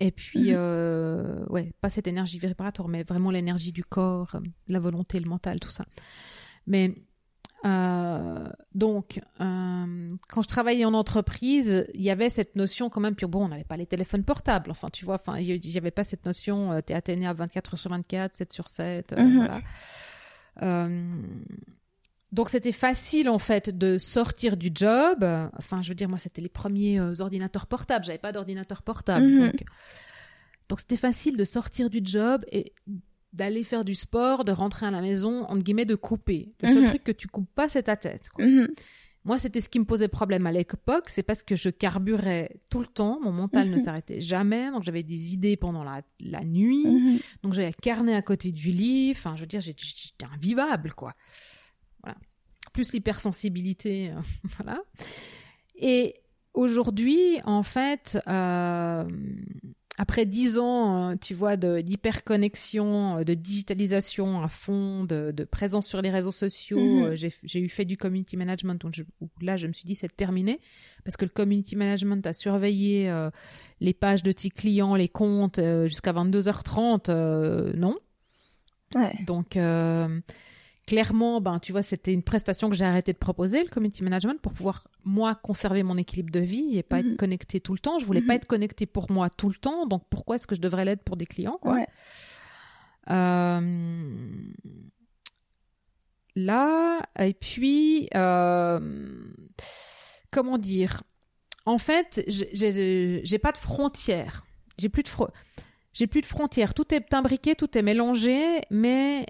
et 0.00 0.10
puis, 0.10 0.50
Mhm. 0.50 0.56
euh, 0.58 1.46
ouais, 1.48 1.72
pas 1.80 1.88
cette 1.88 2.06
énergie 2.06 2.38
vibratoire, 2.38 2.88
mais 2.88 3.02
vraiment 3.04 3.30
l'énergie 3.30 3.72
du 3.72 3.82
corps, 3.84 4.36
la 4.68 4.78
volonté, 4.78 5.18
le 5.18 5.28
mental, 5.30 5.58
tout 5.58 5.70
ça. 5.70 5.86
Mais 6.66 6.94
euh, 7.64 8.48
donc, 8.74 9.20
euh, 9.40 10.08
quand 10.28 10.42
je 10.42 10.48
travaillais 10.48 10.84
en 10.84 10.94
entreprise, 10.94 11.86
il 11.94 12.02
y 12.02 12.10
avait 12.10 12.28
cette 12.30 12.54
notion 12.54 12.90
quand 12.90 13.00
même. 13.00 13.14
Puis 13.14 13.26
bon, 13.26 13.44
on 13.44 13.48
n'avait 13.48 13.64
pas 13.64 13.76
les 13.76 13.86
téléphones 13.86 14.22
portables. 14.24 14.70
Enfin, 14.70 14.88
tu 14.92 15.04
vois, 15.04 15.16
enfin, 15.16 15.36
avait 15.78 15.90
pas 15.90 16.04
cette 16.04 16.24
notion. 16.26 16.72
Euh, 16.72 16.80
T'es 16.80 16.94
atteigné 16.94 17.26
à 17.26 17.32
24 17.32 17.74
heures 17.74 17.78
sur 17.80 17.90
24, 17.90 18.36
7 18.36 18.52
sur 18.52 18.68
7. 18.68 19.12
euh, 19.14 19.22
Mhm. 19.22 19.36
Voilà. 19.36 19.60
Donc 22.32 22.50
c'était 22.50 22.72
facile 22.72 23.28
en 23.28 23.38
fait 23.38 23.70
de 23.76 23.98
sortir 23.98 24.56
du 24.56 24.70
job. 24.74 25.24
Enfin, 25.56 25.80
je 25.82 25.88
veux 25.88 25.94
dire, 25.94 26.08
moi, 26.08 26.18
c'était 26.18 26.42
les 26.42 26.48
premiers 26.48 27.00
ordinateurs 27.20 27.66
portables. 27.66 28.04
J'avais 28.04 28.18
pas 28.18 28.32
d'ordinateur 28.32 28.82
portable, 28.82 29.26
Mhm. 29.26 29.52
donc 30.68 30.80
c'était 30.80 30.96
facile 30.96 31.36
de 31.36 31.44
sortir 31.44 31.88
du 31.88 32.00
job 32.02 32.44
et 32.50 32.74
d'aller 33.32 33.64
faire 33.64 33.84
du 33.84 33.94
sport, 33.94 34.44
de 34.44 34.52
rentrer 34.52 34.86
à 34.86 34.90
la 34.90 35.00
maison, 35.02 35.44
entre 35.44 35.62
guillemets, 35.62 35.84
de 35.84 35.94
couper. 35.94 36.54
Le 36.62 36.68
seul 36.68 36.82
Mhm. 36.82 36.88
truc 36.88 37.04
que 37.04 37.12
tu 37.12 37.28
coupes 37.28 37.50
pas, 37.54 37.68
c'est 37.68 37.84
ta 37.84 37.96
tête. 37.96 38.28
quoi. 38.30 38.44
Mhm. 38.46 38.68
Moi, 39.24 39.38
c'était 39.38 39.60
ce 39.60 39.68
qui 39.68 39.80
me 39.80 39.84
posait 39.84 40.06
problème 40.06 40.46
à 40.46 40.52
l'époque, 40.52 41.08
c'est 41.10 41.24
parce 41.24 41.42
que 41.42 41.56
je 41.56 41.68
carburais 41.68 42.60
tout 42.70 42.78
le 42.78 42.86
temps, 42.86 43.18
mon 43.20 43.32
mental 43.32 43.68
ne 43.68 43.72
Mhm. 43.76 43.82
s'arrêtait 43.82 44.20
jamais, 44.20 44.70
donc 44.70 44.84
j'avais 44.84 45.02
des 45.02 45.34
idées 45.34 45.56
pendant 45.56 45.82
la, 45.82 46.02
la 46.20 46.44
nuit, 46.44 46.86
donc 47.42 47.52
j'avais 47.52 47.66
un 47.66 47.72
carnet 47.72 48.14
à 48.14 48.22
côté 48.22 48.52
du 48.52 48.70
lit, 48.70 49.10
enfin, 49.10 49.34
je 49.34 49.40
veux 49.40 49.46
dire, 49.48 49.60
j'étais 49.60 49.84
j'étais 49.84 50.26
invivable, 50.32 50.92
quoi. 50.94 51.12
Voilà. 52.04 52.16
Plus 52.72 52.92
l'hypersensibilité, 52.92 54.10
euh, 54.12 54.20
voilà. 54.58 54.80
Et 55.74 56.14
aujourd'hui, 56.54 57.38
en 57.44 57.64
fait, 57.64 58.18
euh, 58.28 59.04
après 59.98 60.26
dix 60.26 60.58
ans, 60.58 61.10
euh, 61.10 61.14
tu 61.20 61.32
vois, 61.34 61.56
de- 61.56 61.80
d'hyperconnexion, 61.80 63.18
euh, 63.18 63.24
de 63.24 63.34
digitalisation 63.34 64.42
à 64.42 64.48
fond, 64.48 65.04
de, 65.04 65.30
de 65.32 65.44
présence 65.44 65.86
sur 65.86 66.02
les 66.02 66.10
réseaux 66.10 66.32
sociaux, 66.32 66.78
Mhm. 66.78 67.12
euh, 67.12 67.16
j'ai 67.42 67.60
eu 67.60 67.68
fait 67.68 67.84
du 67.84 67.96
community 67.96 68.36
management, 68.36 68.80
donc 68.80 68.94
je- 68.94 69.04
où 69.20 69.28
là, 69.40 69.56
je 69.56 69.66
me 69.66 69.72
suis 69.72 69.84
dit, 69.86 69.94
c'est 69.94 70.14
terminé, 70.14 70.60
parce 71.04 71.16
que 71.16 71.24
le 71.24 71.30
community 71.30 71.76
management 71.76 72.26
a 72.26 72.32
surveillé 72.32 73.08
euh, 73.10 73.30
les 73.80 73.94
pages 73.94 74.22
de 74.22 74.32
tes 74.32 74.50
clients, 74.50 74.94
les 74.96 75.08
comptes, 75.08 75.58
euh, 75.58 75.86
jusqu'à 75.86 76.12
22h30, 76.12 77.08
euh, 77.08 77.72
non. 77.74 77.96
Ouais. 78.94 79.12
Donc, 79.26 79.56
clairement, 80.86 81.40
ben, 81.40 81.58
tu 81.58 81.72
vois, 81.72 81.82
c'était 81.82 82.12
une 82.12 82.22
prestation 82.22 82.70
que 82.70 82.76
j'ai 82.76 82.84
arrêté 82.84 83.12
de 83.12 83.18
proposer, 83.18 83.62
le 83.62 83.68
community 83.68 84.02
management, 84.04 84.40
pour 84.40 84.52
pouvoir, 84.52 84.86
moi, 85.04 85.34
conserver 85.34 85.82
mon 85.82 85.96
équilibre 85.98 86.30
de 86.30 86.40
vie 86.40 86.78
et 86.78 86.82
pas 86.82 87.02
Mhm. 87.02 87.10
être 87.12 87.16
connecté 87.16 87.60
tout 87.60 87.72
le 87.72 87.78
temps. 87.80 87.98
Je 87.98 88.04
voulais 88.06 88.20
Mhm. 88.20 88.26
pas 88.28 88.34
être 88.36 88.46
connecté 88.46 88.86
pour 88.86 89.10
moi 89.10 89.28
tout 89.30 89.48
le 89.48 89.56
temps, 89.56 89.86
donc 89.86 90.04
pourquoi 90.10 90.36
est-ce 90.36 90.46
que 90.46 90.54
je 90.54 90.60
devrais 90.60 90.84
l'être 90.84 91.02
pour 91.02 91.16
des 91.16 91.26
clients, 91.26 91.58
quoi? 91.60 91.74
Ouais. 91.74 91.86
Euh, 93.10 93.60
Là, 96.38 97.00
et 97.18 97.32
puis, 97.32 98.08
euh, 98.14 98.78
comment 100.30 100.58
dire? 100.58 101.02
En 101.64 101.78
fait, 101.78 102.22
j'ai- 102.28 103.38
pas 103.38 103.52
de 103.52 103.56
frontières. 103.56 104.44
J'ai 104.78 104.90
plus 104.90 105.02
de 105.02 105.08
fro- 105.08 105.30
j'ai 105.94 106.06
plus 106.06 106.20
de 106.20 106.26
frontières. 106.26 106.74
Tout 106.74 106.92
est 106.94 107.14
imbriqué, 107.14 107.54
tout 107.54 107.76
est 107.78 107.82
mélangé, 107.82 108.60
mais 108.70 109.24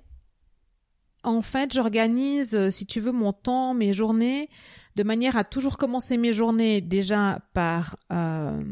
en 1.27 1.43
fait, 1.43 1.75
j'organise, 1.75 2.55
euh, 2.55 2.71
si 2.71 2.87
tu 2.87 3.01
veux, 3.01 3.13
mon 3.13 3.33
temps, 3.33 3.75
mes 3.75 3.93
journées, 3.93 4.49
de 4.97 5.03
manière 5.03 5.37
à 5.37 5.45
toujours 5.45 5.77
commencer 5.77 6.17
mes 6.17 6.33
journées 6.33 6.81
déjà 6.81 7.41
par 7.53 7.97
euh, 8.13 8.63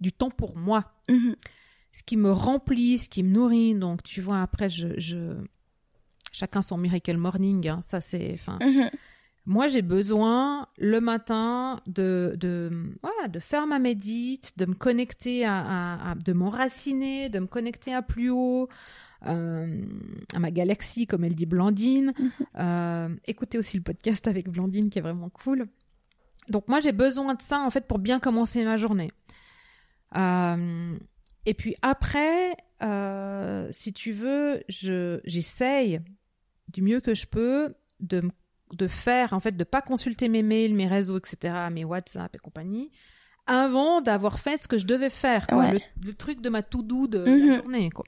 du 0.00 0.12
temps 0.12 0.30
pour 0.30 0.56
moi 0.56 0.92
Mhm. 1.08 1.34
ce 1.90 2.02
qui 2.04 2.16
me 2.16 2.30
remplit, 2.30 2.98
ce 2.98 3.08
qui 3.08 3.22
me 3.24 3.30
nourrit. 3.32 3.74
Donc, 3.74 4.02
tu 4.04 4.20
vois, 4.20 4.40
après, 4.42 4.70
je, 4.70 4.88
je... 4.98 5.34
chacun 6.32 6.62
son 6.62 6.78
miracle 6.78 7.16
morning. 7.16 7.66
hein. 7.68 7.80
Ça, 7.82 8.00
c'est. 8.00 8.30
Enfin, 8.34 8.58
Mhm. 8.60 8.90
moi, 9.46 9.68
j'ai 9.68 9.82
besoin 9.82 10.68
le 10.78 11.00
matin 11.00 11.80
de, 11.86 12.34
de, 12.38 12.70
voilà, 13.02 13.28
de 13.28 13.38
faire 13.40 13.66
ma 13.66 13.78
médite, 13.78 14.52
de 14.56 14.66
me 14.66 14.74
connecter 14.74 15.44
à, 15.44 15.58
à- 15.58 16.10
à- 16.12 16.14
de 16.14 16.32
m'enraciner, 16.32 17.28
de 17.30 17.38
me 17.40 17.46
connecter 17.46 17.92
à 17.94 18.02
plus 18.02 18.30
haut. 18.30 18.68
Euh, 19.26 19.82
à 20.34 20.38
ma 20.38 20.50
galaxie, 20.50 21.06
comme 21.06 21.24
elle 21.24 21.34
dit 21.34 21.46
Blandine. 21.46 22.12
Euh, 22.58 23.08
écoutez 23.26 23.58
aussi 23.58 23.76
le 23.76 23.82
podcast 23.82 24.26
avec 24.28 24.48
Blandine 24.48 24.90
qui 24.90 24.98
est 24.98 25.02
vraiment 25.02 25.30
cool. 25.30 25.66
Donc 26.48 26.68
moi 26.68 26.80
j'ai 26.80 26.92
besoin 26.92 27.34
de 27.34 27.42
ça 27.42 27.60
en 27.60 27.70
fait 27.70 27.86
pour 27.86 27.98
bien 27.98 28.20
commencer 28.20 28.64
ma 28.64 28.76
journée. 28.76 29.10
Euh, 30.16 30.96
et 31.46 31.54
puis 31.54 31.74
après, 31.82 32.56
euh, 32.82 33.68
si 33.70 33.92
tu 33.92 34.12
veux, 34.12 34.62
je 34.68 35.20
j'essaye 35.24 36.00
du 36.72 36.82
mieux 36.82 37.00
que 37.00 37.14
je 37.14 37.26
peux 37.26 37.74
de 38.00 38.22
de 38.72 38.86
faire 38.88 39.32
en 39.32 39.40
fait 39.40 39.56
de 39.56 39.64
pas 39.64 39.82
consulter 39.82 40.28
mes 40.28 40.42
mails, 40.42 40.74
mes 40.74 40.86
réseaux, 40.86 41.18
etc., 41.18 41.54
mes 41.70 41.84
WhatsApp 41.84 42.34
et 42.34 42.38
compagnie 42.38 42.90
avant 43.46 44.00
d'avoir 44.00 44.38
fait 44.38 44.62
ce 44.62 44.66
que 44.68 44.78
je 44.78 44.86
devais 44.86 45.10
faire, 45.10 45.46
quoi, 45.46 45.58
Ouais. 45.58 45.72
le, 45.74 45.80
le 46.06 46.14
truc 46.14 46.40
de 46.40 46.48
ma 46.48 46.62
to-do 46.62 47.06
de 47.06 47.18
Mhm. 47.18 47.46
la 47.48 47.56
journée, 47.58 47.90
quoi. 47.90 48.06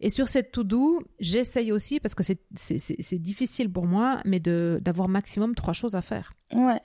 Et 0.00 0.10
sur 0.10 0.28
cette 0.28 0.52
to-do, 0.52 1.02
j'essaye 1.20 1.72
aussi, 1.72 2.00
parce 2.00 2.14
que 2.14 2.22
c'est- 2.22 3.18
difficile 3.18 3.70
pour 3.72 3.86
moi, 3.86 4.20
mais 4.24 4.40
d'avoir 4.40 5.08
maximum 5.08 5.54
trois 5.54 5.72
choses 5.72 5.94
à 5.94 6.02
faire. 6.02 6.32
Ouais. 6.52 6.80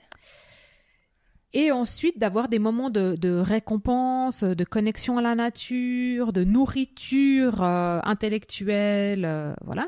Et 1.54 1.70
ensuite 1.70 2.18
d'avoir 2.18 2.48
des 2.48 2.58
moments 2.58 2.88
de, 2.88 3.14
de 3.14 3.34
récompense, 3.34 4.42
de 4.42 4.64
connexion 4.64 5.18
à 5.18 5.22
la 5.22 5.34
nature, 5.34 6.32
de 6.32 6.44
nourriture 6.44 7.62
euh, 7.62 8.00
intellectuelle, 8.04 9.26
euh, 9.26 9.52
voilà. 9.62 9.86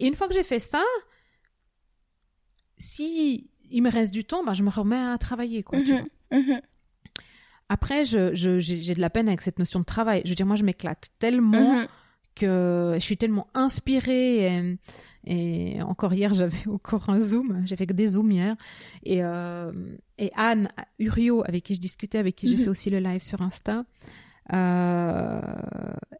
Et 0.00 0.08
une 0.08 0.16
fois 0.16 0.26
que 0.26 0.34
j'ai 0.34 0.42
fait 0.42 0.58
ça, 0.58 0.82
si 2.78 3.48
il 3.70 3.82
me 3.82 3.90
reste 3.90 4.12
du 4.12 4.24
temps, 4.24 4.44
ben, 4.44 4.54
je 4.54 4.62
me 4.62 4.70
remets 4.70 4.96
à 4.98 5.16
travailler, 5.18 5.62
quoi. 5.62 5.80
tu 5.80 5.92
Mhm. 5.92 6.06
vois. 6.30 6.38
Mhm. 6.40 6.60
Après, 7.68 8.04
je, 8.04 8.34
je- 8.34 8.58
j'ai 8.58 8.80
j'ai 8.80 8.94
de 8.94 9.00
la 9.00 9.10
peine 9.10 9.28
avec 9.28 9.40
cette 9.42 9.58
notion 9.58 9.80
de 9.80 9.84
travail. 9.84 10.22
Je 10.24 10.30
veux 10.30 10.34
dire, 10.36 10.46
moi, 10.46 10.56
je 10.56 10.64
m'éclate 10.64 11.08
tellement 11.18 11.80
Mhm. 11.80 11.86
Que 12.36 12.92
je 12.94 13.00
suis 13.00 13.16
tellement 13.16 13.48
inspirée. 13.54 14.46
Et, 14.46 14.78
et 15.78 15.82
encore 15.82 16.14
hier, 16.14 16.32
j'avais 16.40 16.68
encore 16.68 17.10
un 17.10 17.18
Zoom. 17.20 17.62
J'ai 17.66 17.74
fait 17.76 17.86
que 17.86 17.92
des 17.92 18.08
Zooms 18.08 18.30
hier. 18.30 18.54
Et, 19.02 19.24
euh, 19.24 19.72
et 20.18 20.30
Anne 20.36 20.68
Urio, 21.00 21.42
avec 21.44 21.64
qui 21.64 21.74
je 21.74 21.80
discutais, 21.80 22.18
avec 22.18 22.36
qui 22.36 22.46
j'ai 22.48 22.56
Mhm. 22.56 22.62
fait 22.62 22.68
aussi 22.70 22.90
le 22.90 23.00
live 23.00 23.22
sur 23.22 23.42
Insta, 23.42 23.84
euh, 24.52 25.40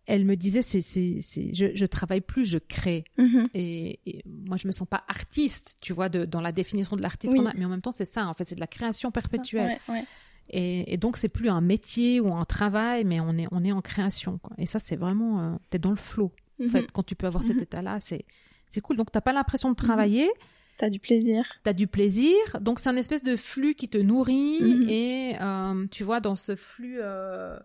elle 0.07 0.25
me 0.25 0.35
disait, 0.37 0.63
c'est, 0.63 0.81
c'est, 0.81 1.19
c'est, 1.21 1.55
je, 1.55 1.67
je 1.75 1.87
travaille 1.87 2.21
plus, 2.21 2.45
je 2.45 2.59
crée. 2.59 3.05
Mhm. 3.19 3.49
Et, 3.55 4.01
et 4.07 4.23
moi, 4.27 4.57
je 4.57 4.67
me 4.67 4.73
sens 4.73 4.89
pas 4.89 5.05
artiste, 5.09 5.77
tu 5.81 5.93
vois, 5.93 6.09
de, 6.09 6.25
dans 6.25 6.41
la 6.41 6.53
définition 6.53 6.97
de 6.97 7.03
l'artiste 7.03 7.33
Oui. 7.33 7.39
qu'on 7.41 7.47
a. 7.47 7.53
Mais 7.57 7.65
en 7.65 7.69
même 7.69 7.83
temps, 7.83 7.93
c'est 7.93 8.05
ça, 8.05 8.27
en 8.27 8.35
fait, 8.35 8.45
c'est 8.45 8.55
de 8.55 8.61
la 8.61 8.67
création 8.67 9.11
perpétuelle. 9.11 9.79
Ouais, 9.89 9.95
ouais. 9.95 10.05
Et, 10.51 10.93
et 10.93 10.97
donc, 10.97 11.17
c'est 11.17 11.29
plus 11.29 11.49
un 11.49 11.61
métier 11.61 12.21
ou 12.21 12.35
un 12.35 12.45
travail, 12.45 13.05
mais 13.05 13.21
on 13.21 13.37
est, 13.37 13.47
on 13.51 13.65
est 13.65 13.73
en 13.73 13.81
création. 13.83 14.39
Quoi. 14.39 14.55
Et 14.59 14.67
ça, 14.67 14.79
c'est 14.79 14.97
vraiment. 14.97 15.41
Euh, 15.41 15.57
T'es 15.71 15.79
dans 15.79 15.91
le 15.91 15.97
flow. 15.97 16.33
En 16.61 16.65
Mhm. 16.65 16.71
fait, 16.71 16.91
quand 16.93 17.03
tu 17.03 17.15
peux 17.17 17.27
avoir 17.27 17.43
cet 17.43 17.57
Mhm. 17.57 17.63
état-là, 17.63 17.99
c'est, 18.01 18.25
c'est 18.69 18.81
cool. 18.81 18.97
Donc, 18.97 19.11
t'as 19.13 19.21
pas 19.21 19.33
l'impression 19.33 19.71
de 19.71 19.75
travailler, 19.77 20.31
T'as 20.79 20.89
du 20.91 20.99
plaisir. 21.01 21.45
t'as 21.65 21.73
du 21.73 21.87
plaisir. 21.87 22.37
Donc, 22.61 22.81
c'est 22.81 22.89
un 22.89 22.97
espèce 22.97 23.23
de 23.23 23.37
flux 23.37 23.75
qui 23.75 23.89
te 23.89 23.99
nourrit. 23.99 24.61
Mhm. 24.63 24.89
Et 24.89 25.35
euh, 25.41 25.87
tu 25.91 26.05
vois, 26.05 26.21
dans 26.21 26.37
ce 26.37 26.55
flux, 26.57 26.99
euh, 27.01 27.59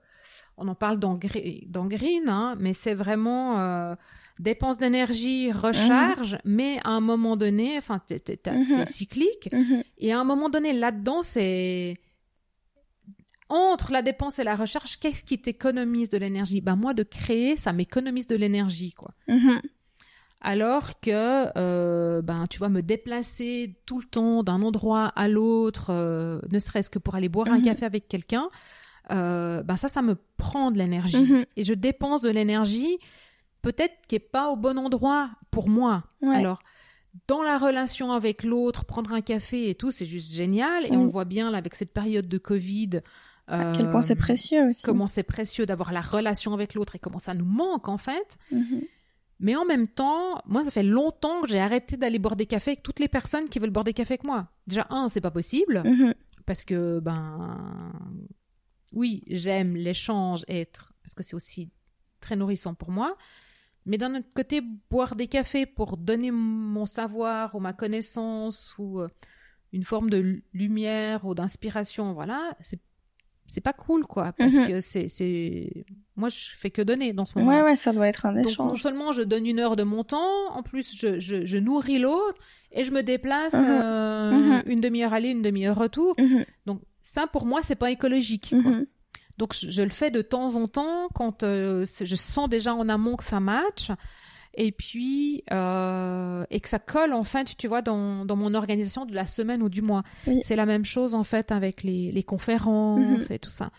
on 0.57 0.67
en 0.67 0.75
parle 0.75 0.99
dans, 0.99 1.17
Gre- 1.17 1.67
dans 1.69 1.85
Green, 1.87 2.27
hein, 2.27 2.55
mais 2.59 2.73
c'est 2.73 2.93
vraiment. 2.93 3.59
Euh, 3.59 3.95
dépense 4.39 4.79
d'énergie, 4.79 5.51
recharge, 5.51 6.37
mais 6.45 6.79
à 6.83 6.89
un 6.89 6.99
moment 7.01 7.37
donné, 7.37 7.77
enfin, 7.77 8.01
Mhm. 8.09 8.65
c'est 8.65 8.87
cyclique. 8.87 9.49
Mhm. 9.53 9.83
Et 9.99 10.11
à 10.13 10.19
un 10.19 10.23
moment 10.23 10.49
donné, 10.49 10.73
là-dedans, 10.73 11.21
c'est 11.21 11.97
entre 13.51 13.91
la 13.91 14.01
dépense 14.01 14.39
et 14.39 14.43
la 14.43 14.55
recharge, 14.55 14.97
qu'est-ce 14.97 15.23
qui 15.23 15.37
t'économise 15.39 16.09
de 16.09 16.17
l'énergie? 16.17 16.61
Ben 16.61 16.75
moi, 16.75 16.93
de 16.93 17.03
créer, 17.03 17.57
ça 17.57 17.73
m'économise 17.73 18.25
de 18.27 18.35
l'énergie, 18.37 18.93
quoi. 18.93 19.11
Mhm. 19.27 19.61
Alors 20.39 20.99
que, 21.01 21.55
euh, 21.57 22.21
ben, 22.23 22.47
tu 22.47 22.57
vois, 22.57 22.69
me 22.69 22.81
déplacer 22.81 23.75
tout 23.85 23.99
le 23.99 24.05
temps 24.05 24.41
d'un 24.41 24.61
endroit 24.63 25.07
à 25.15 25.27
l'autre, 25.27 25.87
euh, 25.91 26.39
ne 26.49 26.57
serait-ce 26.57 26.89
que 26.89 26.97
pour 26.97 27.13
aller 27.15 27.29
boire 27.29 27.47
un 27.49 27.59
Mhm. 27.59 27.65
café 27.65 27.85
avec 27.85 28.07
quelqu'un, 28.07 28.49
euh, 29.11 29.61
ben 29.61 29.75
ça, 29.75 29.87
ça 29.87 30.01
me 30.01 30.15
prend 30.37 30.71
de 30.71 30.77
l'énergie. 30.79 31.21
Mhm. 31.21 31.45
Et 31.57 31.63
je 31.63 31.73
dépense 31.75 32.21
de 32.21 32.29
l'énergie, 32.29 32.97
peut-être 33.61 33.93
qui 34.07 34.15
est 34.15 34.19
pas 34.19 34.49
au 34.49 34.55
bon 34.55 34.79
endroit 34.79 35.29
pour 35.51 35.69
moi. 35.69 36.03
Ouais. 36.21 36.37
Alors, 36.37 36.59
dans 37.27 37.43
la 37.43 37.57
relation 37.59 38.11
avec 38.11 38.43
l'autre, 38.43 38.85
prendre 38.85 39.11
un 39.11 39.21
café 39.21 39.69
et 39.69 39.75
tout, 39.75 39.91
c'est 39.91 40.05
juste 40.05 40.33
génial. 40.33 40.85
Et 40.87 40.91
on 40.95 41.03
le 41.03 41.11
voit 41.11 41.25
bien 41.25 41.51
là 41.51 41.57
avec 41.59 41.75
cette 41.75 41.93
période 41.93 42.27
de 42.27 42.37
Covid. 42.39 43.01
À 43.51 43.71
quel 43.75 43.89
point 43.91 44.01
c'est 44.01 44.13
euh, 44.13 44.19
précieux 44.19 44.69
aussi. 44.69 44.83
Comment 44.83 45.07
c'est 45.07 45.23
précieux 45.23 45.65
d'avoir 45.65 45.91
la 45.91 46.01
relation 46.01 46.53
avec 46.53 46.73
l'autre 46.73 46.95
et 46.95 46.99
comment 46.99 47.19
ça 47.19 47.33
nous 47.33 47.45
manque 47.45 47.87
en 47.89 47.97
fait. 47.97 48.37
Mhm. 48.51 48.81
Mais 49.43 49.55
en 49.55 49.65
même 49.65 49.87
temps, 49.87 50.39
moi, 50.45 50.63
ça 50.63 50.69
fait 50.69 50.83
longtemps 50.83 51.41
que 51.41 51.47
j'ai 51.49 51.59
arrêté 51.59 51.97
d'aller 51.97 52.19
boire 52.19 52.35
des 52.35 52.45
cafés 52.45 52.71
avec 52.71 52.83
toutes 52.83 52.99
les 52.99 53.07
personnes 53.07 53.49
qui 53.49 53.57
veulent 53.57 53.71
boire 53.71 53.83
des 53.83 53.93
cafés 53.93 54.13
avec 54.13 54.23
moi. 54.23 54.47
Déjà, 54.67 54.85
un, 54.91 55.09
c'est 55.09 55.19
pas 55.21 55.31
possible 55.31 55.81
Mhm. 55.83 56.13
parce 56.45 56.63
que, 56.63 56.99
ben, 56.99 57.91
oui, 58.93 59.23
j'aime 59.27 59.75
l'échange, 59.75 60.43
être, 60.47 60.93
parce 61.03 61.15
que 61.15 61.23
c'est 61.23 61.35
aussi 61.35 61.71
très 62.19 62.35
nourrissant 62.35 62.73
pour 62.75 62.91
moi. 62.91 63.17
Mais 63.87 63.97
d'un 63.97 64.13
autre 64.15 64.27
côté, 64.35 64.61
boire 64.91 65.15
des 65.15 65.25
cafés 65.27 65.65
pour 65.65 65.97
donner 65.97 66.29
mon 66.29 66.85
savoir 66.85 67.55
ou 67.55 67.59
ma 67.59 67.73
connaissance 67.73 68.75
ou 68.77 68.99
euh, 68.99 69.07
une 69.73 69.83
forme 69.83 70.11
de 70.11 70.17
lu- 70.17 70.43
lumière 70.53 71.25
ou 71.25 71.33
d'inspiration, 71.33 72.13
voilà, 72.13 72.55
c'est 72.59 72.79
c'est 73.51 73.61
pas 73.61 73.73
cool 73.73 74.05
quoi 74.05 74.31
parce 74.37 74.53
Mhm. 74.55 74.67
que 74.67 74.81
c'est 74.81 75.07
c'est 75.09 75.85
moi 76.15 76.29
je 76.29 76.49
fais 76.57 76.69
que 76.69 76.81
donner 76.81 77.13
dans 77.13 77.25
ce 77.25 77.37
moment. 77.37 77.51
Ouais, 77.51 77.61
ouais, 77.63 77.75
ça 77.75 77.91
doit 77.93 78.07
être 78.07 78.25
un 78.25 78.33
Donc 78.33 78.43
non 78.43 78.49
échange. 78.49 78.81
seulement 78.81 79.13
je 79.13 79.21
donne 79.21 79.45
une 79.45 79.59
heure 79.59 79.75
de 79.75 79.83
mon 79.83 80.03
temps, 80.03 80.51
en 80.53 80.63
plus 80.63 80.95
je, 80.95 81.19
je, 81.19 81.45
je 81.45 81.57
nourris 81.57 81.99
l'autre 81.99 82.37
et 82.71 82.83
je 82.85 82.91
me 82.91 83.01
déplace 83.03 83.53
Mhm. 83.53 83.65
euh, 83.67 84.31
Mhm. 84.31 84.63
une 84.67 84.81
demi-heure 84.81 85.13
aller, 85.13 85.29
une 85.29 85.41
demi-heure 85.41 85.77
retour. 85.77 86.15
Donc 86.65 86.81
ça 87.01 87.27
pour 87.27 87.45
moi 87.45 87.59
c'est 87.63 87.75
pas 87.75 87.91
écologique. 87.91 88.53
quoi. 88.63 88.71
Donc 89.37 89.55
je, 89.55 89.69
je 89.69 89.81
le 89.81 89.89
fais 89.89 90.11
de 90.11 90.21
temps 90.21 90.55
en 90.55 90.67
temps 90.67 91.07
quand 91.15 91.43
euh, 91.43 91.85
je 92.01 92.15
sens 92.15 92.47
déjà 92.47 92.75
en 92.75 92.87
amont 92.89 93.15
que 93.15 93.23
ça 93.23 93.39
match 93.39 93.89
et 94.53 94.71
puis 94.71 95.43
euh, 95.51 96.43
et 96.49 96.59
que 96.59 96.67
ça 96.69 96.79
colle 96.79 97.13
en 97.13 97.23
fait 97.23 97.55
tu 97.57 97.67
vois 97.67 97.81
dans, 97.81 98.25
dans 98.25 98.35
mon 98.35 98.53
organisation 98.53 99.05
de 99.05 99.13
la 99.15 99.25
semaine 99.25 99.61
ou 99.63 99.69
du 99.69 99.81
mois. 99.81 100.03
Oui. 100.27 100.41
C'est 100.43 100.55
la 100.55 100.65
même 100.65 100.85
chose 100.85 101.15
en 101.15 101.23
fait 101.23 101.51
avec 101.51 101.83
les, 101.83 102.11
les 102.11 102.23
conférences 102.23 103.29
et 103.31 103.39
tout 103.39 103.49
ça. 103.49 103.69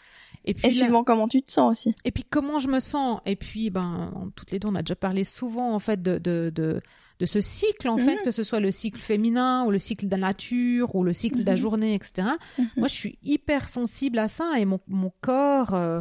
Et 0.45 0.55
puis 0.55 0.67
Et 0.67 0.71
là- 0.71 0.85
suivant 0.85 1.05
comment 1.05 1.29
tu 1.29 1.41
te 1.43 1.53
sens 1.53 1.71
aussi. 1.71 1.95
et 2.05 2.11
puis 2.11 2.25
comment 2.29 2.59
je 2.59 2.67
me 2.69 2.81
sens? 2.81 3.21
Et 3.27 3.37
puis 3.37 3.71
ben 3.71 4.33
toutes 4.35 4.51
les 4.51 4.59
deux 4.59 4.69
on 4.69 4.75
a 4.75 4.83
déjà 4.83 4.97
parlé 4.97 5.25
souvent 5.25 5.73
en 5.75 5.79
fait 5.79 6.03
de 6.03 6.19
de 6.19 6.51
de, 6.53 6.81
de 7.21 7.27
ce 7.27 7.41
cycle 7.41 7.89
en 7.89 7.97
Mhm. 7.97 8.05
fait 8.05 8.17
que 8.25 8.31
ce 8.33 8.43
soit 8.43 8.59
le 8.59 8.73
cycle 8.73 8.99
féminin 9.01 9.65
ou 9.65 9.71
le 9.71 9.79
cycle 9.79 10.07
de 10.07 10.11
la 10.11 10.17
nature 10.17 10.97
ou 10.97 11.05
le 11.05 11.13
cycle 11.13 11.39
de 11.41 11.47
la 11.47 11.53
Mhm. 11.53 11.59
journée 11.59 11.95
etc 11.95 12.27
Mhm. 12.59 12.67
moi 12.79 12.89
je 12.89 12.95
suis 12.95 13.19
hyper 13.23 13.69
sensible 13.69 14.19
à 14.19 14.27
ça 14.27 14.55
et 14.59 14.65
mon 14.65 14.81
mon 14.89 15.13
corps 15.21 15.75
euh, 15.75 16.01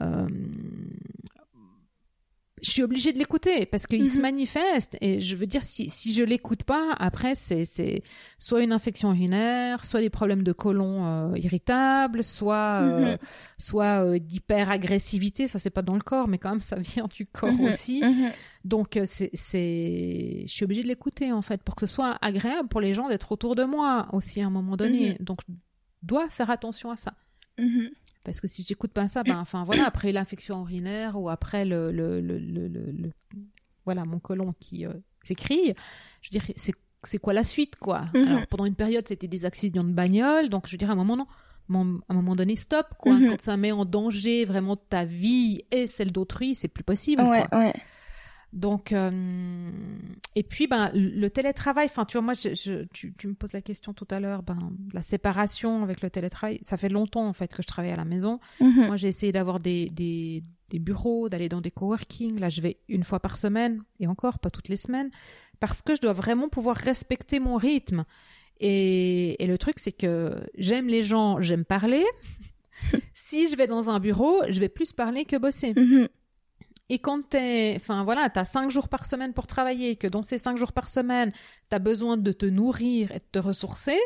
euh, 0.00 0.26
je 2.64 2.70
suis 2.70 2.82
obligée 2.82 3.12
de 3.12 3.18
l'écouter 3.18 3.66
parce 3.66 3.86
qu'il 3.88 4.06
se 4.08 4.16
Mhm. 4.16 4.22
manifeste 4.22 4.96
et 5.00 5.20
je 5.20 5.34
veux 5.34 5.46
dire 5.46 5.62
si 5.64 5.90
si 5.90 6.12
je 6.14 6.22
l'écoute 6.22 6.62
pas 6.62 6.92
après 6.98 7.34
c'est 7.34 8.02
soit 8.38 8.62
une 8.62 8.70
infection 8.72 9.10
urinaire 9.12 9.84
soit 9.84 10.00
des 10.00 10.10
problèmes 10.10 10.44
de 10.44 10.52
côlon 10.52 11.04
euh, 11.04 11.36
irritable 11.38 12.22
soit 12.22 12.80
euh, 12.82 13.12
Mhm. 13.12 13.18
soit 13.58 14.04
euh, 14.04 14.18
d'hyper 14.18 14.70
agressivité 14.70 15.48
ça 15.48 15.58
c'est 15.58 15.70
pas 15.70 15.82
dans 15.82 15.94
le 15.94 16.00
corps 16.02 16.28
mais 16.28 16.38
quand 16.38 16.50
même 16.50 16.60
ça 16.72 16.76
vient 16.76 17.08
du 17.12 17.26
corps 17.26 17.50
Mhm. 17.52 17.64
aussi 17.72 18.02
donc 18.64 18.96
euh, 18.96 19.04
c'est 19.06 20.44
je 20.46 20.52
suis 20.52 20.64
obligée 20.64 20.84
de 20.84 20.88
l'écouter 20.88 21.32
en 21.32 21.42
fait 21.42 21.62
pour 21.62 21.74
que 21.74 21.84
ce 21.86 21.92
soit 21.92 22.16
agréable 22.22 22.68
pour 22.68 22.80
les 22.80 22.94
gens 22.94 23.08
d'être 23.08 23.32
autour 23.32 23.56
de 23.56 23.64
moi 23.64 24.06
aussi 24.12 24.40
à 24.40 24.46
un 24.46 24.50
moment 24.50 24.76
donné 24.76 25.16
donc 25.20 25.40
je 25.48 25.52
dois 26.02 26.28
faire 26.30 26.50
attention 26.50 26.90
à 26.90 26.96
ça. 26.96 27.14
Parce 28.24 28.40
que 28.40 28.46
si 28.48 28.62
j'écoute 28.62 28.92
pas 28.92 29.08
ça 29.08 29.22
ben 29.22 29.38
enfin 29.38 29.64
voilà 29.64 29.86
après 29.86 30.12
l'infection 30.12 30.60
urinaire 30.62 31.20
ou 31.20 31.28
après 31.28 31.64
le 31.64 31.90
le, 31.90 32.20
le, 32.20 32.38
le, 32.38 33.10
voilà 33.84 34.04
mon 34.04 34.18
côlon 34.18 34.54
qui 34.60 34.86
euh, 34.86 34.92
s'écrie 35.24 35.74
je 36.20 36.28
veux 36.30 36.38
dire 36.38 36.54
c'est 36.56 36.74
c'est 37.04 37.18
quoi 37.18 37.32
la 37.32 37.42
suite 37.44 37.76
quoi? 37.76 38.04
Mhm. 38.14 38.26
alors 38.28 38.46
pendant 38.46 38.64
une 38.64 38.76
période 38.76 39.06
c'était 39.08 39.26
des 39.28 39.44
accidents 39.44 39.84
de 39.84 39.92
bagnole 39.92 40.48
donc 40.48 40.68
je 40.68 40.76
dire 40.76 40.90
à 40.90 40.92
un 40.92 40.96
moment 40.96 41.16
non 41.16 41.26
mon- 41.68 41.98
à 42.08 42.12
un 42.12 42.14
moment 42.14 42.36
donné 42.36 42.54
stop 42.56 42.86
quoi 42.98 43.14
Mhm. 43.14 43.30
quand 43.30 43.40
ça 43.40 43.56
met 43.56 43.72
en 43.72 43.84
danger 43.84 44.44
vraiment 44.44 44.76
ta 44.76 45.04
vie 45.04 45.62
et 45.70 45.86
celle 45.86 46.12
d'autrui 46.12 46.54
c'est 46.54 46.68
plus 46.68 46.84
possible 46.84 47.22
Ouais, 47.22 47.44
quoi. 47.50 47.58
ouais. 47.58 47.72
Donc, 48.52 48.92
euh, 48.92 49.70
et 50.34 50.42
puis, 50.42 50.66
ben, 50.66 50.90
le 50.94 51.28
télétravail, 51.30 51.86
enfin, 51.86 52.04
tu 52.04 52.18
vois, 52.18 52.22
moi, 52.22 52.34
je, 52.34 52.54
je- 52.54 52.84
tu, 52.92 53.14
tu 53.18 53.26
me 53.28 53.34
poses 53.34 53.52
la 53.54 53.62
question 53.62 53.94
tout 53.94 54.06
à 54.10 54.20
l'heure, 54.20 54.42
ben, 54.42 54.58
de 54.78 54.94
la 54.94 55.00
séparation 55.02 55.82
avec 55.82 56.02
le 56.02 56.10
télétravail, 56.10 56.58
ça 56.62 56.76
fait 56.76 56.90
longtemps, 56.90 57.26
en 57.26 57.32
fait, 57.32 57.48
que 57.48 57.62
je 57.62 57.66
travaille 57.66 57.92
à 57.92 57.96
la 57.96 58.04
maison. 58.04 58.40
Mhm. 58.60 58.86
Moi, 58.88 58.96
j'ai 58.96 59.08
essayé 59.08 59.32
d'avoir 59.32 59.58
des, 59.58 59.88
des, 59.90 60.44
des 60.68 60.78
bureaux, 60.78 61.30
d'aller 61.30 61.48
dans 61.48 61.62
des 61.62 61.70
coworking. 61.70 62.38
Là, 62.40 62.50
je 62.50 62.60
vais 62.60 62.76
une 62.88 63.04
fois 63.04 63.20
par 63.20 63.38
semaine, 63.38 63.82
et 64.00 64.06
encore, 64.06 64.38
pas 64.38 64.50
toutes 64.50 64.68
les 64.68 64.76
semaines, 64.76 65.10
parce 65.58 65.80
que 65.80 65.94
je 65.94 66.00
dois 66.02 66.12
vraiment 66.12 66.48
pouvoir 66.50 66.76
respecter 66.76 67.40
mon 67.40 67.56
rythme. 67.56 68.04
Et, 68.60 69.42
et 69.42 69.46
le 69.46 69.56
truc, 69.56 69.78
c'est 69.78 69.92
que 69.92 70.36
j'aime 70.58 70.88
les 70.88 71.02
gens, 71.02 71.40
j'aime 71.40 71.64
parler. 71.64 72.04
si 73.14 73.48
je 73.48 73.56
vais 73.56 73.66
dans 73.66 73.88
un 73.90 73.98
bureau, 73.98 74.42
je 74.50 74.60
vais 74.60 74.68
plus 74.68 74.92
parler 74.92 75.24
que 75.24 75.36
bosser. 75.36 75.72
Mhm. 75.74 76.08
Et 76.88 76.98
quand 76.98 77.28
t'es, 77.28 77.72
enfin 77.76 78.04
voilà, 78.04 78.28
t'as 78.28 78.44
cinq 78.44 78.70
jours 78.70 78.88
par 78.88 79.06
semaine 79.06 79.32
pour 79.32 79.46
travailler, 79.46 79.96
que 79.96 80.06
dans 80.06 80.22
ces 80.22 80.38
cinq 80.38 80.56
jours 80.58 80.72
par 80.72 80.88
semaine, 80.88 81.32
t'as 81.70 81.78
besoin 81.78 82.16
de 82.16 82.32
te 82.32 82.44
nourrir 82.46 83.10
et 83.12 83.18
de 83.18 83.24
te 83.32 83.38
ressourcer, 83.38 83.98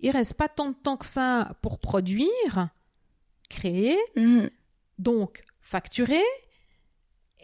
il 0.00 0.10
reste 0.10 0.34
pas 0.34 0.48
tant 0.48 0.70
de 0.70 0.74
temps 0.76 0.96
que 0.96 1.06
ça 1.06 1.56
pour 1.62 1.78
produire, 1.80 2.68
créer, 3.48 3.96
Mhm. 4.16 4.50
donc 4.98 5.42
facturer. 5.60 6.22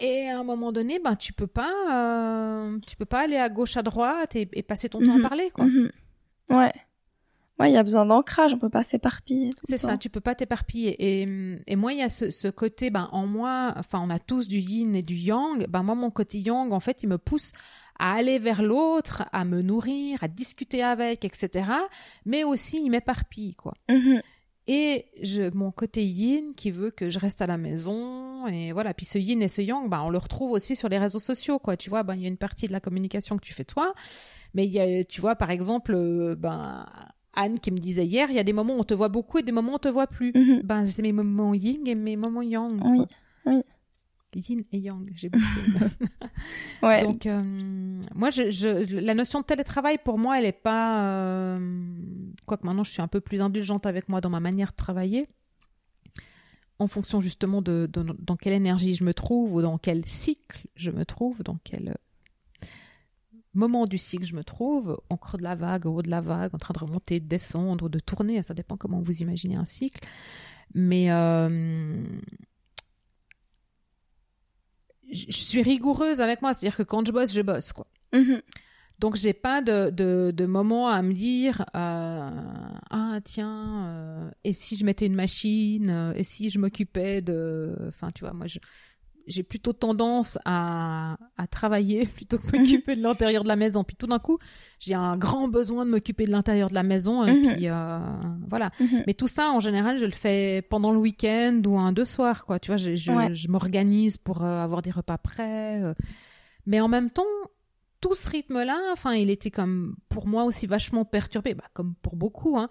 Et 0.00 0.28
à 0.28 0.38
un 0.38 0.44
moment 0.44 0.70
donné, 0.70 1.00
ben 1.00 1.16
tu 1.16 1.32
peux 1.32 1.48
pas, 1.48 1.72
euh, 1.92 2.78
tu 2.86 2.94
peux 2.96 3.04
pas 3.04 3.20
aller 3.24 3.36
à 3.36 3.48
gauche 3.48 3.76
à 3.76 3.82
droite 3.82 4.36
et, 4.36 4.48
et 4.52 4.62
passer 4.62 4.88
ton 4.88 5.00
temps 5.00 5.16
Mhm. 5.18 5.24
à 5.24 5.28
parler 5.28 5.50
quoi. 5.50 5.64
Mhm. 5.64 5.90
Ouais. 6.50 6.72
Ouais, 7.58 7.70
il 7.70 7.74
y 7.74 7.76
a 7.76 7.82
besoin 7.82 8.06
d'ancrage, 8.06 8.54
on 8.54 8.58
peut 8.58 8.68
pas 8.68 8.84
s'éparpiller. 8.84 9.50
C'est 9.64 9.78
ça, 9.78 9.96
tu 9.98 10.10
peux 10.10 10.20
pas 10.20 10.34
t'éparpiller. 10.34 11.22
Et, 11.22 11.28
et 11.66 11.76
moi, 11.76 11.92
il 11.92 11.98
y 11.98 12.02
a 12.02 12.08
ce, 12.08 12.30
ce 12.30 12.48
côté, 12.48 12.90
ben, 12.90 13.08
en 13.12 13.26
moi, 13.26 13.74
enfin, 13.76 14.00
on 14.00 14.10
a 14.10 14.18
tous 14.18 14.46
du 14.46 14.58
yin 14.58 14.94
et 14.94 15.02
du 15.02 15.14
yang. 15.14 15.66
Ben, 15.68 15.82
moi, 15.82 15.94
mon 15.94 16.10
côté 16.10 16.38
yang, 16.38 16.72
en 16.72 16.80
fait, 16.80 17.02
il 17.02 17.08
me 17.08 17.18
pousse 17.18 17.52
à 17.98 18.14
aller 18.14 18.38
vers 18.38 18.62
l'autre, 18.62 19.24
à 19.32 19.44
me 19.44 19.60
nourrir, 19.60 20.22
à 20.22 20.28
discuter 20.28 20.82
avec, 20.84 21.24
etc. 21.24 21.66
Mais 22.24 22.44
aussi, 22.44 22.80
il 22.80 22.90
m'éparpille, 22.90 23.54
quoi. 23.54 23.74
Mhm. 23.90 24.20
Et 24.70 25.06
je, 25.22 25.50
mon 25.56 25.72
côté 25.72 26.04
yin 26.04 26.54
qui 26.54 26.70
veut 26.70 26.90
que 26.90 27.08
je 27.08 27.18
reste 27.18 27.40
à 27.40 27.46
la 27.46 27.56
maison. 27.56 28.46
Et 28.48 28.72
voilà. 28.72 28.92
Puis 28.92 29.06
ce 29.06 29.18
yin 29.18 29.42
et 29.42 29.48
ce 29.48 29.62
yang, 29.62 29.88
ben, 29.88 30.02
on 30.04 30.10
le 30.10 30.18
retrouve 30.18 30.52
aussi 30.52 30.76
sur 30.76 30.88
les 30.90 30.98
réseaux 30.98 31.18
sociaux, 31.18 31.58
quoi. 31.58 31.76
Tu 31.76 31.88
vois, 31.88 32.02
ben, 32.02 32.14
il 32.14 32.20
y 32.20 32.24
a 32.26 32.28
une 32.28 32.36
partie 32.36 32.68
de 32.68 32.72
la 32.72 32.80
communication 32.80 33.36
que 33.36 33.44
tu 33.44 33.54
fais 33.54 33.64
toi. 33.64 33.94
Mais 34.54 34.66
il 34.66 34.70
y 34.70 34.78
a, 34.78 35.04
tu 35.04 35.20
vois, 35.20 35.36
par 35.36 35.50
exemple, 35.50 35.94
euh, 35.94 36.36
ben, 36.36 36.86
Anne 37.40 37.58
qui 37.60 37.70
me 37.70 37.78
disait 37.78 38.04
hier, 38.06 38.28
il 38.30 38.36
y 38.36 38.38
a 38.38 38.44
des 38.44 38.52
moments 38.52 38.74
où 38.76 38.80
on 38.80 38.84
te 38.84 38.94
voit 38.94 39.08
beaucoup 39.08 39.38
et 39.38 39.42
des 39.42 39.52
moments 39.52 39.72
où 39.72 39.76
on 39.76 39.78
te 39.78 39.88
voit 39.88 40.06
plus. 40.06 40.32
Mhm. 40.34 40.62
Ben, 40.64 40.84
c'est 40.86 41.02
mes 41.02 41.12
moments 41.12 41.54
yin 41.54 41.86
et 41.86 41.94
mes 41.94 42.16
moments 42.16 42.42
yang. 42.42 42.80
Oui, 42.84 42.98
quoi. 42.98 43.06
oui. 43.52 43.62
Yin 44.34 44.62
et 44.72 44.78
yang, 44.78 45.08
j'ai 45.14 45.28
beaucoup. 45.28 45.44
Ouais. 46.82 47.02
Donc, 47.02 47.26
euh, 47.26 47.42
moi, 48.14 48.30
je, 48.30 48.50
je, 48.50 48.68
la 49.00 49.14
notion 49.14 49.40
de 49.40 49.44
télétravail, 49.44 49.98
pour 50.04 50.18
moi, 50.18 50.38
elle 50.38 50.44
est 50.44 50.52
pas. 50.52 51.02
Euh, 51.10 51.58
quoique 52.46 52.64
maintenant, 52.66 52.84
je 52.84 52.90
suis 52.92 53.02
un 53.02 53.08
peu 53.08 53.20
plus 53.20 53.40
indulgente 53.42 53.86
avec 53.86 54.08
moi 54.08 54.20
dans 54.20 54.30
ma 54.30 54.38
manière 54.40 54.70
de 54.70 54.76
travailler, 54.76 55.26
en 56.78 56.86
fonction 56.86 57.20
justement 57.20 57.62
de, 57.62 57.88
de- 57.92 58.14
dans 58.20 58.36
quelle 58.36 58.52
énergie 58.52 58.94
je 58.94 59.02
me 59.02 59.12
trouve 59.14 59.54
ou 59.54 59.62
dans 59.62 59.78
quel 59.78 60.06
cycle 60.06 60.66
je 60.76 60.90
me 60.92 61.04
trouve, 61.04 61.42
dans 61.42 61.58
quel 61.64 61.88
euh, 61.88 61.94
moment 63.58 63.86
du 63.86 63.98
cycle 63.98 64.24
je 64.24 64.34
me 64.34 64.44
trouve, 64.44 65.00
au 65.10 65.16
creux 65.16 65.38
de 65.38 65.42
la 65.42 65.54
vague, 65.54 65.86
au 65.86 65.96
haut 65.96 66.02
de 66.02 66.10
la 66.10 66.20
vague, 66.20 66.54
en 66.54 66.58
train 66.58 66.74
de 66.74 66.78
remonter, 66.78 67.20
de 67.20 67.26
descendre 67.26 67.86
ou 67.86 67.88
de 67.88 67.98
tourner, 67.98 68.42
ça 68.42 68.54
dépend 68.54 68.76
comment 68.76 69.00
vous 69.00 69.22
imaginez 69.22 69.56
un 69.56 69.64
cycle. 69.64 70.00
Mais 70.74 71.10
euh, 71.10 72.02
je 75.10 75.30
suis 75.30 75.62
rigoureuse 75.62 76.20
avec 76.20 76.42
moi, 76.42 76.52
c'est-à-dire 76.52 76.76
que 76.76 76.82
quand 76.82 77.06
je 77.06 77.12
bosse, 77.12 77.32
je 77.32 77.42
bosse, 77.42 77.72
quoi. 77.72 77.86
Mhm. 78.12 78.40
Donc 78.98 79.14
j'ai 79.14 79.32
pas 79.32 79.62
de, 79.62 79.90
de, 79.90 80.32
de 80.34 80.46
moment 80.46 80.88
à 80.88 81.02
me 81.02 81.12
dire 81.12 81.60
euh, 81.76 82.30
ah 82.90 83.20
tiens 83.22 83.86
euh, 83.86 84.30
et 84.42 84.52
si 84.52 84.74
je 84.74 84.84
mettais 84.84 85.06
une 85.06 85.14
machine 85.14 86.12
et 86.16 86.24
si 86.24 86.50
je 86.50 86.58
m'occupais 86.58 87.22
de 87.22 87.76
enfin 87.86 88.10
tu 88.12 88.24
vois 88.24 88.32
moi 88.32 88.48
je 88.48 88.58
j'ai 89.28 89.42
plutôt 89.44 89.72
tendance 89.72 90.38
à, 90.44 91.16
à 91.36 91.46
travailler 91.46 92.06
plutôt 92.16 92.38
que 92.38 92.56
m'occuper 92.56 92.96
de 92.96 93.02
l'intérieur 93.02 93.42
de 93.44 93.48
la 93.48 93.56
maison 93.56 93.84
puis 93.84 93.94
tout 93.96 94.06
d'un 94.06 94.18
coup 94.18 94.38
j'ai 94.80 94.94
un 94.94 95.16
grand 95.16 95.46
besoin 95.48 95.84
de 95.86 95.90
m'occuper 95.90 96.24
de 96.26 96.30
l'intérieur 96.32 96.68
de 96.70 96.74
la 96.74 96.82
maison 96.82 97.24
et 97.24 97.32
Mhm. 97.32 97.52
puis 97.54 97.68
euh, 97.68 97.98
voilà 98.48 98.70
Mhm. 98.80 99.04
mais 99.06 99.14
tout 99.14 99.28
ça 99.28 99.50
en 99.50 99.60
général 99.60 99.98
je 99.98 100.06
le 100.06 100.12
fais 100.12 100.62
pendant 100.70 100.90
le 100.92 100.98
week-end 100.98 101.60
ou 101.66 101.78
un 101.78 101.92
deux 101.92 102.04
soirs 102.04 102.44
quoi 102.46 102.58
tu 102.58 102.68
vois 102.70 102.76
je, 102.78 102.94
je, 102.94 103.12
Ouais. 103.12 103.34
je 103.34 103.48
m'organise 103.48 104.16
pour 104.16 104.42
euh, 104.42 104.64
avoir 104.64 104.82
des 104.82 104.90
repas 104.90 105.18
prêts 105.18 105.80
euh. 105.82 105.94
mais 106.66 106.80
en 106.80 106.88
même 106.88 107.10
temps 107.10 107.22
tout 108.00 108.14
ce 108.14 108.30
rythme-là, 108.30 108.78
enfin, 108.92 109.14
il 109.14 109.28
était 109.28 109.50
comme 109.50 109.96
pour 110.08 110.28
moi 110.28 110.44
aussi 110.44 110.68
vachement 110.68 111.04
perturbé, 111.04 111.54
bah, 111.54 111.64
comme 111.74 111.96
pour 112.00 112.14
beaucoup, 112.14 112.56
hein, 112.56 112.68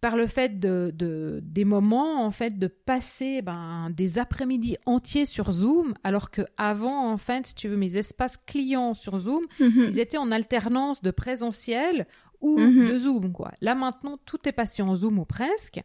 par 0.00 0.16
le 0.16 0.26
fait 0.26 0.60
de, 0.60 0.92
de 0.94 1.40
des 1.42 1.64
moments 1.64 2.24
en 2.24 2.30
fait 2.30 2.58
de 2.58 2.68
passer 2.68 3.42
ben, 3.42 3.90
des 3.90 4.18
après-midi 4.18 4.76
entiers 4.86 5.24
sur 5.26 5.50
Zoom, 5.50 5.94
alors 6.04 6.30
que 6.30 6.42
avant 6.56 7.10
en 7.10 7.16
fait, 7.16 7.46
si 7.48 7.54
tu 7.54 7.68
veux, 7.68 7.76
mes 7.76 7.96
espaces 7.96 8.36
clients 8.36 8.94
sur 8.94 9.18
Zoom, 9.18 9.44
Mhm. 9.58 9.86
ils 9.90 9.98
étaient 9.98 10.18
en 10.18 10.30
alternance 10.30 11.02
de 11.02 11.10
présentiel 11.10 12.06
ou 12.40 12.58
Mhm. 12.58 12.88
de 12.88 12.98
Zoom, 12.98 13.32
quoi. 13.32 13.50
Là 13.60 13.74
maintenant, 13.74 14.18
tout 14.24 14.48
est 14.48 14.52
passé 14.52 14.82
en 14.82 14.94
Zoom 14.94 15.18
ou 15.18 15.24
presque. 15.24 15.80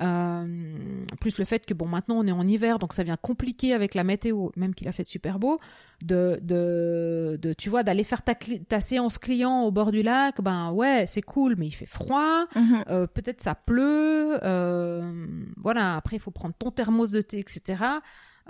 Euh, 0.00 1.04
plus 1.20 1.36
le 1.38 1.44
fait 1.44 1.66
que 1.66 1.74
bon 1.74 1.86
maintenant 1.86 2.16
on 2.18 2.26
est 2.26 2.32
en 2.32 2.48
hiver 2.48 2.78
donc 2.78 2.94
ça 2.94 3.02
vient 3.02 3.18
compliqué 3.18 3.74
avec 3.74 3.94
la 3.94 4.04
météo 4.04 4.48
même 4.56 4.74
qu'il 4.74 4.88
a 4.88 4.92
fait 4.92 5.04
super 5.04 5.38
beau 5.38 5.60
de 6.00 6.40
de, 6.42 7.38
de 7.40 7.52
tu 7.52 7.68
vois 7.68 7.82
d'aller 7.82 8.02
faire 8.02 8.22
ta, 8.22 8.34
ta 8.34 8.80
séance 8.80 9.18
client 9.18 9.64
au 9.64 9.70
bord 9.70 9.92
du 9.92 10.02
lac 10.02 10.40
ben 10.40 10.72
ouais 10.72 11.04
c'est 11.06 11.20
cool 11.20 11.56
mais 11.58 11.66
il 11.66 11.72
fait 11.72 11.84
froid 11.86 12.46
Mhm. 12.56 12.84
euh, 12.88 13.06
peut-être 13.06 13.42
ça 13.42 13.54
pleut 13.54 14.38
euh, 14.42 15.26
voilà 15.58 15.96
après 15.96 16.16
il 16.16 16.20
faut 16.20 16.30
prendre 16.30 16.54
ton 16.58 16.70
thermos 16.70 17.10
de 17.10 17.20
thé 17.20 17.38
etc 17.38 17.84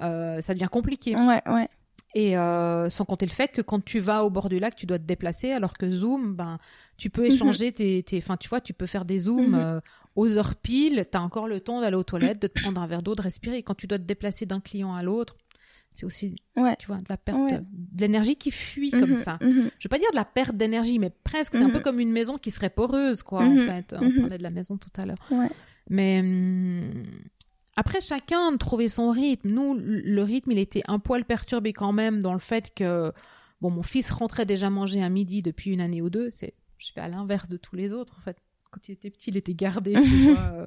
Euh, 0.01 0.40
ça 0.40 0.55
devient 0.55 0.68
compliqué 0.70 1.14
Ouais, 1.16 1.43
ouais. 1.47 1.68
Et 2.14 2.36
euh, 2.36 2.90
sans 2.90 3.05
compter 3.07 3.24
le 3.26 3.32
fait 3.32 3.49
que 3.53 3.62
quand 3.62 3.82
tu 3.82 3.99
vas 3.99 4.24
au 4.24 4.30
bord 4.30 4.49
du 4.51 4.59
lac, 4.59 4.76
tu 4.76 4.84
dois 4.86 4.99
te 4.99 5.05
déplacer, 5.05 5.51
alors 5.53 5.78
que 5.78 5.90
Zoom, 5.90 6.34
ben, 6.34 6.59
tu 6.99 7.09
peux 7.09 7.24
échanger 7.24 7.72
tes, 7.72 8.03
tes, 8.03 8.18
enfin, 8.18 8.36
tu 8.36 8.49
vois, 8.51 8.61
tu 8.61 8.74
peux 8.74 8.84
faire 8.86 9.05
des 9.07 9.18
zooms 9.20 9.49
Mhm. 9.53 9.55
euh, 9.55 9.80
aux 10.14 10.36
heures 10.36 10.55
pile. 10.57 11.07
T'as 11.11 11.20
encore 11.20 11.49
le 11.49 11.61
temps 11.61 11.80
d'aller 11.80 11.97
aux 11.97 12.03
toilettes, 12.03 12.40
de 12.43 12.49
te 12.49 12.61
prendre 12.61 12.80
un 12.80 12.86
verre 12.86 13.03
d'eau, 13.03 13.14
de 13.14 13.22
respirer. 13.22 13.57
Et 13.59 13.62
quand 13.62 13.74
tu 13.74 13.86
dois 13.86 13.99
te 13.99 14.05
déplacer 14.05 14.45
d'un 14.45 14.61
client 14.61 14.95
à 14.95 15.03
l'autre, 15.03 15.36
c'est 15.90 16.05
aussi, 16.05 16.36
Ouais. 16.57 16.76
tu 16.78 16.86
vois, 16.86 16.99
de 16.99 17.05
la 17.09 17.16
perte, 17.16 17.38
Ouais. 17.38 17.61
de 17.62 18.01
l'énergie 18.01 18.36
qui 18.36 18.51
fuit 18.51 18.90
comme 18.90 19.11
Mhm. 19.11 19.14
ça. 19.16 19.38
Mhm. 19.40 19.70
Je 19.78 19.86
veux 19.86 19.90
pas 19.90 19.99
dire 19.99 20.11
de 20.11 20.16
la 20.16 20.24
perte 20.26 20.55
d'énergie, 20.57 20.99
mais 20.99 21.11
presque. 21.24 21.55
C'est 21.55 21.62
un 21.62 21.68
Mhm. 21.68 21.72
peu 21.72 21.80
comme 21.80 21.99
une 21.99 22.12
maison 22.12 22.36
qui 22.36 22.51
serait 22.51 22.70
poreuse, 22.70 23.22
quoi, 23.22 23.40
en 23.40 23.51
Mhm. 23.55 23.59
fait. 23.66 23.95
On 23.99 24.05
Mhm. 24.05 24.20
parlait 24.20 24.38
de 24.38 24.43
la 24.43 24.51
maison 24.51 24.76
tout 24.76 24.90
à 25.01 25.07
l'heure. 25.07 25.18
Ouais. 25.30 25.49
Mais 25.88 26.20
hum, 26.20 27.05
après, 27.76 28.00
chacun 28.00 28.52
de 28.52 28.56
trouver 28.58 28.88
son 28.88 29.10
rythme. 29.10 29.48
Nous, 29.48 29.76
le 29.78 30.22
rythme, 30.22 30.52
il 30.52 30.58
était 30.58 30.82
un 30.88 30.98
poil 30.98 31.24
perturbé 31.24 31.72
quand 31.72 31.92
même 31.92 32.20
dans 32.20 32.34
le 32.34 32.38
fait 32.38 32.72
que, 32.74 33.12
bon, 33.60 33.70
mon 33.70 33.82
fils 33.82 34.10
rentrait 34.10 34.44
déjà 34.44 34.68
manger 34.68 35.02
à 35.02 35.08
midi 35.08 35.42
depuis 35.42 35.70
une 35.70 35.80
année 35.80 36.02
ou 36.02 36.10
deux. 36.10 36.30
C'est, 36.30 36.54
je 36.78 36.92
fais 36.92 37.00
à 37.00 37.08
l'inverse 37.08 37.48
de 37.48 37.56
tous 37.56 37.76
les 37.76 37.92
autres, 37.92 38.14
en 38.18 38.20
fait. 38.20 38.36
Quand 38.70 38.88
il 38.88 38.92
était 38.92 39.10
petit, 39.10 39.30
il 39.30 39.36
était 39.36 39.54
gardé, 39.54 39.94
tu 39.94 40.00
vois, 40.32 40.50
euh, 40.54 40.66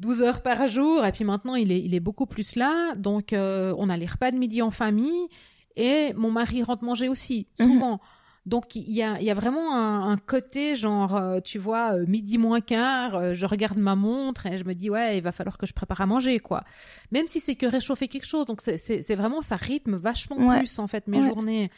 12 0.00 0.22
heures 0.22 0.42
par 0.42 0.66
jour. 0.68 1.04
Et 1.06 1.12
puis 1.12 1.24
maintenant, 1.24 1.54
il 1.54 1.72
est, 1.72 1.82
il 1.82 1.94
est 1.94 2.00
beaucoup 2.00 2.26
plus 2.26 2.56
là. 2.56 2.94
Donc, 2.96 3.32
euh, 3.32 3.74
on 3.78 3.88
a 3.88 3.96
les 3.96 4.06
repas 4.06 4.30
de 4.30 4.36
midi 4.36 4.60
en 4.60 4.70
famille. 4.70 5.28
Et 5.76 6.12
mon 6.14 6.30
mari 6.30 6.62
rentre 6.62 6.84
manger 6.84 7.08
aussi, 7.08 7.48
souvent. 7.54 8.00
Donc 8.46 8.76
il 8.76 8.88
y 8.92 9.02
a, 9.02 9.18
il 9.20 9.24
y 9.26 9.30
a 9.30 9.34
vraiment 9.34 9.74
un, 9.74 10.12
un 10.12 10.16
côté 10.16 10.76
genre, 10.76 11.16
euh, 11.16 11.40
tu 11.40 11.58
vois, 11.58 11.94
euh, 11.96 12.04
midi 12.06 12.38
moins 12.38 12.60
quart, 12.60 13.16
euh, 13.16 13.34
je 13.34 13.44
regarde 13.44 13.76
ma 13.76 13.96
montre 13.96 14.46
et 14.46 14.56
je 14.56 14.64
me 14.64 14.72
dis 14.72 14.88
ouais, 14.88 15.18
il 15.18 15.20
va 15.22 15.32
falloir 15.32 15.58
que 15.58 15.66
je 15.66 15.74
prépare 15.74 16.00
à 16.00 16.06
manger 16.06 16.38
quoi. 16.38 16.62
Même 17.10 17.26
si 17.26 17.40
c'est 17.40 17.56
que 17.56 17.66
réchauffer 17.66 18.06
quelque 18.06 18.26
chose, 18.26 18.46
donc 18.46 18.60
c'est- 18.62 19.14
vraiment 19.16 19.42
ça 19.42 19.56
rythme 19.56 19.96
vachement 19.96 20.36
Ouais. 20.36 20.58
plus 20.58 20.78
en 20.78 20.86
fait 20.86 21.08
mes 21.08 21.18
Ouais. 21.18 21.26
journées. 21.26 21.70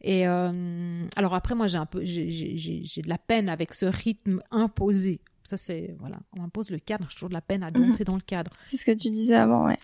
Et 0.00 0.26
euh, 0.26 1.06
alors 1.16 1.34
après 1.34 1.54
moi 1.54 1.66
j'ai 1.66 1.76
un 1.78 1.84
peu, 1.86 2.02
j'ai- 2.04 2.30
j'ai 2.30 2.56
j'ai- 2.56 2.82
j'ai 2.84 3.02
de 3.02 3.08
la 3.10 3.18
peine 3.18 3.50
avec 3.50 3.74
ce 3.74 3.84
rythme 3.86 4.40
imposé. 4.50 5.20
Ça 5.44 5.58
c'est 5.58 5.94
voilà, 6.00 6.16
on 6.36 6.42
impose 6.42 6.70
le 6.70 6.78
cadre, 6.78 7.06
j'ai 7.10 7.14
toujours 7.14 7.28
de 7.28 7.34
la 7.34 7.40
peine 7.42 7.62
à 7.62 7.70
Mhm. 7.70 7.90
danser 7.90 8.04
dans 8.04 8.14
le 8.16 8.20
cadre. 8.22 8.52
C'est 8.62 8.78
ce 8.78 8.84
que 8.86 8.92
tu 8.92 9.10
disais 9.10 9.34
avant, 9.34 9.66
ouais. 9.66 9.78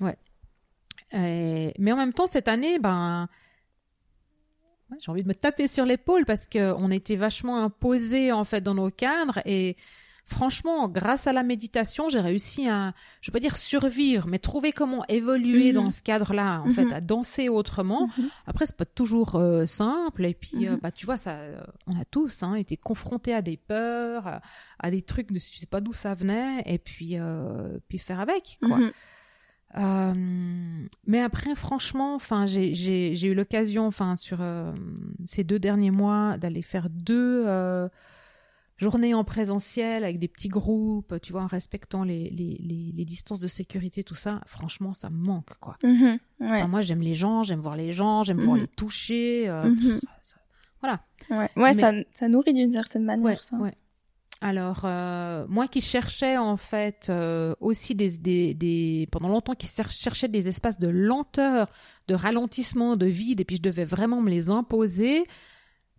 Et- 1.15 1.75
mais 1.79 1.93
en 1.93 1.97
même 1.97 2.15
temps, 2.15 2.27
cette 2.27 2.49
année, 2.49 2.79
ben, 2.79 3.29
ouais, 4.93 4.99
j'ai 5.01 5.11
envie 5.11 5.23
de 5.25 5.29
me 5.29 5.35
taper 5.35 5.67
sur 5.69 5.85
l'épaule 5.85 6.25
parce 6.25 6.47
que 6.47 6.73
on 6.75 6.91
était 6.91 7.17
vachement 7.17 7.59
imposés 7.63 8.31
en 8.33 8.45
fait 8.45 8.61
dans 8.61 8.75
nos 8.75 8.91
cadres 8.91 9.41
et 9.47 9.77
franchement, 10.25 10.89
grâce 10.89 11.27
à 11.27 11.33
la 11.33 11.43
méditation, 11.43 12.09
j'ai 12.09 12.21
réussi 12.21 12.67
à, 12.69 12.95
je 13.21 13.31
veux 13.31 13.33
pas 13.33 13.41
dire 13.41 13.57
survivre, 13.59 14.29
mais 14.29 14.39
trouver 14.39 14.73
comment 14.73 15.05
évoluer 15.09 15.73
Mhm. 15.73 15.75
dans 15.75 15.91
ce 15.91 16.01
cadre-là, 16.03 16.63
en 16.63 16.69
Mhm. 16.69 16.75
fait, 16.75 16.93
à 16.93 17.01
danser 17.03 17.49
autrement. 17.51 18.07
Mhm. 18.17 18.29
Après, 18.47 18.65
c'est 18.65 18.77
pas 18.77 18.87
toujours 18.87 19.35
euh, 19.35 19.67
simple. 19.67 20.25
Et 20.25 20.33
puis, 20.33 20.69
euh, 20.69 20.73
Mhm. 20.75 20.79
bah, 20.81 20.91
tu 20.93 21.05
vois, 21.07 21.19
ça, 21.19 21.33
euh, 21.41 21.61
on 21.87 22.01
a 22.01 22.05
tous 22.07 22.43
hein, 22.45 22.55
été 22.55 22.77
confrontés 22.79 23.35
à 23.35 23.43
des 23.43 23.59
peurs, 23.59 24.27
à, 24.27 24.41
à 24.79 24.91
des 24.91 25.03
trucs, 25.03 25.33
de, 25.33 25.39
tu 25.39 25.59
sais 25.59 25.67
pas 25.67 25.81
d'où 25.83 25.93
ça 25.93 26.15
venait, 26.15 26.63
et 26.67 26.79
puis, 26.79 27.19
euh, 27.19 27.79
puis 27.89 27.99
faire 27.99 28.21
avec, 28.21 28.59
quoi. 28.67 28.79
Mais 31.13 31.21
après, 31.21 31.55
franchement, 31.55 32.15
enfin, 32.15 32.47
j'ai 32.47 33.27
eu 33.27 33.35
l'occasion, 33.35 33.87
enfin, 33.87 34.17
sur 34.17 34.39
euh, 34.41 34.73
ces 35.27 35.45
deux 35.45 35.59
derniers 35.59 35.91
mois, 35.91 36.39
d'aller 36.39 36.63
faire 36.63 36.89
deux 36.89 37.45
euh, 37.47 37.87
journées 38.79 39.13
en 39.13 39.23
présentiel 39.23 40.05
avec 40.05 40.19
des 40.19 40.29
petits 40.29 40.49
groupes, 40.49 41.15
tu 41.23 41.33
vois, 41.33 41.43
en 41.43 41.47
respectant 41.47 42.03
les 42.03 42.31
les, 42.31 42.57
les, 42.61 42.93
les 42.97 43.05
distances 43.05 43.41
de 43.41 43.47
sécurité, 43.49 44.03
tout 44.05 44.15
ça. 44.15 44.41
Franchement, 44.47 44.95
ça 44.95 45.11
me 45.11 45.19
manque, 45.19 45.53
quoi. 45.61 45.77
Mhm. 45.85 46.03
Ouais. 46.05 46.19
Enfin, 46.41 46.69
moi, 46.69 46.81
j'aime 46.81 47.03
les 47.03 47.15
gens, 47.15 47.43
j'aime 47.43 47.61
voir 47.61 47.77
les 47.77 47.93
gens, 47.93 48.23
j'aime 48.23 48.41
voir 48.41 48.57
Mhm. 48.57 48.63
les 48.63 48.69
toucher. 48.69 49.49
euh, 49.51 49.65
Mhm. 49.69 49.99
ça- 50.01 50.09
ça- 50.23 50.37
Voilà. 50.81 51.01
Ouais, 51.31 51.51
ouais 51.63 51.75
Mais- 51.75 51.81
ça, 51.81 51.93
ça 52.15 52.29
nourrit 52.29 52.55
d'une 52.55 52.73
certaine 52.73 53.05
manière, 53.05 53.25
Ouais, 53.27 53.37
ça. 53.41 53.57
ouais. 53.59 53.75
Alors, 54.43 54.83
euh, 54.85 55.47
moi 55.49 55.69
qui 55.69 55.81
cherchais 55.81 56.37
en 56.37 56.57
fait 56.57 57.07
euh, 57.11 57.55
aussi 57.61 57.95
des, 57.95 58.19
des, 58.19 58.55
des 58.55 59.09
pendant 59.13 59.29
longtemps 59.29 59.55
qui 59.55 59.67
cherchais 59.67 60.29
des 60.29 60.49
espaces 60.49 60.79
de 60.79 60.89
lenteur, 60.89 61.69
de 62.09 62.15
ralentissement, 62.15 62.97
de 62.97 63.07
vide, 63.07 63.41
et 63.41 63.45
puis 63.45 63.57
je 63.57 63.63
devais 63.63 63.85
vraiment 63.85 64.21
me 64.21 64.29
les 64.31 64.51
imposer. 64.51 65.25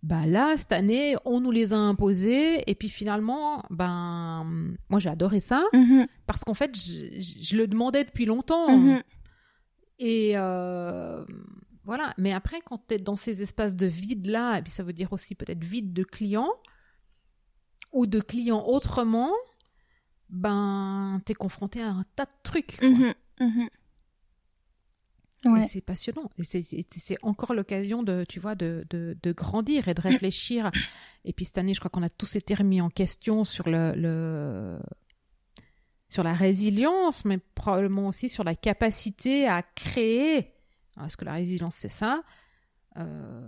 bah 0.02 0.26
là 0.26 0.52
cette 0.58 0.72
année 0.72 1.16
on 1.24 1.40
nous 1.40 1.50
les 1.50 1.72
a 1.72 1.78
imposés 1.78 2.62
et 2.70 2.74
puis 2.74 2.90
finalement 2.90 3.62
ben 3.70 4.44
moi 4.90 5.00
j'ai 5.00 5.08
adoré 5.08 5.40
ça 5.40 5.64
Mhm. 5.72 6.06
parce 6.26 6.44
qu'en 6.44 6.52
fait 6.52 6.76
je, 6.76 7.22
je- 7.22 7.38
je 7.42 7.56
le 7.56 7.66
demandais 7.66 8.04
depuis 8.04 8.26
longtemps 8.26 8.68
Mhm. 8.76 9.00
et 9.98 10.32
euh, 10.36 11.24
voilà 11.84 12.12
mais 12.18 12.32
après 12.34 12.60
quand 12.66 12.80
tu 12.86 12.94
es 12.94 12.98
dans 12.98 13.16
ces 13.16 13.40
espaces 13.40 13.76
de 13.76 13.86
vide 13.86 14.26
là 14.26 14.58
et 14.58 14.62
puis 14.62 14.70
ça 14.72 14.82
veut 14.82 14.92
dire 14.92 15.10
aussi 15.14 15.34
peut-être 15.34 15.64
vide 15.64 15.94
de 15.94 16.04
clients 16.04 16.52
ou 17.94 18.06
de 18.06 18.20
clients 18.20 18.64
autrement 18.66 19.32
ben 20.30 21.20
t'es 21.24 21.34
confronté 21.34 21.80
à 21.82 21.88
un 21.90 22.04
tas 22.16 22.24
de 22.26 22.30
trucs 22.42 22.76
quoi. 22.78 22.88
Mhm. 22.88 23.14
Mhm. 23.40 23.68
Ouais. 25.46 25.66
c'est 25.68 25.82
passionnant. 25.82 26.30
Et 26.38 26.44
c'est- 26.44 27.18
encore 27.22 27.52
l'occasion 27.52 28.02
de, 28.02 28.24
tu 28.26 28.40
vois, 28.40 28.54
de, 28.54 28.86
de, 28.88 29.14
de 29.22 29.32
grandir 29.32 29.88
et 29.88 29.94
de 29.94 30.00
réfléchir. 30.00 30.70
Et 31.26 31.34
puis 31.34 31.44
cette 31.44 31.58
année, 31.58 31.74
je 31.74 31.80
crois 31.80 31.90
qu'on 31.90 32.02
a 32.02 32.08
tous 32.08 32.36
été 32.36 32.54
remis 32.54 32.80
en 32.80 32.88
question 32.88 33.44
sur 33.44 33.68
le, 33.68 33.92
le 33.94 34.78
sur 36.08 36.22
la 36.22 36.32
résilience, 36.32 37.24
mais 37.26 37.36
probablement 37.54 38.08
aussi 38.08 38.28
sur 38.30 38.42
la 38.42 38.54
capacité 38.54 39.46
à 39.46 39.62
créer. 39.62 40.54
Parce 40.94 41.14
que 41.16 41.24
la 41.26 41.34
résilience, 41.34 41.74
c'est 41.76 41.88
ça, 41.90 42.22
euh, 42.96 43.46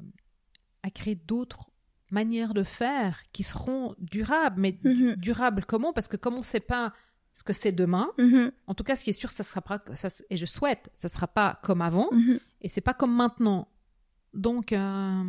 à 0.83 0.91
créer 0.91 1.15
d'autres 1.15 1.71
manières 2.11 2.55
de 2.55 2.63
faire 2.63 3.23
qui 3.33 3.43
seront 3.43 3.95
durables. 3.99 4.61
Mais 4.61 4.79
Mhm. 4.85 5.17
durables 5.17 5.65
comment? 5.65 5.93
Parce 5.93 6.09
que 6.09 6.17
comme 6.17 6.35
on 6.35 6.39
ne 6.39 6.45
sait 6.45 6.61
pas 6.61 6.93
ce 7.33 7.43
que 7.45 7.53
c'est 7.53 7.73
demain, 7.73 8.11
Mhm. 8.19 8.51
en 8.67 8.75
tout 8.75 8.85
cas, 8.85 8.97
ce 8.97 9.05
qui 9.05 9.11
est 9.11 9.13
sûr, 9.13 9.31
ça 9.31 9.43
sera 9.43 9.61
pas, 9.61 9.83
ça, 9.95 10.09
et 10.31 10.37
je 10.37 10.47
souhaite, 10.47 10.91
ça 10.95 11.09
sera 11.09 11.27
pas 11.27 11.61
comme 11.63 11.83
avant, 11.83 12.09
Mhm. 12.13 12.39
et 12.63 12.69
c'est 12.69 12.81
pas 12.81 12.95
comme 12.95 13.15
maintenant. 13.15 13.69
Donc, 14.33 14.73
euh, 14.73 15.23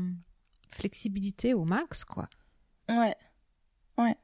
flexibilité 0.70 1.54
au 1.54 1.66
max, 1.66 2.04
quoi. 2.06 2.30
Ouais. 2.90 3.16
Ouais. 3.98 4.16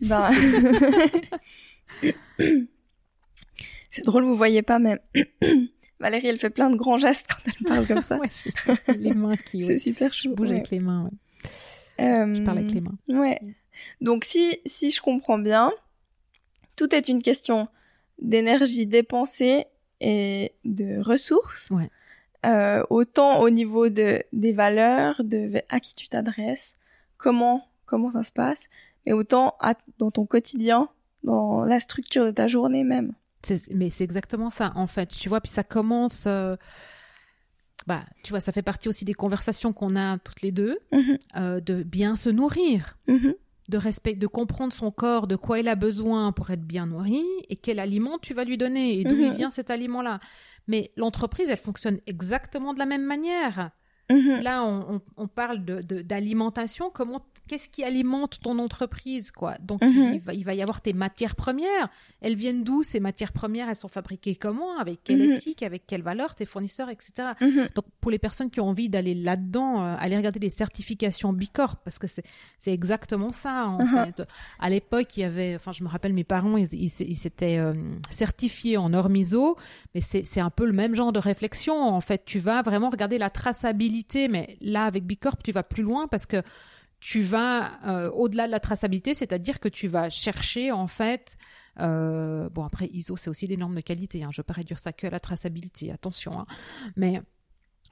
Ben... 0.00 0.30
c'est 3.90 4.04
drôle, 4.04 4.24
vous 4.24 4.36
voyez 4.36 4.62
pas, 4.62 4.78
mais 4.78 5.00
Valérie, 6.00 6.28
elle 6.28 6.38
fait 6.38 6.50
plein 6.50 6.70
de 6.70 6.76
grands 6.76 6.98
gestes 6.98 7.26
quand 7.28 7.42
elle 7.46 7.66
parle 7.66 7.86
comme 7.86 8.02
ça. 8.02 8.18
Ouais, 8.20 8.28
les 8.96 9.14
mains 9.14 9.36
qui, 9.36 9.62
C'est 9.66 9.72
ouais. 9.72 9.78
super 9.78 10.12
je 10.12 10.22
chou. 10.22 10.34
bouge 10.34 10.48
ouais. 10.50 10.56
avec 10.56 10.70
les 10.70 10.80
mains. 10.80 11.10
Euh, 12.00 12.34
Je 12.34 12.42
parle 12.42 12.58
avec 12.58 12.72
les 12.72 12.80
mains. 12.80 12.96
Ouais. 13.08 13.40
Donc 14.00 14.24
si 14.24 14.58
si 14.66 14.90
je 14.90 15.00
comprends 15.00 15.38
bien, 15.38 15.72
tout 16.76 16.94
est 16.94 17.08
une 17.08 17.22
question 17.22 17.68
d'énergie 18.20 18.86
dépensée 18.86 19.66
et 20.00 20.52
de 20.64 21.00
ressources. 21.00 21.70
Ouais. 21.70 21.90
Euh, 22.46 22.84
autant 22.90 23.40
au 23.40 23.50
niveau 23.50 23.88
de 23.88 24.22
des 24.32 24.52
valeurs, 24.52 25.22
de 25.24 25.60
à 25.68 25.80
qui 25.80 25.96
tu 25.96 26.08
t'adresses, 26.08 26.74
comment 27.16 27.66
comment 27.86 28.10
ça 28.12 28.22
se 28.22 28.30
passe, 28.32 28.66
mais 29.06 29.12
autant 29.12 29.56
à- 29.60 29.74
dans 29.98 30.10
ton 30.12 30.24
quotidien, 30.26 30.88
dans 31.24 31.64
la 31.64 31.80
structure 31.80 32.24
de 32.24 32.30
ta 32.30 32.46
journée 32.46 32.84
même. 32.84 33.12
Mais 33.70 33.90
c'est 33.90 34.04
exactement 34.04 34.50
ça, 34.50 34.72
en 34.74 34.86
fait. 34.86 35.08
Tu 35.08 35.28
vois, 35.28 35.40
puis 35.40 35.50
ça 35.50 35.62
commence. 35.64 36.24
euh, 36.26 36.56
Bah, 37.86 38.04
tu 38.22 38.30
vois, 38.30 38.40
ça 38.40 38.52
fait 38.52 38.62
partie 38.62 38.88
aussi 38.88 39.04
des 39.06 39.14
conversations 39.14 39.72
qu'on 39.72 39.96
a 39.96 40.18
toutes 40.18 40.42
les 40.42 40.52
deux, 40.52 40.78
Mhm, 40.92 41.18
euh, 41.36 41.60
de 41.60 41.82
bien 41.82 42.16
se 42.16 42.28
nourrir. 42.28 42.98
mhm, 43.06 43.34
de 43.70 43.76
respect, 43.78 44.14
de 44.14 44.26
comprendre 44.26 44.72
son 44.72 44.90
corps, 44.90 45.26
de 45.26 45.36
quoi 45.36 45.58
il 45.58 45.68
a 45.68 45.74
besoin 45.74 46.32
pour 46.32 46.48
être 46.50 46.62
bien 46.64 46.86
nourri 46.86 47.22
et 47.50 47.56
quel 47.56 47.78
aliment 47.78 48.18
tu 48.18 48.32
vas 48.32 48.44
lui 48.44 48.56
donner 48.56 48.98
et 48.98 49.04
d'où 49.04 49.14
Mhm. 49.16 49.34
vient 49.34 49.50
cet 49.50 49.70
aliment-là. 49.70 50.20
Mais 50.68 50.90
l'entreprise, 50.96 51.50
elle 51.50 51.58
fonctionne 51.58 51.98
exactement 52.06 52.72
de 52.72 52.78
la 52.78 52.86
même 52.86 53.04
manière. 53.04 53.70
Là, 54.10 54.64
on, 54.64 54.94
on- 54.96 55.00
on 55.18 55.28
parle 55.28 55.66
de- 55.66 55.82
de- 55.82 56.00
d'alimentation. 56.00 56.90
Comment, 56.90 57.20
qu'est-ce 57.48 57.68
qui 57.68 57.82
alimente 57.82 58.38
ton 58.40 58.58
entreprise, 58.60 59.32
quoi? 59.32 59.56
Donc, 59.60 59.82
Mhm. 59.82 60.12
il, 60.14 60.20
va, 60.20 60.34
il 60.34 60.44
va 60.44 60.54
y 60.54 60.62
avoir 60.62 60.80
tes 60.80 60.92
matières 60.92 61.34
premières. 61.34 61.88
Elles 62.20 62.36
viennent 62.36 62.62
d'où 62.62 62.82
ces 62.84 63.00
matières 63.00 63.32
premières? 63.32 63.68
Elles 63.68 63.76
sont 63.76 63.88
fabriquées 63.88 64.36
comment? 64.36 64.78
Avec 64.78 65.02
quelle 65.02 65.22
Mhm. 65.26 65.32
éthique? 65.32 65.62
Avec 65.62 65.86
quelle 65.86 66.02
valeur? 66.02 66.34
Tes 66.34 66.44
fournisseurs, 66.44 66.90
etc. 66.90 67.30
mhm. 67.40 67.68
Donc, 67.74 67.86
pour 68.00 68.10
les 68.10 68.18
personnes 68.18 68.50
qui 68.50 68.60
ont 68.60 68.68
envie 68.68 68.88
d'aller 68.88 69.14
là-dedans, 69.14 69.82
euh, 69.82 69.96
aller 69.98 70.16
regarder 70.16 70.38
les 70.40 70.50
certifications 70.50 71.32
Bicorp, 71.32 71.76
parce 71.84 71.98
que 71.98 72.06
c'est 72.06 72.22
exactement 72.66 73.32
ça, 73.32 73.66
en 73.66 73.78
Uh-huh. 73.78 74.04
fait. 74.04 74.22
À 74.58 74.68
l'époque, 74.70 75.16
il 75.16 75.20
y 75.20 75.24
avait, 75.24 75.54
enfin, 75.56 75.72
je 75.72 75.82
me 75.82 75.88
rappelle, 75.88 76.12
mes 76.12 76.24
parents, 76.24 76.56
ils 76.56 76.90
s'étaient 76.90 77.58
euh, 77.58 77.72
certifiés 78.10 78.76
en 78.76 78.90
normes 78.90 79.16
ISO, 79.16 79.56
mais 79.94 80.00
c'est 80.00 80.24
c'est 80.24 80.40
un 80.40 80.50
peu 80.50 80.66
le 80.66 80.72
même 80.72 80.94
genre 80.94 81.12
de 81.12 81.18
réflexion. 81.18 81.74
En 81.80 82.00
fait, 82.00 82.22
tu 82.26 82.38
vas 82.38 82.60
vraiment 82.62 82.90
regarder 82.90 83.16
la 83.18 83.30
traçabilité, 83.30 84.28
mais 84.28 84.56
là, 84.60 84.84
avec 84.84 85.04
Bicorp, 85.06 85.38
tu 85.42 85.52
vas 85.52 85.62
plus 85.62 85.82
loin 85.82 86.06
parce 86.08 86.26
que 86.26 86.42
tu 87.00 87.20
vas 87.22 87.72
euh, 87.86 88.10
au-delà 88.10 88.46
de 88.46 88.52
la 88.52 88.60
traçabilité, 88.60 89.14
c'est-à-dire 89.14 89.60
que 89.60 89.68
tu 89.68 89.86
vas 89.88 90.10
chercher, 90.10 90.72
en 90.72 90.86
fait, 90.88 91.36
euh, 91.80 92.48
bon, 92.50 92.64
après, 92.64 92.86
ISO, 92.92 93.16
c'est 93.16 93.30
aussi 93.30 93.46
des 93.46 93.56
normes 93.56 93.76
de 93.76 93.80
qualité. 93.80 94.24
Hein, 94.24 94.30
je 94.32 94.40
ne 94.40 94.42
veux 94.42 94.46
pas 94.46 94.54
réduire 94.54 94.78
ça 94.80 94.92
que 94.92 95.06
à 95.06 95.10
la 95.10 95.20
traçabilité, 95.20 95.92
attention. 95.92 96.38
hein. 96.40 96.46
Mais 96.96 97.22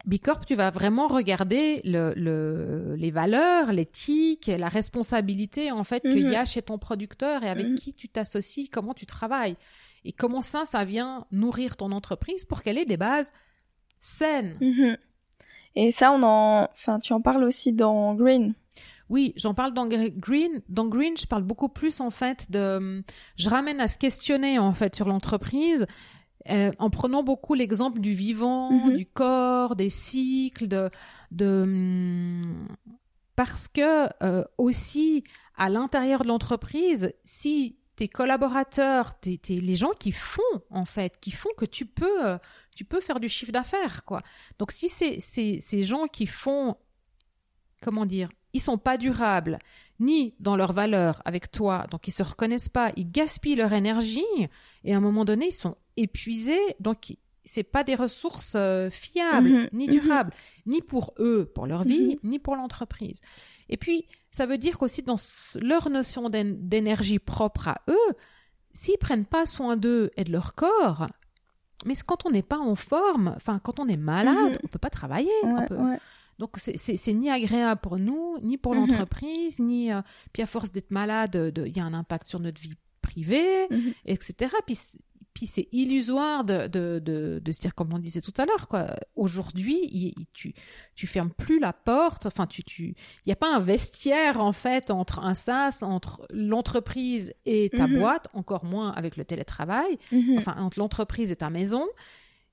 Bicorp, 0.04 0.44
tu 0.44 0.54
vas 0.54 0.70
vraiment 0.70 1.06
regarder 1.08 1.80
le, 1.84 2.12
le- 2.16 2.94
les 2.96 3.10
valeurs, 3.10 3.72
l'éthique, 3.72 4.46
la 4.48 4.68
responsabilité 4.68 5.70
en 5.72 5.84
fait 5.84 6.00
qu'il 6.00 6.26
Mhm. 6.26 6.32
y 6.32 6.36
a 6.36 6.44
chez 6.44 6.62
ton 6.62 6.78
producteur 6.78 7.42
et 7.44 7.48
avec 7.48 7.66
Mhm. 7.66 7.74
qui 7.76 7.94
tu 7.94 8.08
t'associes, 8.08 8.68
comment 8.68 8.92
tu 8.92 9.06
travailles. 9.06 9.56
Et 10.04 10.12
comment 10.12 10.42
ça, 10.42 10.64
ça 10.64 10.84
vient 10.84 11.26
nourrir 11.32 11.76
ton 11.76 11.90
entreprise 11.92 12.44
pour 12.44 12.62
qu'elle 12.62 12.78
ait 12.78 12.84
des 12.84 12.96
bases 12.98 13.32
saines. 13.98 14.56
Mhm. 14.60 14.96
Et 15.76 15.92
ça, 15.92 16.12
on 16.12 16.22
en, 16.22 16.64
enfin, 16.72 16.98
tu 17.00 17.12
en 17.12 17.20
parles 17.20 17.44
aussi 17.44 17.72
dans 17.72 18.14
Green. 18.14 18.54
Oui, 19.08 19.32
j'en 19.36 19.54
parle 19.54 19.72
dans 19.72 19.86
Gre- 19.86 20.16
Green. 20.16 20.62
Dans 20.68 20.86
Green, 20.86 21.16
je 21.16 21.26
parle 21.26 21.42
beaucoup 21.44 21.68
plus 21.68 22.00
en 22.00 22.10
fait 22.10 22.50
de. 22.50 23.04
Je 23.36 23.48
ramène 23.48 23.80
à 23.80 23.86
se 23.86 23.98
questionner 23.98 24.58
en 24.58 24.72
fait 24.72 24.94
sur 24.96 25.06
l'entreprise. 25.06 25.86
euh, 26.48 26.70
en 26.78 26.90
prenant 26.90 27.24
beaucoup 27.24 27.54
l'exemple 27.54 27.98
du 27.98 28.12
vivant, 28.12 28.70
Mhm. 28.70 28.96
du 28.96 29.04
corps, 29.06 29.74
des 29.74 29.90
cycles, 29.90 30.68
de, 30.68 30.90
de 31.32 31.62
hum, 31.64 32.68
parce 33.34 33.66
que 33.66 34.06
euh, 34.22 34.44
aussi 34.56 35.24
à 35.56 35.68
l'intérieur 35.70 36.22
de 36.22 36.28
l'entreprise, 36.28 37.12
si 37.24 37.78
tes 37.96 38.06
collaborateurs, 38.06 39.14
les 39.48 39.74
gens 39.74 39.90
qui 39.98 40.12
font 40.12 40.42
en 40.70 40.84
fait, 40.84 41.18
qui 41.20 41.32
font 41.32 41.48
que 41.56 41.64
tu 41.64 41.84
peux, 41.84 42.24
euh, 42.24 42.38
tu 42.76 42.84
peux 42.84 43.00
faire 43.00 43.18
du 43.18 43.28
chiffre 43.28 43.50
d'affaires 43.50 44.04
quoi. 44.04 44.22
Donc 44.60 44.70
si 44.70 44.88
c'est- 44.88 45.18
ces 45.18 45.82
gens 45.84 46.06
qui 46.06 46.26
font, 46.28 46.76
comment 47.82 48.06
dire, 48.06 48.28
ils 48.56 48.60
sont 48.60 48.78
pas 48.78 48.96
durables 48.98 49.58
ni 50.00 50.34
dans 50.40 50.56
leurs 50.56 50.72
valeurs 50.72 51.22
avec 51.24 51.50
toi, 51.50 51.86
donc 51.90 52.06
ils 52.08 52.10
se 52.12 52.22
reconnaissent 52.22 52.68
pas, 52.68 52.92
ils 52.96 53.10
gaspillent 53.10 53.54
leur 53.54 53.72
énergie 53.72 54.24
et 54.84 54.92
à 54.92 54.96
un 54.96 55.00
moment 55.00 55.24
donné 55.24 55.46
ils 55.48 55.52
sont 55.52 55.74
épuisés, 55.96 56.60
donc 56.80 57.16
c'est 57.44 57.62
pas 57.62 57.84
des 57.84 57.94
ressources 57.94 58.54
euh, 58.56 58.90
fiables 58.90 59.48
Mhm, 59.48 59.68
ni 59.72 59.86
mhm. 59.86 59.92
durables, 60.00 60.32
ni 60.66 60.82
pour 60.82 61.14
eux, 61.18 61.50
pour 61.54 61.66
leur 61.66 61.84
vie, 61.84 62.18
ni 62.24 62.38
pour 62.38 62.56
l'entreprise. 62.56 63.20
Et 63.68 63.76
puis 63.76 64.06
ça 64.30 64.44
veut 64.46 64.58
dire 64.58 64.76
qu'aussi 64.78 65.02
dans 65.02 65.16
leur 65.62 65.88
notion 65.88 66.28
d'én- 66.28 66.56
d'énergie 66.58 67.18
propre 67.20 67.68
à 67.68 67.76
eux, 67.88 68.12
s'ils 68.74 68.98
prennent 68.98 69.24
pas 69.24 69.46
soin 69.46 69.76
d'eux 69.76 70.10
et 70.16 70.24
de 70.24 70.32
leur 70.32 70.54
corps, 70.54 71.06
mais 71.86 71.94
quand 72.04 72.26
on 72.26 72.30
n'est 72.30 72.42
pas 72.42 72.58
en 72.58 72.74
forme, 72.74 73.32
enfin 73.36 73.60
quand 73.62 73.80
on 73.80 73.86
est 73.88 73.96
malade, 73.96 74.52
Mhm. 74.52 74.58
on 74.64 74.66
peut 74.68 74.78
pas 74.78 74.90
travailler. 74.90 75.30
on 75.44 75.54
Ouais, 75.56 75.66
peut- 75.66 75.76
ouais. 75.76 75.98
Donc 76.38 76.50
c'est- 76.58 77.12
ni 77.12 77.30
agréable 77.30 77.80
pour 77.80 77.98
nous, 77.98 78.38
ni 78.42 78.56
pour 78.58 78.74
Mhm. 78.74 78.80
l'entreprise, 78.88 79.58
ni 79.58 79.92
euh, 79.92 80.02
puis 80.32 80.42
à 80.42 80.46
force 80.46 80.70
d'être 80.72 80.90
malade, 80.90 81.32
de- 81.32 81.66
il 81.66 81.76
y 81.76 81.80
a 81.80 81.84
un 81.84 81.94
impact 81.94 82.28
sur 82.28 82.40
notre 82.40 82.60
vie 82.60 82.74
privée, 83.02 83.66
Mhm. 83.70 83.92
etc. 84.04 84.50
Puis 84.66 84.78
puis 85.32 85.44
c'est 85.46 85.68
illusoire 85.70 86.44
de, 86.44 86.66
de, 86.66 86.98
de, 86.98 87.42
de 87.44 87.52
se 87.52 87.60
dire 87.60 87.74
comme 87.74 87.92
on 87.92 87.98
disait 87.98 88.22
tout 88.22 88.32
à 88.38 88.46
l'heure 88.46 88.68
quoi. 88.68 88.96
Aujourd'hui, 89.16 90.14
tu 90.32 90.54
tu 90.94 91.06
fermes 91.06 91.28
plus 91.30 91.58
la 91.58 91.74
porte. 91.74 92.24
Enfin, 92.24 92.46
tu 92.46 92.64
tu 92.64 92.94
il 93.26 93.28
y 93.28 93.32
a 93.32 93.36
pas 93.36 93.54
un 93.54 93.60
vestiaire 93.60 94.40
en 94.40 94.52
fait 94.52 94.90
entre 94.90 95.18
un 95.20 95.34
sas 95.34 95.82
entre 95.82 96.26
l'entreprise 96.32 97.34
et 97.44 97.68
ta 97.68 97.86
Mhm. 97.86 97.98
boîte, 97.98 98.28
encore 98.32 98.64
moins 98.64 98.92
avec 98.92 99.18
le 99.18 99.24
télétravail 99.26 99.98
enfin 100.38 100.56
entre 100.58 100.78
l'entreprise 100.78 101.30
et 101.32 101.36
ta 101.36 101.50
maison, 101.50 101.84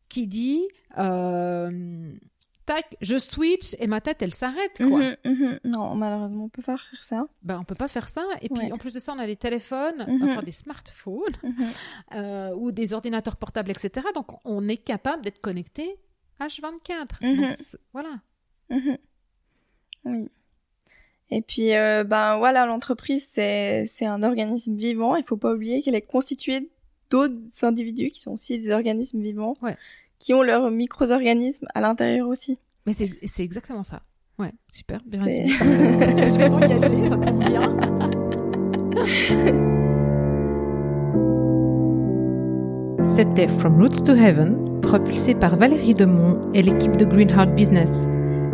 qui 0.09 0.27
dit 0.27 0.67
euh, 0.97 2.11
tac, 2.65 2.95
je 3.01 3.17
switch 3.17 3.75
et 3.79 3.87
ma 3.87 4.01
tête 4.01 4.21
elle 4.21 4.33
s'arrête 4.33 4.77
quoi. 4.77 4.87
Mhm, 4.99 5.15
mhm. 5.25 5.59
Non, 5.65 5.95
malheureusement, 5.95 6.45
on 6.45 6.49
peut 6.49 6.61
pas 6.61 6.77
faire 6.77 7.03
ça. 7.03 7.27
Ben 7.41 7.59
on 7.59 7.63
peut 7.63 7.75
pas 7.75 7.87
faire 7.87 8.09
ça. 8.09 8.23
Et 8.41 8.49
puis 8.49 8.63
Ouais. 8.65 8.71
en 8.71 8.77
plus 8.77 8.93
de 8.93 8.99
ça, 8.99 9.13
on 9.13 9.19
a 9.19 9.25
des 9.25 9.35
téléphones, 9.35 10.05
Mhm. 10.07 10.23
enfin 10.29 10.41
des 10.41 10.51
smartphones 10.51 11.33
euh, 12.15 12.53
ou 12.55 12.71
des 12.71 12.93
ordinateurs 12.93 13.35
portables, 13.35 13.71
etc. 13.71 14.07
Donc 14.15 14.27
on 14.45 14.67
est 14.67 14.77
capable 14.77 15.23
d'être 15.23 15.39
connecté 15.41 15.97
H24. 16.39 17.19
Mhm. 17.21 17.41
Donc, 17.41 17.53
c'est- 17.53 17.77
voilà. 17.93 18.19
Oui. 20.05 20.27
Et 21.29 21.41
puis, 21.41 21.73
euh, 21.75 22.03
ben 22.03 22.37
voilà, 22.37 22.65
l'entreprise, 22.65 23.27
c'est 23.27 23.85
c'est 23.87 24.05
un 24.05 24.21
organisme 24.23 24.75
vivant. 24.75 25.15
Il 25.15 25.23
faut 25.23 25.37
pas 25.37 25.53
oublier 25.53 25.81
qu'elle 25.81 25.95
est 25.95 26.01
constituée 26.05 26.69
d'autres 27.09 27.35
individus 27.63 28.09
qui 28.11 28.19
sont 28.19 28.31
aussi 28.31 28.59
des 28.59 28.71
organismes 28.71 29.21
vivants, 29.21 29.55
Ouais. 29.61 29.77
Qui 30.23 30.33
ont 30.33 30.41
leurs 30.41 30.71
micro-organismes 30.71 31.67
à 31.75 31.81
l'intérieur 31.81 32.29
aussi. 32.29 32.57
Mais 32.85 32.93
c'est 32.93 33.11
c'est 33.25 33.43
exactement 33.43 33.83
ça. 33.83 34.03
Ouais, 34.39 34.53
super, 34.71 35.01
bien 35.05 35.21
résumé. 35.21 35.49
Je 35.49 36.37
vais 36.37 36.49
t'engager, 36.49 37.09
ça 37.09 37.17
tombe 37.17 37.43
bien. 37.43 37.59
C'était 43.03 43.49
From 43.49 43.81
Roots 43.81 44.03
to 44.05 44.13
Heaven, 44.13 44.79
propulsé 44.81 45.35
par 45.35 45.57
Valérie 45.57 45.93
Demont 45.93 46.39
et 46.53 46.63
l'équipe 46.63 46.95
de 46.95 47.03
Greenheart 47.03 47.53
Business. 47.53 48.07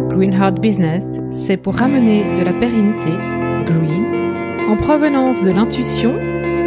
Greenheart 0.09 0.59
Business, 0.59 1.05
c'est 1.29 1.57
pour 1.57 1.75
ramener 1.75 2.35
de 2.35 2.43
la 2.43 2.53
pérennité, 2.53 3.11
green, 3.65 4.67
en 4.67 4.75
provenance 4.75 5.43
de 5.43 5.51
l'intuition, 5.51 6.13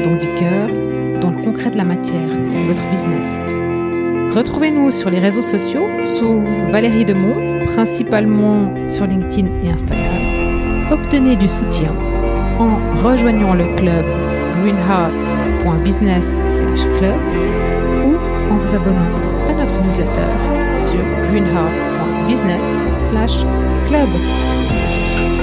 donc 0.04 0.18
du 0.18 0.32
cœur, 0.34 0.68
dans 1.20 1.32
le 1.32 1.42
concret 1.42 1.70
de 1.72 1.76
la 1.76 1.84
matière, 1.84 2.28
votre 2.66 2.88
business. 2.88 3.26
Retrouvez-nous 4.34 4.90
sur 4.92 5.10
les 5.10 5.18
réseaux 5.18 5.42
sociaux 5.42 5.86
sous 6.02 6.42
Valérie 6.70 7.04
Demont, 7.04 7.62
principalement 7.64 8.72
sur 8.86 9.06
LinkedIn 9.06 9.48
et 9.62 9.70
Instagram. 9.70 10.88
Obtenez 10.90 11.36
du 11.36 11.46
soutien 11.46 11.92
en 12.58 12.76
rejoignant 13.06 13.52
le 13.52 13.66
club 13.76 14.06
greenheart.business/club 14.62 17.20
ou 18.06 18.16
en 18.50 18.56
vous 18.56 18.74
abonnant 18.74 19.20
à 19.50 19.52
notre 19.52 19.78
newsletter 19.82 20.30
sur 20.76 21.04
greenheart.business/club. 21.30 24.08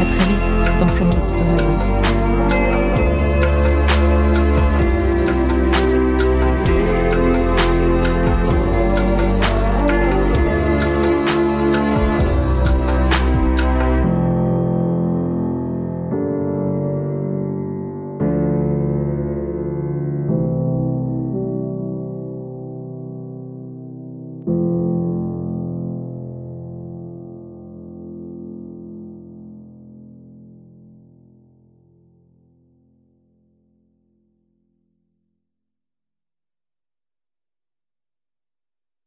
À 0.02 0.06
très 0.16 0.26
vite 0.26 0.48
dans 0.80 0.88
From 0.88 1.10
Roots 1.12 1.36
to 1.38 1.44
Heaven. 1.44 2.19